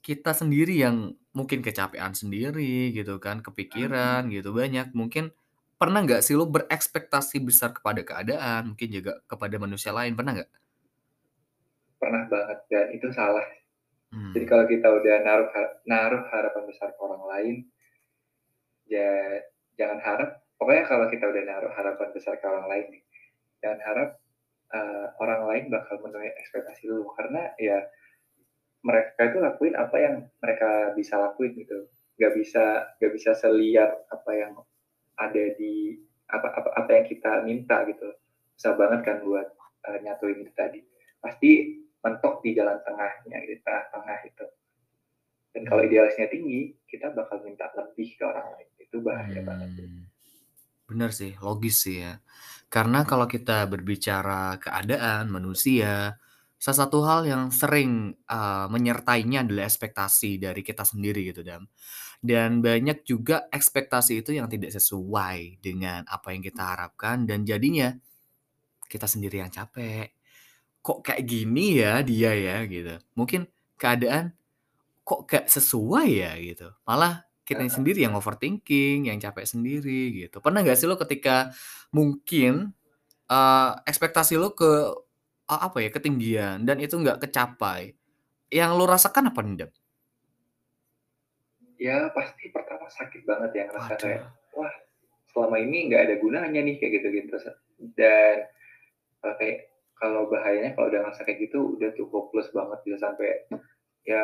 kita 0.06 0.32
sendiri 0.40 0.74
yang 0.84 0.96
mungkin 1.38 1.60
kecapean 1.66 2.12
sendiri 2.22 2.92
gitu 2.98 3.14
kan, 3.26 3.40
kepikiran 3.46 4.22
gitu 4.36 4.50
banyak. 4.60 4.88
Mungkin 5.00 5.24
pernah 5.80 6.00
nggak 6.06 6.22
sih 6.26 6.34
lu 6.38 6.46
berekspektasi 6.50 7.36
besar 7.48 7.70
kepada 7.78 8.02
keadaan, 8.10 8.62
mungkin 8.74 8.88
juga 8.96 9.12
kepada 9.30 9.56
manusia 9.64 9.92
lain, 9.98 10.14
pernah 10.18 10.32
nggak? 10.38 10.50
Pernah 12.00 12.22
banget 12.28 12.58
dan 12.68 12.86
itu 12.92 13.08
salah. 13.14 13.46
Jadi 14.34 14.44
Mmm. 14.44 14.52
kalau 14.52 14.66
kita 14.68 14.88
udah 14.90 15.16
naruh 15.26 15.50
naruh 15.88 16.22
harapan 16.32 16.64
besar 16.70 16.88
ke 16.96 17.00
orang 17.02 17.24
lain 17.32 17.56
ya 18.86 19.40
jangan 19.78 19.98
harap 20.02 20.30
pokoknya 20.58 20.84
kalau 20.86 21.06
kita 21.10 21.24
udah 21.30 21.42
naruh 21.46 21.72
harapan 21.74 22.08
besar 22.14 22.34
ke 22.38 22.46
orang 22.46 22.66
lain 22.70 22.86
nih, 22.98 23.02
jangan 23.62 23.80
harap, 23.82 24.08
eee, 24.74 25.06
orang 25.22 25.42
lain 25.50 25.64
bakal 25.74 25.96
menuhi 26.04 26.30
ekspektasi 26.40 26.88
lu. 26.90 27.06
Karena 27.18 27.52
ya 27.60 27.78
mereka 28.82 29.20
itu 29.30 29.38
lakuin 29.42 29.74
apa 29.78 29.96
yang 29.98 30.16
mereka 30.42 30.70
bisa 30.98 31.14
lakuin 31.22 31.52
gitu. 31.58 31.86
Nggak 32.18 32.32
bisa 32.38 32.64
nggak 32.98 33.12
bisa 33.16 33.30
seliar 33.38 33.90
apa 34.10 34.30
yang 34.34 34.52
ada 35.20 35.44
di 35.60 35.98
apa 36.30 36.48
apa 36.58 36.70
apa 36.80 36.90
yang 36.96 37.06
kita 37.08 37.32
minta 37.46 37.84
gitu. 37.90 38.08
Susah 38.58 38.74
banget 38.78 39.00
kan 39.08 39.16
buat, 39.26 39.48
eee, 39.90 39.98
nyatuin 40.06 40.42
itu 40.44 40.52
tadi. 40.56 40.80
Pasti 41.22 41.50
mentok 42.04 42.42
di 42.44 42.50
jalan 42.58 42.78
tengahnya, 42.86 43.38
di 43.46 43.56
tengah-tengah 43.62 44.18
itu. 44.28 44.46
Dan 45.54 45.62
kalau 45.68 45.82
Mmm. 45.84 45.88
idealisnya 45.88 46.28
tinggi, 46.32 46.76
kita 46.90 47.12
bakal 47.16 47.40
minta 47.44 47.68
lebih 47.76 48.08
ke 48.18 48.24
orang 48.24 48.46
lain. 48.56 48.68
Itu 48.84 48.96
bahaya 49.04 49.40
banget 49.44 49.70
tuh. 49.76 49.88
Bener 50.92 51.10
sih, 51.16 51.32
logis 51.40 51.76
sih 51.88 52.04
ya. 52.04 52.20
Karena 52.72 53.04
kalau 53.08 53.24
kita 53.28 53.64
berbicara 53.68 54.56
keadaan, 54.60 55.28
manusia, 55.32 56.16
salah 56.60 56.78
satu 56.88 56.98
hal 57.08 57.20
yang 57.28 57.48
sering, 57.52 58.16
eee, 58.28 58.66
menyertainya 58.72 59.44
adalah 59.46 59.64
ekspektasi 59.68 60.40
dari 60.42 60.60
kita 60.64 60.84
sendiri 60.84 61.20
gitu, 61.32 61.40
Dam. 61.46 61.64
Dan 62.22 62.60
banyak 62.64 63.04
juga 63.08 63.46
ekspektasi 63.52 64.22
itu 64.24 64.32
yang 64.38 64.48
tidak 64.52 64.72
sesuai 64.76 65.60
dengan 65.62 66.02
apa 66.08 66.32
yang 66.36 66.42
kita 66.44 66.62
harapkan 66.76 67.24
dan 67.28 67.44
jadinya 67.48 67.92
kita 68.90 69.06
sendiri 69.10 69.42
yang 69.42 69.52
capek. 69.52 70.12
Kok 70.84 71.00
kayak 71.06 71.24
gini 71.28 71.80
ya 71.82 72.00
dia 72.06 72.32
ya 72.36 72.56
gitu. 72.68 72.98
Mungkin 73.18 73.46
keadaan 73.80 74.34
kok 75.06 75.26
nggak 75.28 75.46
sesuai 75.50 76.08
ya 76.10 76.32
gitu. 76.40 76.68
Malah 76.88 77.24
Heeh 77.46 77.66
sendiri 77.72 78.06
yang 78.06 78.14
overthinking, 78.14 79.10
yang 79.10 79.18
capek 79.18 79.44
sendiri 79.50 80.14
gitu. 80.26 80.38
Pernah 80.38 80.62
nggak 80.62 80.78
sih 80.78 80.86
lu 80.86 80.94
ketika 81.00 81.50
mungkin, 81.90 82.70
eee, 83.30 83.70
ekspektasi 83.90 84.36
lu 84.40 84.52
ke 84.56 84.70
a 85.50 85.56
apa 85.70 85.78
ya, 85.84 85.90
ketinggian 85.94 86.64
dan 86.68 86.78
itu 86.82 86.94
nggak 86.98 87.22
kecapai, 87.28 87.94
yang 88.52 88.74
lu 88.78 88.84
rasakan 88.88 89.30
apa 89.32 89.40
nih? 89.44 89.68
Ya 91.80 92.10
pasti 92.14 92.52
pertama 92.52 92.86
sakit 92.86 93.22
banget 93.26 93.50
ya 93.58 93.62
ngerasa 93.70 93.94
kayak, 93.98 94.22
wah 94.54 94.72
selama 95.32 95.56
ini 95.62 95.88
nggak 95.90 96.02
ada 96.08 96.14
gunanya 96.20 96.60
nih 96.62 96.76
kayak 96.80 96.92
gitu-gitu 97.02 97.36
dan, 97.98 98.36
eee, 99.24 99.34
kayak 99.40 99.58
kalau 100.00 100.28
bahayanya 100.30 100.74
kalau 100.76 100.88
udah 100.92 101.00
ngerasa 101.06 101.22
kayak 101.26 101.40
gitu 101.50 101.78
udah 101.78 101.90
tuh 101.96 102.06
hopeless 102.12 102.50
banget 102.54 102.78
bisa 102.86 102.98
sampai 103.10 103.46
ya 104.06 104.22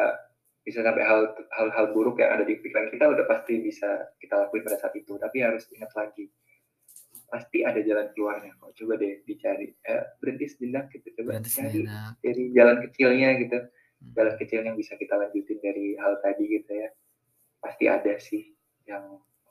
bisa 0.68 0.84
sampai 0.84 1.00
hal 1.08 1.32
hal-hal 1.56 1.86
buruk 1.96 2.20
yang 2.20 2.36
ada 2.36 2.44
di 2.44 2.60
pikiran 2.60 2.92
kita 2.92 3.08
udah 3.08 3.24
pasti 3.24 3.56
bisa 3.64 4.12
kita 4.20 4.36
lakuin 4.44 4.62
pada 4.68 4.76
saat 4.84 4.92
itu. 5.00 5.16
Tapi 5.16 5.36
harus 5.40 5.64
ingat 5.72 5.88
lagi, 5.96 6.28
pasti 7.32 7.64
ada 7.64 7.80
jalan 7.80 8.12
keluarnya 8.12 8.52
kok. 8.60 8.76
Coba 8.76 9.00
deh 9.00 9.24
dicari, 9.24 9.72
eee, 9.72 10.02
berhenti 10.20 10.46
sejenak 10.52 10.92
gitu, 10.92 11.08
coba 11.16 11.40
Berhenti 11.40 11.50
cari 11.56 11.80
sejenak. 11.88 12.12
dari 12.20 12.44
jalan 12.52 12.76
kecilnya 12.84 13.28
gitu. 13.40 13.58
Jalan 14.16 14.34
Mhm. 14.36 14.40
kecil 14.44 14.60
yang 14.68 14.76
bisa 14.76 14.92
kita 15.00 15.14
lanjutin 15.16 15.58
dari 15.64 15.96
hal 15.96 16.20
tadi 16.20 16.44
gitu 16.48 16.72
ya. 16.72 16.88
Pasti 17.64 17.84
ada 17.88 18.14
sih 18.20 18.44
yang 18.86 19.04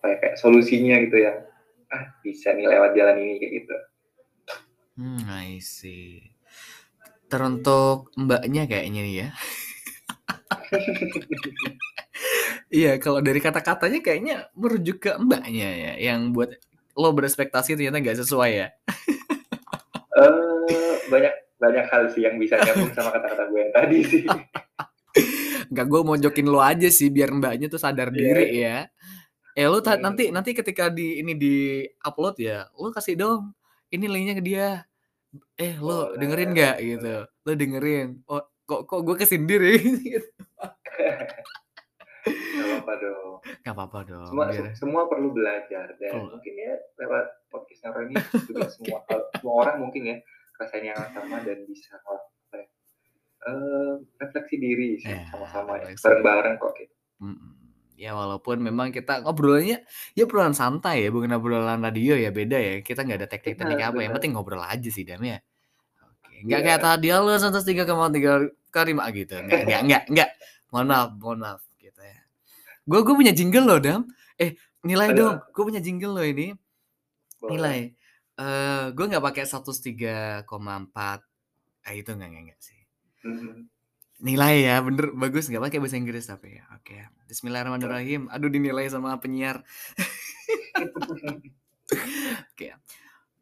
ya, 0.06 0.16
kayak 0.22 0.36
solusinya 0.40 0.96
gitu 1.04 1.18
yang, 1.20 1.38
"Ah 1.92 2.06
bisa 2.24 2.54
nih 2.56 2.68
lewat 2.70 2.96
jalan 2.96 3.18
ini," 3.26 3.34
kayak 3.42 3.54
gitu. 3.64 3.76
Mmm, 4.98 5.30
I 5.30 5.60
see. 5.62 6.34
Teruntuk 7.28 8.16
Mbaknya 8.16 8.64
kayaknya 8.72 9.02
nih 9.04 9.16
ya. 9.28 9.30
Iya, 12.68 13.00
kalau 13.00 13.24
dari 13.24 13.40
kata-katanya 13.40 14.00
kayaknya 14.04 14.36
merujuk 14.58 14.98
ke 15.08 15.12
Mbaknya 15.16 15.70
ya, 15.72 15.94
yang 16.12 16.36
buat 16.36 16.52
lo 16.98 17.14
berekspektasi 17.14 17.78
ternyata 17.78 18.02
nggak 18.02 18.20
sesuai 18.26 18.52
ya? 18.52 18.68
Eee, 20.18 20.92
banyak 21.08 21.34
banyak 21.62 21.86
hal 21.90 22.04
sih 22.12 22.26
yang 22.26 22.36
bisa 22.42 22.58
nyambung 22.58 22.92
sama 22.94 23.14
kata-kata 23.14 23.44
gue 23.54 23.60
yang 23.62 23.74
tadi 23.74 23.98
sih. 24.04 24.24
Nggak, 25.72 25.86
gue 25.90 26.02
mojokin 26.06 26.48
lo 26.50 26.60
aja 26.62 26.90
sih 26.90 27.08
biar 27.14 27.30
Mbaknya 27.34 27.68
tuh 27.70 27.82
sadar 27.82 28.10
Iya 28.14 28.18
diri 28.18 28.46
iya. 28.58 28.78
ya. 29.56 29.64
Eh, 29.64 29.66
lu 29.66 29.82
ta 29.82 29.98
nanti 29.98 30.30
nanti 30.30 30.54
ketika 30.54 30.90
di 30.94 31.18
ini 31.22 31.34
di-upload 31.34 32.36
ya, 32.38 32.70
lu 32.78 32.94
kasih 32.94 33.18
dong 33.18 33.42
ini 33.90 34.06
linknya 34.06 34.36
ke 34.38 34.44
dia. 34.46 34.70
"Eh, 35.58 35.78
lu 35.82 36.14
dengerin 36.18 36.50
nggak?" 36.54 36.76
Gitu. 36.82 37.16
"Lu 37.26 37.52
dengerin." 37.58 38.08
"Oh, 38.30 38.44
kok 38.68 38.84
kok 38.86 39.02
gue 39.02 39.16
kesindir 39.16 39.62
ya?" 39.64 39.76
Gitu. 39.80 40.30
Nggak 42.28 42.66
apa-apa 42.68 42.94
dong. 43.00 43.34
Nggak 43.64 43.74
apa-apa 43.74 44.00
dong, 44.04 44.28
Semua 44.28 44.46
se 44.46 44.60
biar 44.60 44.66
semua 44.76 45.02
perlu 45.08 45.30
belajar 45.32 45.88
dan 45.96 46.12
Betul. 46.12 46.28
mungkin 46.36 46.54
ya 46.54 46.74
lewat 47.00 47.26
podcast 47.48 47.82
Naro 47.88 48.00
ini 48.04 48.16
juga 48.44 48.68
semua 48.76 49.00
hal 49.08 49.20
semua 49.40 49.54
orang 49.64 49.76
mungkin 49.80 50.02
ya 50.04 50.18
ngerasain 50.58 50.84
yang 50.84 51.00
sama 51.14 51.38
dan 51.46 51.58
bisa 51.64 51.96
apa 51.96 52.14
ya, 52.58 52.66
eee, 53.48 53.92
refleksi 54.20 54.56
diri 54.58 54.90
sih 55.00 55.14
Iya, 55.14 55.24
sama-sama 55.32 55.80
ya, 55.80 55.88
diri. 55.88 56.02
bareng-bareng 56.02 56.56
kok 56.58 56.72
gitu. 56.76 56.96
Mhm. 57.24 57.50
Ya 57.98 58.14
walaupun 58.14 58.62
memang 58.62 58.94
kita 58.94 59.26
ngobrolnya 59.26 59.82
ya 60.14 60.22
obrolan 60.28 60.54
santai 60.54 61.02
ya, 61.02 61.10
bukan 61.10 61.34
obrolan 61.34 61.82
radio 61.82 62.14
ya, 62.14 62.30
beda 62.30 62.58
ya. 62.60 62.74
Kita 62.86 63.02
nggak 63.02 63.26
ada 63.26 63.30
teknik-teknik 63.32 63.80
apa, 63.80 63.98
yang 63.98 64.14
benar. 64.14 64.16
penting 64.22 64.32
ngobrol 64.38 64.62
aja 64.62 64.90
sih, 64.92 65.02
Dam, 65.02 65.24
ya. 65.26 65.42
Oke, 66.38 66.46
nggak 66.46 66.62
kayak 66.70 66.82
tadi, 66.86 67.10
"Halo 67.10 67.34
103,3 67.34 68.54
Karima," 68.70 69.10
gitu. 69.10 69.42
Nggak 69.42 69.66
nggak 69.66 69.82
nggak 69.90 70.04
nggak. 70.14 70.30
Mohon 70.70 70.86
maaf 70.86 71.10
mohon 71.18 71.42
maaf 71.42 71.66
gitu 71.82 71.98
ya. 71.98 72.22
Gue 72.86 73.02
gue 73.02 73.18
punya 73.18 73.34
jingle 73.34 73.66
loh, 73.66 73.82
Dam. 73.82 74.06
Eh, 74.38 74.54
nilai 74.86 75.18
Aduh, 75.18 75.18
dong, 75.18 75.42
gue 75.50 75.64
punya 75.66 75.82
jingle 75.82 76.14
loh 76.14 76.22
ini. 76.22 76.54
Nilai. 76.54 77.42
Boleh. 77.42 77.90
Eee, 78.38 78.94
gue 78.94 79.06
nggak 79.10 79.26
pakai 79.26 79.50
103,4. 79.50 81.26
Ah, 81.82 81.94
itu 81.98 82.14
nggak 82.14 82.30
nggak 82.30 82.54
nggak 82.54 82.62
sih. 82.62 82.86
Mhm. 83.26 83.74
Nilai 84.18 84.66
ya, 84.66 84.82
bener, 84.82 85.14
bagus, 85.14 85.46
nggak 85.50 85.62
pakai 85.70 85.78
bahasa 85.82 85.98
Inggris 85.98 86.26
tapi 86.30 86.62
ya. 86.62 86.70
Oke. 86.78 87.02
Oke. 87.02 87.34
Bismillahirrahmanirrahim. 87.34 88.30
Aduh 88.30 88.54
dinilai 88.54 88.86
sama 88.94 89.18
penyiar. 89.18 89.66
Oke. 92.54 92.78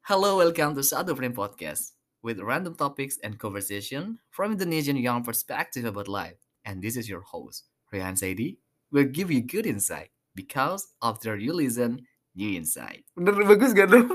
Hello, 0.07 0.39
welcome 0.39 0.79
to 0.79 0.83
Satu 0.85 1.11
Frame 1.11 1.35
Podcast 1.35 1.95
with 2.25 2.41
random 2.41 2.73
topics 2.73 3.21
and 3.21 3.37
conversation 3.37 4.17
from 4.33 4.57
Indonesian 4.57 4.97
young 4.97 5.21
perspective 5.21 5.85
about 5.85 6.09
life. 6.09 6.41
And 6.65 6.81
this 6.81 6.97
is 6.97 7.05
your 7.05 7.21
host, 7.21 7.69
Rehan 7.93 8.17
Saidi, 8.17 8.57
will 8.89 9.05
give 9.05 9.29
you 9.29 9.45
good 9.45 9.69
insight 9.69 10.09
because 10.33 10.89
after 11.05 11.37
you 11.37 11.53
listen, 11.53 12.09
new 12.33 12.57
insight. 12.57 13.05
Bener 13.13 13.45
bagus 13.45 13.77
gak 13.77 13.93
dong? 13.93 14.09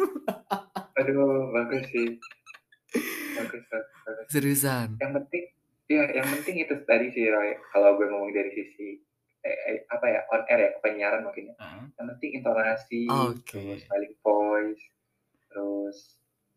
Aduh, 0.98 1.54
bagus 1.54 1.86
sih. 1.94 2.18
Bagus, 3.38 3.62
bagus. 3.70 4.26
Seriusan. 4.26 4.98
Yang 4.98 5.12
penting, 5.22 5.44
ya 5.86 6.02
yang 6.11 6.26
penting 6.34 6.66
itu 6.66 6.74
tadi 6.90 7.14
sih 7.14 7.30
Roy. 7.30 7.54
Kalau 7.70 7.94
gue 7.94 8.11
ngomong 8.11 8.34
dari 8.34 8.50
sisi 8.50 8.98
eh, 9.46 9.58
eh, 9.70 9.86
apa 9.86 10.04
ya 10.11 10.20
on 10.34 10.42
air 10.50 10.61
ya 10.66 10.70
penyiaran 10.82 11.22
mungkin 11.22 11.54
ya. 11.54 11.56
Heeh. 11.62 11.84
Yang 11.94 12.06
penting 12.18 12.30
intonasi, 12.42 13.02
Oke. 13.06 13.54
terus 13.54 13.86
smiling 13.86 14.14
voice, 14.26 14.82
terus 15.46 15.96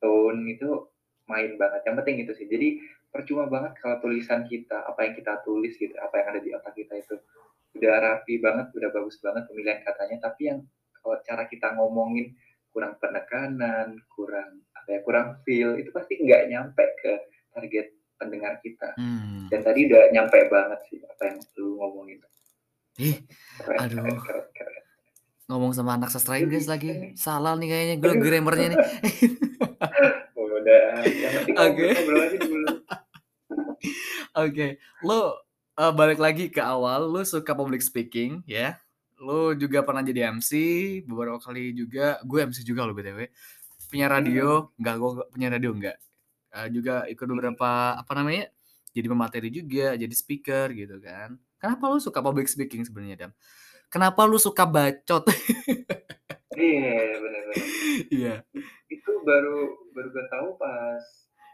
tone 0.02 0.42
itu 0.50 0.90
main 1.28 1.56
banget. 1.56 1.82
Yang 1.88 1.96
penting 2.04 2.18
itu 2.28 2.32
sih. 2.36 2.48
Jadi 2.50 2.68
percuma 3.14 3.46
banget 3.46 3.78
kalau 3.80 4.02
tulisan 4.02 4.44
kita, 4.50 4.84
apa 4.84 5.06
yang 5.06 5.14
kita 5.14 5.40
tulis 5.46 5.78
gitu, 5.78 5.94
apa 6.02 6.18
yang 6.20 6.28
ada 6.36 6.40
di 6.42 6.50
otak 6.52 6.74
kita 6.74 6.94
itu 6.98 7.16
udah 7.78 7.94
rapi 8.02 8.38
banget, 8.42 8.70
udah 8.74 8.90
bagus 8.94 9.18
banget 9.22 9.50
pemilihan 9.50 9.82
katanya, 9.82 10.18
tapi 10.30 10.42
yang 10.50 10.60
kalau 11.02 11.18
cara 11.26 11.44
kita 11.50 11.74
ngomongin 11.78 12.34
kurang 12.74 12.98
penekanan, 12.98 14.02
kurang 14.14 14.62
apa 14.74 14.90
ya, 14.98 15.00
kurang 15.06 15.28
feel, 15.46 15.78
itu 15.78 15.90
pasti 15.94 16.18
nggak 16.22 16.54
nyampe 16.54 16.86
ke 17.02 17.14
target 17.54 17.94
pendengar 18.18 18.58
kita. 18.62 18.94
Hmm. 18.98 19.50
Dan 19.50 19.62
tadi 19.62 19.90
udah 19.90 20.10
nyampe 20.10 20.38
banget 20.50 20.80
sih 20.90 21.02
apa 21.06 21.22
yang 21.34 21.38
lu 21.58 21.78
ngomongin. 21.78 22.18
Ih, 23.02 23.18
Keren, 23.58 23.78
Aduh. 23.90 24.06
keren, 24.06 24.18
keren, 24.22 24.46
keren. 24.54 24.82
ngomong 25.50 25.74
sama 25.74 25.98
anak 25.98 26.14
sastra 26.14 26.38
Inggris 26.38 26.70
lagi. 26.70 26.94
nih. 26.94 27.14
Salah 27.18 27.58
nih 27.58 27.68
kayaknya 27.74 27.96
gue 28.02 28.14
grammarnya 28.22 28.68
nih. 28.74 28.78
Udah, 30.64 31.04
yang 31.04 31.34
penting 31.44 31.56
Oke. 31.60 31.88
ngobrol 31.92 32.22
aja 32.24 32.38
dulu. 32.40 32.68
Oke, 34.48 34.68
lo 35.04 35.20
eh, 35.76 35.94
balik 35.94 36.20
lagi 36.24 36.48
ke 36.48 36.64
awal, 36.64 37.12
lo 37.12 37.22
suka 37.28 37.52
public 37.52 37.84
speaking 37.84 38.40
ya. 38.48 38.80
Lo 39.20 39.52
juga 39.52 39.84
pernah 39.84 40.00
jadi 40.04 40.32
MC 40.32 40.52
beberapa 41.04 41.40
kali 41.44 41.76
juga. 41.76 42.24
Gue 42.24 42.48
MC 42.48 42.64
juga 42.64 42.88
lo 42.88 42.96
BTW. 42.96 43.28
Punya 43.92 44.08
radio, 44.08 44.72
enggak 44.80 44.96
gue 44.98 45.10
punya 45.36 45.48
radio 45.52 45.70
enggak. 45.76 45.98
Eh, 46.56 46.68
juga 46.72 47.04
ikut 47.12 47.28
beberapa 47.28 48.00
apa 48.00 48.12
namanya? 48.16 48.48
Jadi 48.94 49.08
pemateri 49.10 49.50
juga, 49.52 50.00
jadi 50.00 50.14
speaker 50.16 50.72
gitu 50.72 51.02
kan. 51.04 51.36
Kenapa 51.60 51.92
lo 51.92 52.00
suka 52.00 52.24
public 52.24 52.48
speaking 52.48 52.88
sebenarnya, 52.88 53.28
Dam? 53.28 53.32
Kenapa 53.92 54.24
lo 54.24 54.40
suka 54.40 54.64
bacot? 54.64 55.28
Iya, 56.54 57.18
benar-benar. 57.18 57.58
Iya. 58.14 58.36
Itu 59.04 59.20
baru 59.28 59.92
baru 59.92 60.08
gue 60.16 60.26
tahu 60.32 60.48
pas 60.56 61.04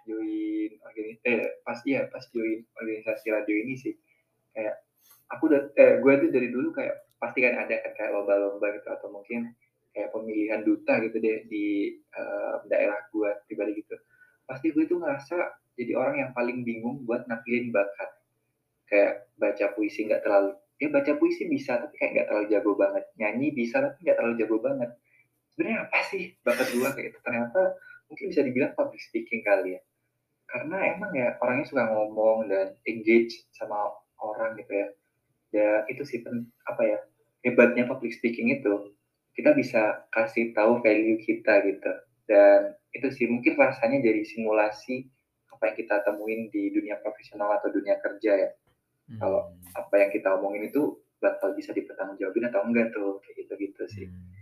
join 0.06 0.72
organisasi, 0.86 1.26
eh 1.26 1.50
pas 1.66 1.82
iya 1.90 2.06
pas 2.14 2.22
join 2.30 2.62
organisasi 2.78 3.26
radio 3.34 3.56
ini 3.66 3.74
sih. 3.74 3.98
Kayak 4.54 4.86
aku 5.34 5.50
udah, 5.50 5.74
eh 5.74 5.98
gue 5.98 6.14
tuh 6.14 6.30
dari 6.30 6.54
dulu 6.54 6.70
kayak 6.78 7.10
pasti 7.18 7.42
kan 7.42 7.58
ada 7.66 7.74
kan 7.82 7.92
kayak 7.98 8.12
lomba-lomba 8.14 8.70
gitu 8.78 8.90
atau 8.94 9.10
mungkin 9.10 9.50
kayak 9.98 10.14
pemilihan 10.14 10.62
duta 10.62 11.02
gitu 11.02 11.18
deh 11.18 11.50
di 11.50 11.98
eh, 11.98 12.56
daerah 12.70 13.02
gue 13.10 13.30
pribadi 13.50 13.82
gitu. 13.82 13.98
Pasti 14.46 14.70
gue 14.70 14.86
tuh 14.86 15.02
ngerasa 15.02 15.38
jadi 15.74 15.98
orang 15.98 16.16
yang 16.22 16.32
paling 16.38 16.62
bingung 16.62 17.02
buat 17.10 17.26
nampilin 17.26 17.74
bakat. 17.74 18.14
Kayak 18.86 19.26
baca 19.42 19.66
puisi 19.74 20.06
nggak 20.06 20.22
terlalu 20.22 20.54
ya 20.80 20.88
baca 20.88 21.12
puisi 21.20 21.44
bisa 21.52 21.76
tapi 21.76 21.94
kayak 22.00 22.12
nggak 22.16 22.28
terlalu 22.32 22.46
jago 22.56 22.72
banget 22.80 23.04
nyanyi 23.20 23.52
bisa 23.52 23.84
tapi 23.84 24.00
nggak 24.00 24.16
terlalu 24.16 24.36
jago 24.40 24.58
banget 24.64 24.90
sebenarnya 25.60 25.92
apa 25.92 26.00
sih 26.08 26.40
bakat 26.48 26.72
gua 26.72 26.96
kayak 26.96 27.12
itu 27.12 27.20
ternyata 27.20 27.76
mungkin 28.08 28.26
bisa 28.32 28.42
dibilang 28.48 28.72
public 28.80 29.04
speaking 29.04 29.44
kali 29.44 29.76
ya. 29.76 29.84
Karena 30.48 30.96
emang 30.96 31.12
ya 31.12 31.36
orangnya 31.44 31.68
suka 31.68 31.84
ngomong 31.92 32.48
dan 32.48 32.80
engage 32.88 33.44
sama 33.52 33.92
orang 34.24 34.56
gitu 34.56 34.72
ya. 34.72 34.88
Dan 35.52 35.84
itu 35.92 36.08
sih 36.08 36.24
pen- 36.24 36.48
apa 36.64 36.82
ya 36.88 36.98
hebatnya 37.44 37.84
public 37.92 38.16
speaking 38.16 38.56
itu. 38.56 38.96
Kita 39.36 39.52
bisa 39.52 40.08
kasih 40.16 40.56
tahu 40.56 40.80
value 40.80 41.20
kita 41.28 41.60
gitu. 41.68 41.92
Dan 42.24 42.80
itu 42.96 43.12
sih 43.12 43.28
mungkin 43.28 43.60
rasanya 43.60 44.00
jadi 44.00 44.24
simulasi 44.24 45.12
apa 45.52 45.76
yang 45.76 45.76
kita 45.76 46.08
temuin 46.08 46.48
di 46.56 46.72
dunia 46.72 46.96
profesional 47.04 47.60
atau 47.60 47.68
dunia 47.68 48.00
kerja 48.00 48.32
ya. 48.48 48.50
Kalau 49.20 49.52
Hmm. 49.52 49.76
apa 49.76 49.96
yang 50.00 50.10
kita 50.16 50.40
omongin 50.40 50.72
itu 50.72 50.96
bakal 51.20 51.52
bisa 51.52 51.76
dipertanggungjawabin 51.76 52.48
atau 52.48 52.64
enggak 52.64 52.96
tuh 52.96 53.20
kayak 53.28 53.44
gitu-gitu 53.44 53.84
sih. 53.92 54.08
Hmm, 54.08 54.39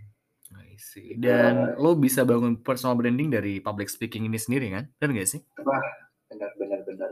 I 0.78 0.80
see. 0.80 1.18
Gitu. 1.18 1.26
Dan 1.26 1.74
lo 1.74 1.98
bisa 1.98 2.22
bangun 2.22 2.62
personal 2.62 2.94
branding 2.94 3.34
dari 3.34 3.58
public 3.58 3.90
speaking 3.90 4.30
ini 4.30 4.38
sendiri 4.38 4.70
kan? 4.70 4.86
Benar 5.02 5.18
gak 5.18 5.30
sih? 5.34 5.42
Benar 5.58 5.82
benar 6.30 6.50
benar 6.54 6.80
benar. 6.86 7.10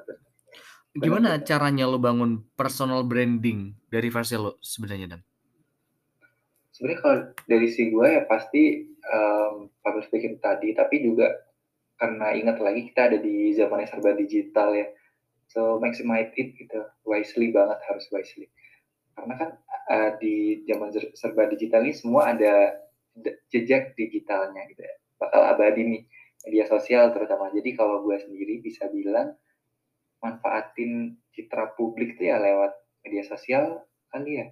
Gimana 0.94 1.30
benar. 1.34 1.42
caranya 1.42 1.84
lo 1.90 1.98
bangun 1.98 2.46
personal 2.54 3.02
branding 3.02 3.74
dari 3.90 4.06
versi 4.06 4.38
lo 4.38 4.62
sebenarnya 4.62 5.18
Dan? 5.18 5.22
Sebenarnya 6.70 7.00
kalau 7.02 7.18
dari 7.50 7.66
si 7.66 7.90
gue 7.90 8.06
ya 8.06 8.22
pasti 8.30 8.86
um, 9.10 9.66
public 9.82 10.06
speaking 10.06 10.38
tadi, 10.38 10.70
tapi 10.70 11.02
juga 11.02 11.34
karena 11.98 12.36
ingat 12.38 12.62
lagi 12.62 12.86
kita 12.92 13.10
ada 13.10 13.18
di 13.18 13.50
zaman 13.56 13.82
yang 13.82 13.90
serba 13.90 14.14
digital 14.14 14.78
ya. 14.78 14.86
So 15.50 15.82
maximize 15.82 16.30
it 16.38 16.54
gitu, 16.54 16.86
wisely 17.02 17.50
banget 17.50 17.82
harus 17.82 18.06
wisely. 18.14 18.46
Karena 19.16 19.34
kan 19.40 19.50
uh, 19.88 20.10
di 20.20 20.62
zaman 20.68 20.92
ser- 20.92 21.16
serba 21.16 21.48
digital 21.48 21.82
ini 21.82 21.96
semua 21.96 22.36
ada 22.36 22.85
jejak 23.52 23.96
digitalnya 23.96 24.62
gitu 24.70 24.82
ya. 24.84 24.94
Bakal 25.16 25.40
abadi 25.56 25.82
nih 25.84 26.02
media 26.46 26.64
sosial 26.68 27.10
terutama. 27.10 27.50
Jadi 27.50 27.72
kalau 27.72 28.04
gue 28.04 28.16
sendiri 28.20 28.60
bisa 28.60 28.86
bilang 28.92 29.34
manfaatin 30.20 31.16
citra 31.32 31.76
publik 31.76 32.16
tuh 32.16 32.28
ya 32.32 32.40
lewat 32.40 32.72
media 33.04 33.24
sosial 33.24 33.84
kali 34.10 34.40
ya 34.40 34.46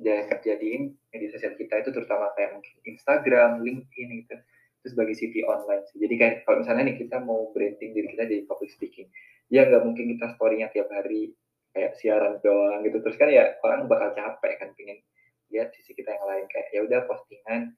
dan 0.00 0.24
jadiin 0.32 0.96
media 1.12 1.28
sosial 1.28 1.52
kita 1.60 1.84
itu 1.84 1.92
terutama 1.92 2.32
kayak 2.32 2.56
mungkin 2.56 2.74
Instagram, 2.88 3.60
LinkedIn 3.60 4.08
gitu 4.24 4.36
itu 4.80 4.96
sebagai 4.96 5.12
CV 5.12 5.44
online 5.44 5.84
sih. 5.92 6.00
Jadi 6.00 6.14
kayak 6.16 6.34
kalau 6.48 6.64
misalnya 6.64 6.88
nih 6.88 6.96
kita 7.04 7.20
mau 7.20 7.52
branding 7.52 7.92
diri 7.92 8.08
kita 8.16 8.24
jadi 8.24 8.48
public 8.48 8.72
speaking, 8.72 9.12
ya 9.52 9.68
nggak 9.68 9.84
mungkin 9.84 10.16
kita 10.16 10.32
story-nya 10.40 10.72
tiap 10.72 10.88
hari 10.88 11.36
kayak 11.76 12.00
siaran 12.00 12.40
doang 12.40 12.80
gitu. 12.88 13.04
Terus 13.04 13.16
kan 13.20 13.28
ya 13.28 13.60
orang 13.60 13.84
bakal 13.92 14.16
capek 14.16 14.56
kan 14.56 14.72
pengen 14.72 15.04
lihat 15.52 15.76
sisi 15.76 15.92
kita 15.92 16.16
yang 16.16 16.24
lain 16.24 16.44
kayak 16.48 16.72
ya 16.72 16.80
udah 16.88 17.00
postingan 17.04 17.76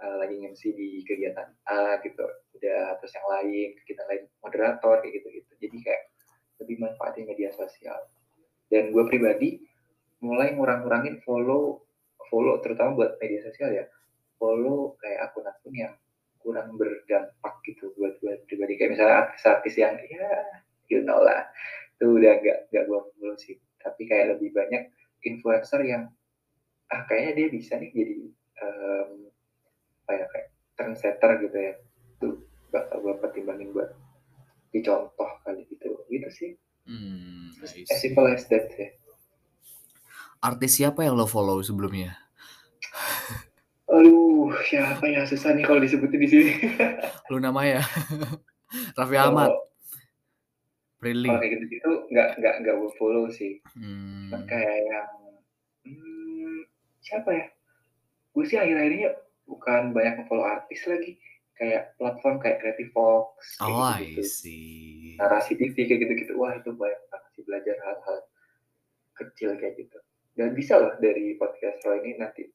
uh, 0.00 0.16
lagi 0.20 0.36
MC 0.40 0.72
di 0.72 1.04
kegiatan 1.04 1.48
A 1.68 2.00
gitu, 2.00 2.24
udah 2.56 2.98
terus 3.00 3.12
yang 3.14 3.26
lain 3.28 3.68
kegiatan 3.82 4.06
lain 4.08 4.22
moderator 4.40 4.94
kayak 5.04 5.12
gitu-gitu. 5.20 5.52
Jadi 5.60 5.76
kayak 5.84 6.02
lebih 6.60 6.76
manfaatin 6.80 7.24
media 7.28 7.50
sosial. 7.52 8.00
Dan 8.68 8.92
gue 8.94 9.04
pribadi 9.08 9.60
mulai 10.20 10.52
ngurang-ngurangin 10.52 11.24
follow 11.24 11.84
follow 12.28 12.60
terutama 12.62 12.94
buat 12.94 13.16
media 13.18 13.40
sosial 13.44 13.70
ya. 13.72 13.84
Follow 14.36 14.96
kayak 15.00 15.32
akun-akun 15.32 15.74
yang 15.74 15.94
kurang 16.40 16.76
berdampak 16.80 17.54
gitu 17.68 17.92
buat 17.96 18.16
gue 18.20 18.40
pribadi. 18.48 18.80
Kayak 18.80 18.90
misalnya 18.96 19.16
artis-artis 19.28 19.74
yang 19.76 19.96
ya 20.08 20.28
you 20.88 21.00
know 21.04 21.20
lah. 21.20 21.48
Itu 21.96 22.16
udah 22.16 22.40
nggak 22.40 22.58
nggak 22.72 22.84
gue 22.88 23.00
follow 23.16 23.36
sih. 23.36 23.56
Tapi 23.80 24.08
kayak 24.08 24.36
lebih 24.36 24.52
banyak 24.52 24.92
influencer 25.24 25.80
yang 25.84 26.08
ah 26.90 27.06
kayaknya 27.06 27.32
dia 27.38 27.48
bisa 27.54 27.78
nih 27.78 27.90
jadi 27.94 28.16
um, 28.66 29.29
apa 30.10 30.18
ya 30.18 30.26
kayak 30.34 30.48
trendsetter 30.74 31.30
gitu 31.46 31.54
ya 31.54 31.72
itu 32.18 32.28
bakal 32.74 32.98
gue 32.98 33.14
pertimbangin 33.22 33.70
buat 33.70 33.94
dicontoh 34.74 35.30
kali 35.46 35.62
gitu 35.70 35.94
gitu 36.10 36.30
sih 36.34 36.52
Hmm, 36.90 37.54
I 37.62 37.86
as 37.86 38.02
simple 38.02 38.26
as 38.26 38.50
that 38.50 38.66
ya 38.74 38.90
Artis 40.40 40.80
siapa 40.80 41.04
yang 41.04 41.20
lo 41.20 41.28
follow 41.28 41.60
sebelumnya? 41.60 42.16
Aduh, 43.92 44.48
siapa 44.64 45.04
ya 45.04 45.28
susah 45.28 45.52
nih 45.52 45.68
kalau 45.68 45.84
disebutin 45.84 46.16
di 46.16 46.28
sini. 46.32 46.52
Lu 47.30 47.36
namanya 47.36 47.84
Raffi 48.98 49.16
Ahmad, 49.20 49.52
Kalau 49.52 49.68
Prilly. 50.96 51.28
kalau 51.28 51.40
kayak 51.44 51.52
gitu-gitu 51.60 51.90
nggak 52.08 52.28
nggak 52.40 52.54
nggak 52.64 52.74
gue 52.80 52.90
follow 52.96 53.28
sih. 53.28 53.60
Hmm. 53.76 54.32
kayak 54.48 54.76
yang 54.88 55.08
hmm, 55.84 56.58
siapa 57.04 57.30
ya? 57.36 57.46
Gue 58.32 58.44
sih 58.48 58.56
akhir-akhir 58.56 58.92
ini 58.96 59.06
bukan 59.50 59.90
banyak 59.90 60.30
follow 60.30 60.46
artis 60.46 60.86
lagi. 60.86 61.18
Kayak 61.58 61.92
platform 62.00 62.40
kayak 62.40 62.56
Creative 62.64 62.92
Fox 62.96 63.60
kayak 63.60 63.68
Oh, 63.68 63.92
I 63.92 64.24
see. 64.24 65.18
Narasi 65.20 65.58
TV 65.58 65.76
kayak 65.76 66.08
gitu-gitu. 66.08 66.32
Wah 66.40 66.56
itu 66.56 66.72
banyak 66.72 67.02
banget 67.12 67.30
sih 67.36 67.42
belajar 67.44 67.76
hal-hal 67.84 68.18
kecil 69.18 69.50
kayak 69.60 69.76
gitu. 69.76 69.98
Dan 70.38 70.56
bisa 70.56 70.80
loh 70.80 70.96
dari 71.02 71.36
podcast 71.36 71.84
lo 71.84 72.00
ini 72.00 72.16
nanti 72.16 72.48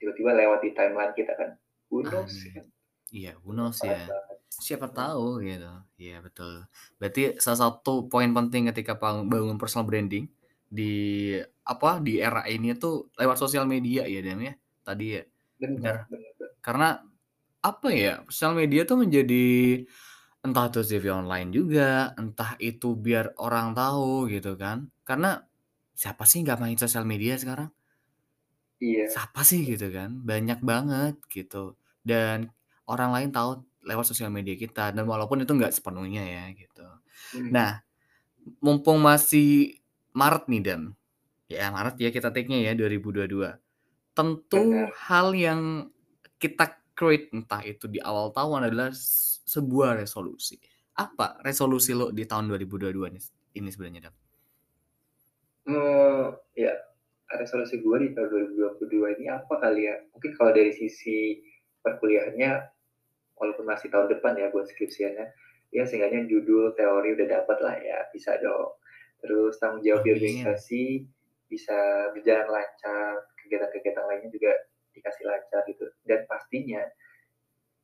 tiba-tiba 0.00 0.32
lewat 0.32 0.64
di 0.64 0.70
timeline 0.72 1.12
kita 1.12 1.36
kan. 1.36 1.50
Who 1.92 2.08
knows 2.08 2.32
Amin. 2.32 2.52
kan? 2.56 2.66
Iya, 3.08 3.32
who 3.44 3.52
knows 3.52 3.80
ya. 3.84 4.08
Siapa 4.48 4.88
tahu 4.88 5.44
gitu. 5.44 5.68
Iya, 6.00 6.24
betul. 6.24 6.64
Berarti 6.96 7.36
salah 7.36 7.68
satu 7.68 8.08
poin 8.08 8.32
penting 8.32 8.72
ketika 8.72 8.96
bangun 8.96 9.60
personal 9.60 9.84
branding 9.84 10.24
di 10.68 11.32
apa 11.64 12.00
di 12.00 12.20
era 12.20 12.44
ini 12.44 12.76
tuh 12.76 13.08
lewat 13.16 13.40
sosial 13.40 13.64
media 13.64 14.04
ya 14.08 14.20
Dam 14.24 14.40
ya. 14.40 14.56
Tadi 14.84 15.06
ya. 15.16 15.22
Benar. 15.58 16.06
Karena 16.62 17.02
apa 17.62 17.88
ya? 17.92 18.22
Sosial 18.30 18.54
media 18.58 18.82
tuh 18.86 18.98
menjadi 19.02 19.46
entah 20.46 20.66
itu 20.70 20.80
CV 20.86 21.06
online 21.12 21.50
juga, 21.54 22.14
entah 22.16 22.54
itu 22.62 22.94
biar 22.94 23.34
orang 23.42 23.74
tahu 23.74 24.30
gitu 24.30 24.54
kan. 24.54 24.88
Karena 25.02 25.42
siapa 25.98 26.24
sih 26.30 26.42
nggak 26.46 26.60
main 26.62 26.78
sosial 26.78 27.04
media 27.08 27.34
sekarang? 27.38 27.70
Iya. 28.78 29.10
siapa 29.10 29.42
sih 29.42 29.66
gitu 29.66 29.90
kan, 29.90 30.22
banyak 30.22 30.62
banget 30.62 31.18
gitu. 31.34 31.74
Dan 32.06 32.46
orang 32.86 33.10
lain 33.10 33.30
tahu 33.34 33.66
lewat 33.82 34.06
sosial 34.06 34.30
media 34.30 34.54
kita 34.54 34.94
dan 34.94 35.04
walaupun 35.08 35.42
itu 35.42 35.50
nggak 35.50 35.74
sepenuhnya 35.74 36.22
ya 36.22 36.44
gitu. 36.54 36.86
Mhm. 37.34 37.50
Nah, 37.50 37.82
mumpung 38.64 38.98
masih 39.02 39.78
Maret 40.14 40.44
nih 40.50 40.62
Dan, 40.64 40.82
ya 41.50 41.70
Maret 41.74 41.96
ya 42.02 42.10
kita 42.14 42.30
take-nya 42.34 42.58
ya 42.68 42.72
2022. 42.78 43.58
Tentu 44.18 44.58
Benar. 44.74 44.90
hal 45.06 45.30
yang 45.38 45.86
kita 46.42 46.74
create 46.98 47.30
entah 47.30 47.62
itu 47.62 47.86
di 47.86 48.02
awal 48.02 48.34
tahun 48.34 48.66
adalah 48.66 48.90
sebuah 49.46 50.02
resolusi. 50.02 50.58
Apa 50.98 51.38
resolusi 51.46 51.94
lo 51.94 52.10
di 52.10 52.26
tahun 52.26 52.50
2022 52.50 53.14
nih 53.14 53.22
ini 53.62 53.70
sebenarnya, 53.70 54.10
Dan? 54.10 54.14
Eee, 55.70 56.24
ya, 56.66 56.74
resolusi 57.38 57.78
gue 57.78 57.96
di 58.02 58.08
tahun 58.16 58.50
2022 58.58 59.14
ini 59.20 59.30
apa 59.30 59.54
kali 59.62 59.86
ya, 59.86 60.02
mungkin 60.10 60.34
kalau 60.34 60.50
dari 60.50 60.74
sisi 60.74 61.38
perkuliahannya, 61.86 62.52
walaupun 63.38 63.68
masih 63.68 63.92
tahun 63.92 64.10
depan 64.18 64.34
ya 64.34 64.50
buat 64.50 64.66
skripsiannya, 64.66 65.26
ya 65.70 65.82
seenggaknya 65.84 66.26
judul, 66.26 66.74
teori 66.74 67.14
udah 67.14 67.28
dapet 67.28 67.58
lah 67.62 67.76
ya, 67.78 67.98
bisa 68.10 68.34
dong. 68.42 68.80
Terus 69.22 69.60
tanggung 69.62 69.84
jawab 69.84 70.02
di 70.02 70.10
organisasi 70.16 71.04
bisa 71.46 72.10
berjalan 72.16 72.48
lancar, 72.48 73.27
kegiatan-kegiatan 73.48 74.04
lainnya 74.04 74.28
juga 74.28 74.52
dikasih 74.92 75.24
lancar 75.24 75.64
gitu, 75.64 75.88
dan 76.04 76.28
pastinya 76.28 76.84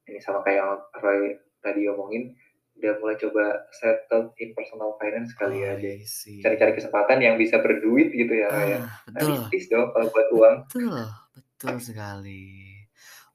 ini 0.05 0.21
sama 0.21 0.45
kayak 0.45 0.61
yang 0.61 0.77
Roy 1.01 1.41
tadi 1.65 1.89
omongin, 1.89 2.37
udah 2.77 2.93
mulai 3.01 3.17
coba 3.17 3.65
settle 3.73 4.37
in 4.37 4.53
personal 4.53 4.93
finance 5.01 5.33
kali 5.33 5.65
ya, 5.65 5.81
deh. 5.81 6.05
see. 6.05 6.45
Cari-cari 6.45 6.77
kesempatan 6.77 7.25
yang 7.25 7.41
bisa 7.41 7.57
berduit 7.65 8.13
gitu 8.13 8.35
ya, 8.37 8.53
Roy, 8.53 8.77
ya. 8.77 8.79
Ah, 8.85 9.01
betul. 9.09 9.41
Realistis 9.41 9.65
dong 9.73 9.89
kalau 9.97 10.13
buat 10.13 10.29
uang. 10.37 10.57
Betul, 10.69 11.01
betul 11.33 11.77
sekali. 11.81 12.77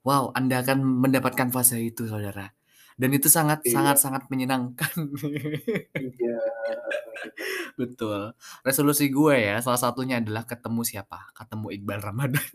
Wow, 0.06 0.30
Anda 0.38 0.62
akan 0.62 0.86
mendapatkan 1.02 1.50
fase 1.50 1.82
itu, 1.82 2.06
saudara. 2.06 2.54
Dan 3.00 3.16
itu 3.16 3.32
sangat 3.32 3.64
sangat 3.66 3.96
Iya. 3.98 4.04
sangat 4.04 4.24
menyenangkan. 4.30 4.94
Iya. 6.20 6.38
Betul. 7.80 8.34
Resolusi 8.66 9.10
gue 9.10 9.36
ya, 9.38 9.58
salah 9.64 9.80
satunya 9.80 10.20
adalah 10.22 10.44
ketemu 10.48 10.82
siapa, 10.86 11.32
ketemu 11.36 11.68
Iqbal 11.80 12.00
Ramadan. 12.04 12.50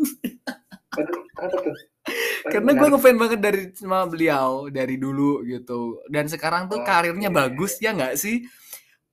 Oh, 1.40 1.50
Karena 2.52 2.76
gue 2.76 2.88
nge-fans 2.92 3.18
banget 3.18 3.40
dari 3.40 3.62
sama 3.72 4.04
beliau, 4.04 4.68
dari 4.68 5.00
dulu 5.00 5.40
gitu. 5.48 6.04
Dan 6.12 6.28
sekarang 6.28 6.68
tuh 6.68 6.84
karirnya 6.84 7.32
bagus, 7.32 7.80
Oke. 7.80 7.84
ya 7.88 7.90
nggak 7.96 8.14
sih? 8.20 8.44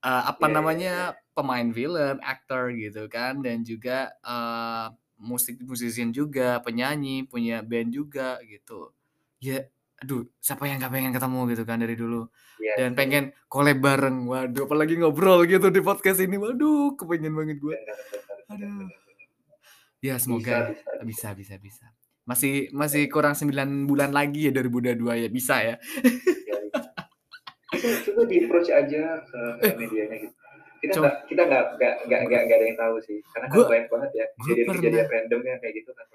Eee, 0.02 0.22
apa 0.28 0.45
Iya 0.45 0.45
iya 0.45 0.49
iya. 0.52 0.56
namanya, 0.60 0.93
pemain 1.32 1.70
film, 1.72 2.16
aktor 2.20 2.74
gitu 2.76 3.08
kan, 3.08 3.39
dan 3.39 3.64
juga, 3.64 4.12
eee, 4.26 4.86
musik 5.22 5.62
musician 5.64 6.10
juga, 6.12 6.60
penyanyi, 6.66 7.24
punya 7.30 7.62
band 7.64 7.93
juga 7.93 8.41
gitu. 8.43 8.91
Ya, 9.39 9.70
aduh 10.02 10.26
siapa 10.41 10.66
yang 10.66 10.82
nggak 10.82 10.89
pengen 10.89 11.14
ketemu 11.14 11.39
gitu 11.54 11.64
kan 11.64 11.78
dari 11.78 11.93
dulu. 11.93 12.26
Iya 12.58 12.74
Dan 12.78 12.91
pengen 12.93 13.24
collab 13.45 13.78
bareng, 13.78 14.26
waduh 14.26 14.66
apalagi 14.66 14.97
ngobrol 14.97 15.45
gitu 15.45 15.70
di 15.70 15.82
podcast 15.82 16.18
ini, 16.20 16.36
waduh 16.36 16.97
kepengen 16.97 17.34
banget 17.34 17.58
gue. 17.58 17.78
Aduh. 18.49 18.89
Ya 20.02 20.18
semoga 20.18 20.74
bisa 21.06 21.06
bisa. 21.06 21.30
bisa 21.38 21.56
bisa 21.56 21.56
bisa. 21.62 21.86
Masih 22.26 22.70
masih 22.74 23.06
Iya. 23.06 23.14
kurang 23.14 23.34
9 23.38 23.86
bulan 23.86 24.10
lagi 24.10 24.49
ya 24.49 24.52
2022 24.54 25.14
ya, 25.18 25.30
bisa 25.30 25.56
ya? 25.62 25.76
Iya 25.78 26.58
iya. 26.58 26.80
Coba 27.72 27.97
coba 28.04 28.22
di-approach 28.26 28.70
aja 28.70 29.02
ke 29.22 29.39
Eh. 29.62 29.74
medianya 29.78 30.18
gitu. 30.18 30.34
Kita 30.82 30.97
nggak 30.97 31.16
kita 31.30 31.41
nggak 31.45 31.64
nggak 31.78 31.93
nggak 32.10 32.20
nggak 32.26 32.58
ada 32.58 32.66
yang 32.66 32.78
tahu 32.78 32.95
sih, 33.06 33.18
karena 33.30 33.45
kan 33.45 33.54
Gue 33.54 33.66
banyak 33.70 33.88
banget 33.89 34.12
ya 34.18 34.26
kejadian-kejadian 34.34 35.06
pernah 35.06 35.14
random 35.14 35.41
yang 35.45 35.60
kayak 35.62 35.76
gitu 35.78 35.91
kan, 35.93 36.06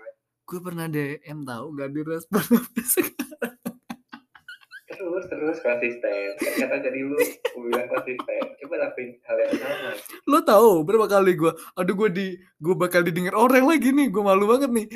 gue 0.47 0.61
pernah 0.62 0.87
DM 0.87 1.39
tahu, 1.43 1.66
nggak 1.74 1.91
direspon 1.91 2.45
sekarang. 2.95 3.55
Terus 4.97 5.24
terus 5.28 5.57
konsisten, 5.61 6.40
kata 6.40 6.76
tadi 6.80 7.01
lu 7.05 7.12
lu 7.12 7.59
bilang 7.68 7.84
konsisten, 7.92 8.42
coba 8.64 8.74
lakuin 8.88 9.20
hal 9.28 9.36
yang 9.44 9.53
sama. 9.61 9.90
Lo 10.24 10.38
tahu 10.40 10.70
berapa 10.88 11.07
kali 11.07 11.36
gue, 11.36 11.53
aduh 11.76 11.94
gue 11.94 12.09
di 12.16 12.26
gue 12.57 12.74
bakal 12.74 13.05
didengar 13.05 13.36
orang 13.36 13.68
lagi 13.68 13.92
nih, 13.92 14.09
gue 14.09 14.22
malu 14.24 14.49
banget 14.49 14.72
nih. 14.72 14.86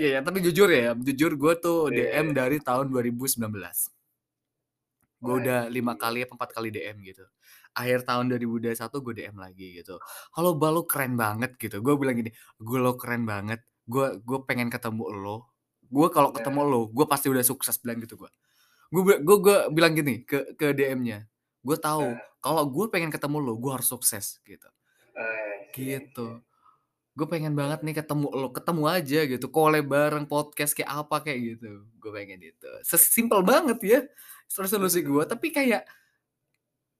Ya 0.00 0.08
ya, 0.16 0.20
tapi 0.24 0.40
jujur 0.40 0.68
ya, 0.72 0.96
jujur 0.96 1.36
gue 1.36 1.52
tuh 1.60 1.92
Iya 1.92 2.24
DM 2.24 2.32
iya. 2.32 2.36
dari 2.40 2.56
tahun 2.64 2.88
2019. 2.88 3.36
Gue 5.20 5.34
udah 5.44 5.68
5 5.68 5.76
gila. 5.76 5.92
kali 6.00 6.18
apa 6.24 6.32
4 6.40 6.56
kali 6.56 6.68
DM 6.72 6.96
gitu. 7.04 7.24
Akhir 7.76 8.08
tahun 8.08 8.32
2021 8.32 9.04
gue 9.04 9.12
DM 9.20 9.36
lagi 9.36 9.66
gitu. 9.76 10.00
"Halo 10.32 10.56
Bal, 10.56 10.80
lu 10.80 10.82
keren 10.88 11.14
banget," 11.20 11.60
gitu. 11.60 11.84
Gue 11.84 11.94
bilang 12.00 12.16
gini, 12.16 12.32
"Gue 12.56 12.80
lo 12.80 12.96
keren 12.96 13.28
banget, 13.28 13.60
gue 13.84 14.24
gue 14.24 14.38
pengen 14.48 14.72
ketemu 14.72 15.04
lo. 15.12 15.52
Gue 15.92 16.08
kalau 16.08 16.32
ketemu 16.32 16.60
lo, 16.64 16.80
gue 16.88 17.04
pasti 17.04 17.28
udah 17.28 17.44
sukses," 17.44 17.76
bilang 17.84 18.00
gitu 18.00 18.16
gue. 18.16 18.30
Gue 18.90 19.22
gue 19.22 19.36
gue 19.38 19.56
bilang 19.70 19.94
gini 19.94 20.26
ke 20.26 20.58
ke 20.58 20.74
DM-nya, 20.74 21.22
"Gue 21.62 21.78
tahu 21.78 22.10
Heeh. 22.10 22.42
kalau 22.42 22.66
gue 22.66 22.90
pengen 22.90 23.14
ketemu 23.14 23.38
lo, 23.38 23.54
gue 23.54 23.70
harus 23.70 23.86
sukses," 23.86 24.42
gitu. 24.42 24.66
I 25.14 25.70
Gitu. 25.74 26.26
see. 26.26 26.42
Gue 27.18 27.26
pengen 27.30 27.54
banget 27.58 27.82
nih 27.86 27.94
ketemu 28.02 28.26
lo, 28.34 28.48
ketemu 28.54 28.82
aja 28.90 29.20
gitu, 29.28 29.46
collab 29.52 29.86
bareng, 29.90 30.26
podcast 30.30 30.72
kayak 30.78 30.90
apa 31.06 31.16
kayak 31.26 31.40
gitu, 31.58 31.84
gue 32.02 32.10
pengen 32.14 32.40
itu. 32.42 32.68
Sesimpel 32.86 33.42
banget 33.46 33.78
ya 33.84 34.00
resolusi 34.58 35.02
gue, 35.06 35.22
tapi 35.26 35.50
kayak 35.54 35.86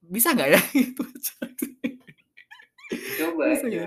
bisa 0.02 0.32
nggak 0.34 0.50
ya 0.56 0.60
itu 0.86 1.02
aja 1.04 1.34
Coba 3.18 3.44
Bisa 3.50 3.66
ya? 3.70 3.86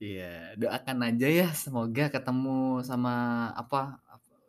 Iya, 0.00 0.32
doakan 0.60 0.98
aja 1.08 1.26
ya 1.28 1.48
semoga 1.56 2.08
ketemu 2.12 2.84
sama 2.84 3.12
apa, 3.56 4.00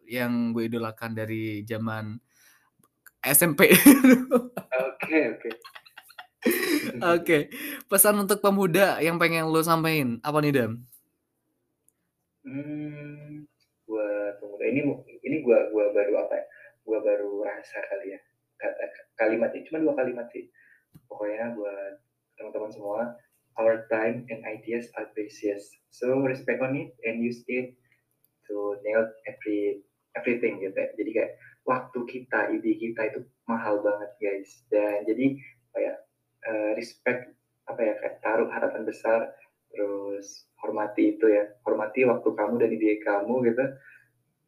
yang 0.07 0.51
gue 0.55 0.67
idolakan 0.69 1.11
dari 1.15 1.63
zaman 1.67 2.19
SMP. 3.23 3.71
Oke 4.73 5.19
oke. 5.31 5.49
Oke, 6.99 7.37
pesan 7.87 8.19
untuk 8.19 8.43
pemuda 8.43 8.99
yang 8.99 9.15
pengen 9.15 9.47
lo 9.47 9.63
sampein, 9.63 10.19
apa 10.19 10.43
nih, 10.43 10.51
Dam? 10.51 10.71
Mmm, 12.43 13.47
buat 13.87 14.33
pemuda 14.43 14.65
ini 14.67 14.83
ini 15.23 15.37
gua 15.39 15.71
gua 15.71 15.95
baru 15.95 16.27
apa 16.27 16.35
ya, 16.35 16.45
gua 16.83 16.99
baru 16.99 17.47
rasa 17.47 17.79
kali 17.87 18.11
ya, 18.11 18.19
kata 18.59 18.83
kalimatnya 19.15 19.63
cuma 19.71 19.79
2 19.79 19.93
kalimat 19.95 20.27
sih. 20.35 20.51
Pokoknya 21.07 21.55
buat 21.55 22.03
teman-teman 22.35 22.71
semua, 22.75 23.15
"Our 23.55 23.87
time 23.87 24.27
and 24.27 24.43
ideas 24.43 24.91
are 24.99 25.07
precious, 25.15 25.71
so 25.95 26.19
respect 26.27 26.59
on 26.59 26.75
it 26.75 26.91
and 27.07 27.23
use 27.23 27.39
it 27.47 27.79
to 28.51 28.75
nail 28.83 29.07
every 29.31 29.79
everything," 30.19 30.59
gitu 30.59 30.75
ya. 30.75 30.91
Jadi 30.99 31.11
kayak 31.15 31.31
waktu 31.63 31.99
kita, 32.07 32.51
ide 32.55 32.71
kita 32.75 33.01
itu 33.11 33.19
mahal 33.47 33.79
banget, 33.83 34.11
guys. 34.19 34.63
Dan 34.67 35.07
jadi 35.07 35.39
kayak, 35.71 35.95
eee, 36.47 36.69
respect 36.75 37.31
apa 37.67 37.79
ya, 37.79 37.93
kayak 37.99 38.15
taruh 38.19 38.49
harapan 38.51 38.83
besar, 38.83 39.31
terus 39.71 40.47
hormati 40.59 41.15
itu 41.15 41.25
ya, 41.31 41.47
hormati 41.63 42.03
waktu 42.03 42.29
kamu 42.35 42.55
dan 42.59 42.69
ide 42.75 42.99
kamu 42.99 43.35
gitu, 43.47 43.65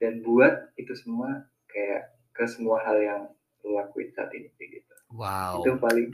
dan 0.04 0.14
buat 0.22 0.76
itu 0.76 0.92
semua 1.00 1.48
kayak 1.72 2.12
ke 2.36 2.44
semua 2.52 2.84
hal 2.84 3.00
yang 3.00 3.22
lo 3.64 3.80
lakuin 3.80 4.12
saat 4.12 4.30
ini, 4.36 4.52
gitu. 4.60 4.96
Itu 5.16 5.16
Wow. 5.16 5.80
paling. 5.80 6.12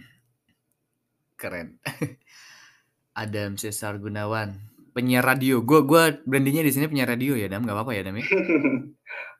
Keren. 1.35 1.81
Adam 3.17 3.57
Cesar 3.57 3.97
Gunawan, 3.97 4.55
penyiar 4.93 5.25
radio. 5.25 5.59
Gue 5.65 5.81
gue 5.83 6.21
branding-nya 6.23 6.63
di 6.63 6.71
sini 6.71 6.85
penyiar 6.87 7.09
radio 7.11 7.33
ya, 7.35 7.49
Dam, 7.49 7.65
nggak 7.65 7.75
apa-apa 7.75 7.91
ya, 7.97 8.05
Dam, 8.05 8.15
ya? 8.21 8.25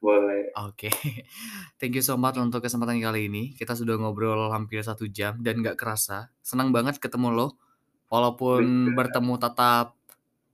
Boleh. 0.02 0.50
Oke. 0.58 0.90
Thank 1.80 1.94
you 1.98 2.04
so 2.04 2.18
much 2.20 2.36
untuk 2.42 2.66
kesempatan 2.66 3.00
kali 3.00 3.30
ini. 3.32 3.44
Kita 3.56 3.78
sudah 3.78 3.96
ngobrol 4.02 4.50
hampir 4.52 4.82
1 4.84 4.98
jam 5.14 5.40
dan 5.40 5.62
nggak 5.64 5.78
kerasa. 5.80 6.34
Senang 6.44 6.74
banget 6.76 6.98
ketemu 7.00 7.30
lo, 7.32 7.48
walaupun 8.12 8.92
Bener. 8.92 8.96
bertemu 8.98 9.34
tatap 9.40 9.96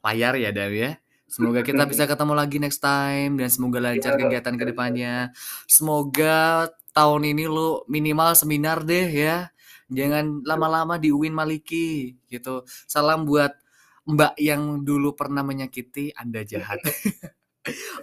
layar 0.06 0.36
ya, 0.40 0.52
Dam, 0.54 0.72
ya. 0.76 1.00
Semoga 1.28 1.64
kita 1.66 1.88
bisa 1.90 2.06
ketemu 2.12 2.34
lagi 2.38 2.58
next 2.62 2.80
time 2.84 3.40
dan 3.40 3.50
semoga 3.52 3.80
lancar 3.84 4.16
Iya 4.16 4.20
dong, 4.22 4.32
kegiatan 4.32 4.56
ke 4.60 4.64
siap 4.64 4.76
siap 4.76 4.76
depannya. 4.76 5.14
siap. 5.28 5.32
Semoga 5.70 6.38
tahun 6.96 7.24
ini 7.36 7.46
lo 7.50 7.84
minimal 7.92 8.36
seminar 8.38 8.84
deh 8.88 9.08
ya, 9.12 9.52
jangan 9.92 10.44
lama-lama 10.48 11.00
di 11.00 11.10
UIN 11.16 11.34
Maliki 11.36 12.18
gitu. 12.32 12.64
Salam 12.90 13.24
buat 13.28 13.54
Mbak 14.08 14.36
yang 14.40 14.84
dulu 14.88 15.14
pernah 15.20 15.44
menyakiti, 15.44 16.16
Anda 16.16 16.44
jahat. 16.48 16.80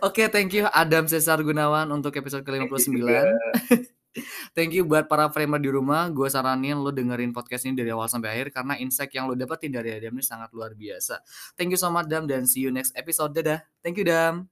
Oke, 0.04 0.28
thank 0.28 0.52
you 0.52 0.68
Adam 0.70 1.04
Cesar 1.08 1.40
Gunawan 1.40 1.88
untuk 1.92 2.14
episode 2.16 2.44
Thank 2.44 2.68
you 2.68 2.70
ke-59. 2.70 2.96
juga. 3.00 3.20
Thank 4.54 4.78
you 4.78 4.86
buat 4.86 5.10
para 5.10 5.26
framer 5.26 5.58
di 5.58 5.66
rumah, 5.66 6.06
gue 6.06 6.30
saranin 6.30 6.78
lo 6.78 6.94
dengerin 6.94 7.34
podcast 7.34 7.66
ini 7.66 7.74
dari 7.74 7.90
awal 7.90 8.06
sampai 8.06 8.30
akhir 8.30 8.54
karena 8.54 8.78
insight 8.78 9.10
yang 9.10 9.26
lo 9.26 9.34
dapetin 9.34 9.74
dari 9.74 9.90
Adam 9.90 10.14
ini 10.14 10.22
sangat 10.22 10.54
luar 10.54 10.78
biasa. 10.78 11.18
Thank 11.58 11.74
you 11.74 11.80
so 11.80 11.90
much, 11.90 12.06
Dam, 12.06 12.30
dan 12.30 12.46
see 12.46 12.62
you 12.62 12.70
next 12.70 12.94
episode. 12.94 13.34
Dadah. 13.34 13.66
Thank 13.82 13.98
you, 13.98 14.06
Dam. 14.06 14.46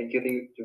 Thank 0.00 0.16
you 0.16 0.20
thank 0.24 0.56
you. 0.56 0.62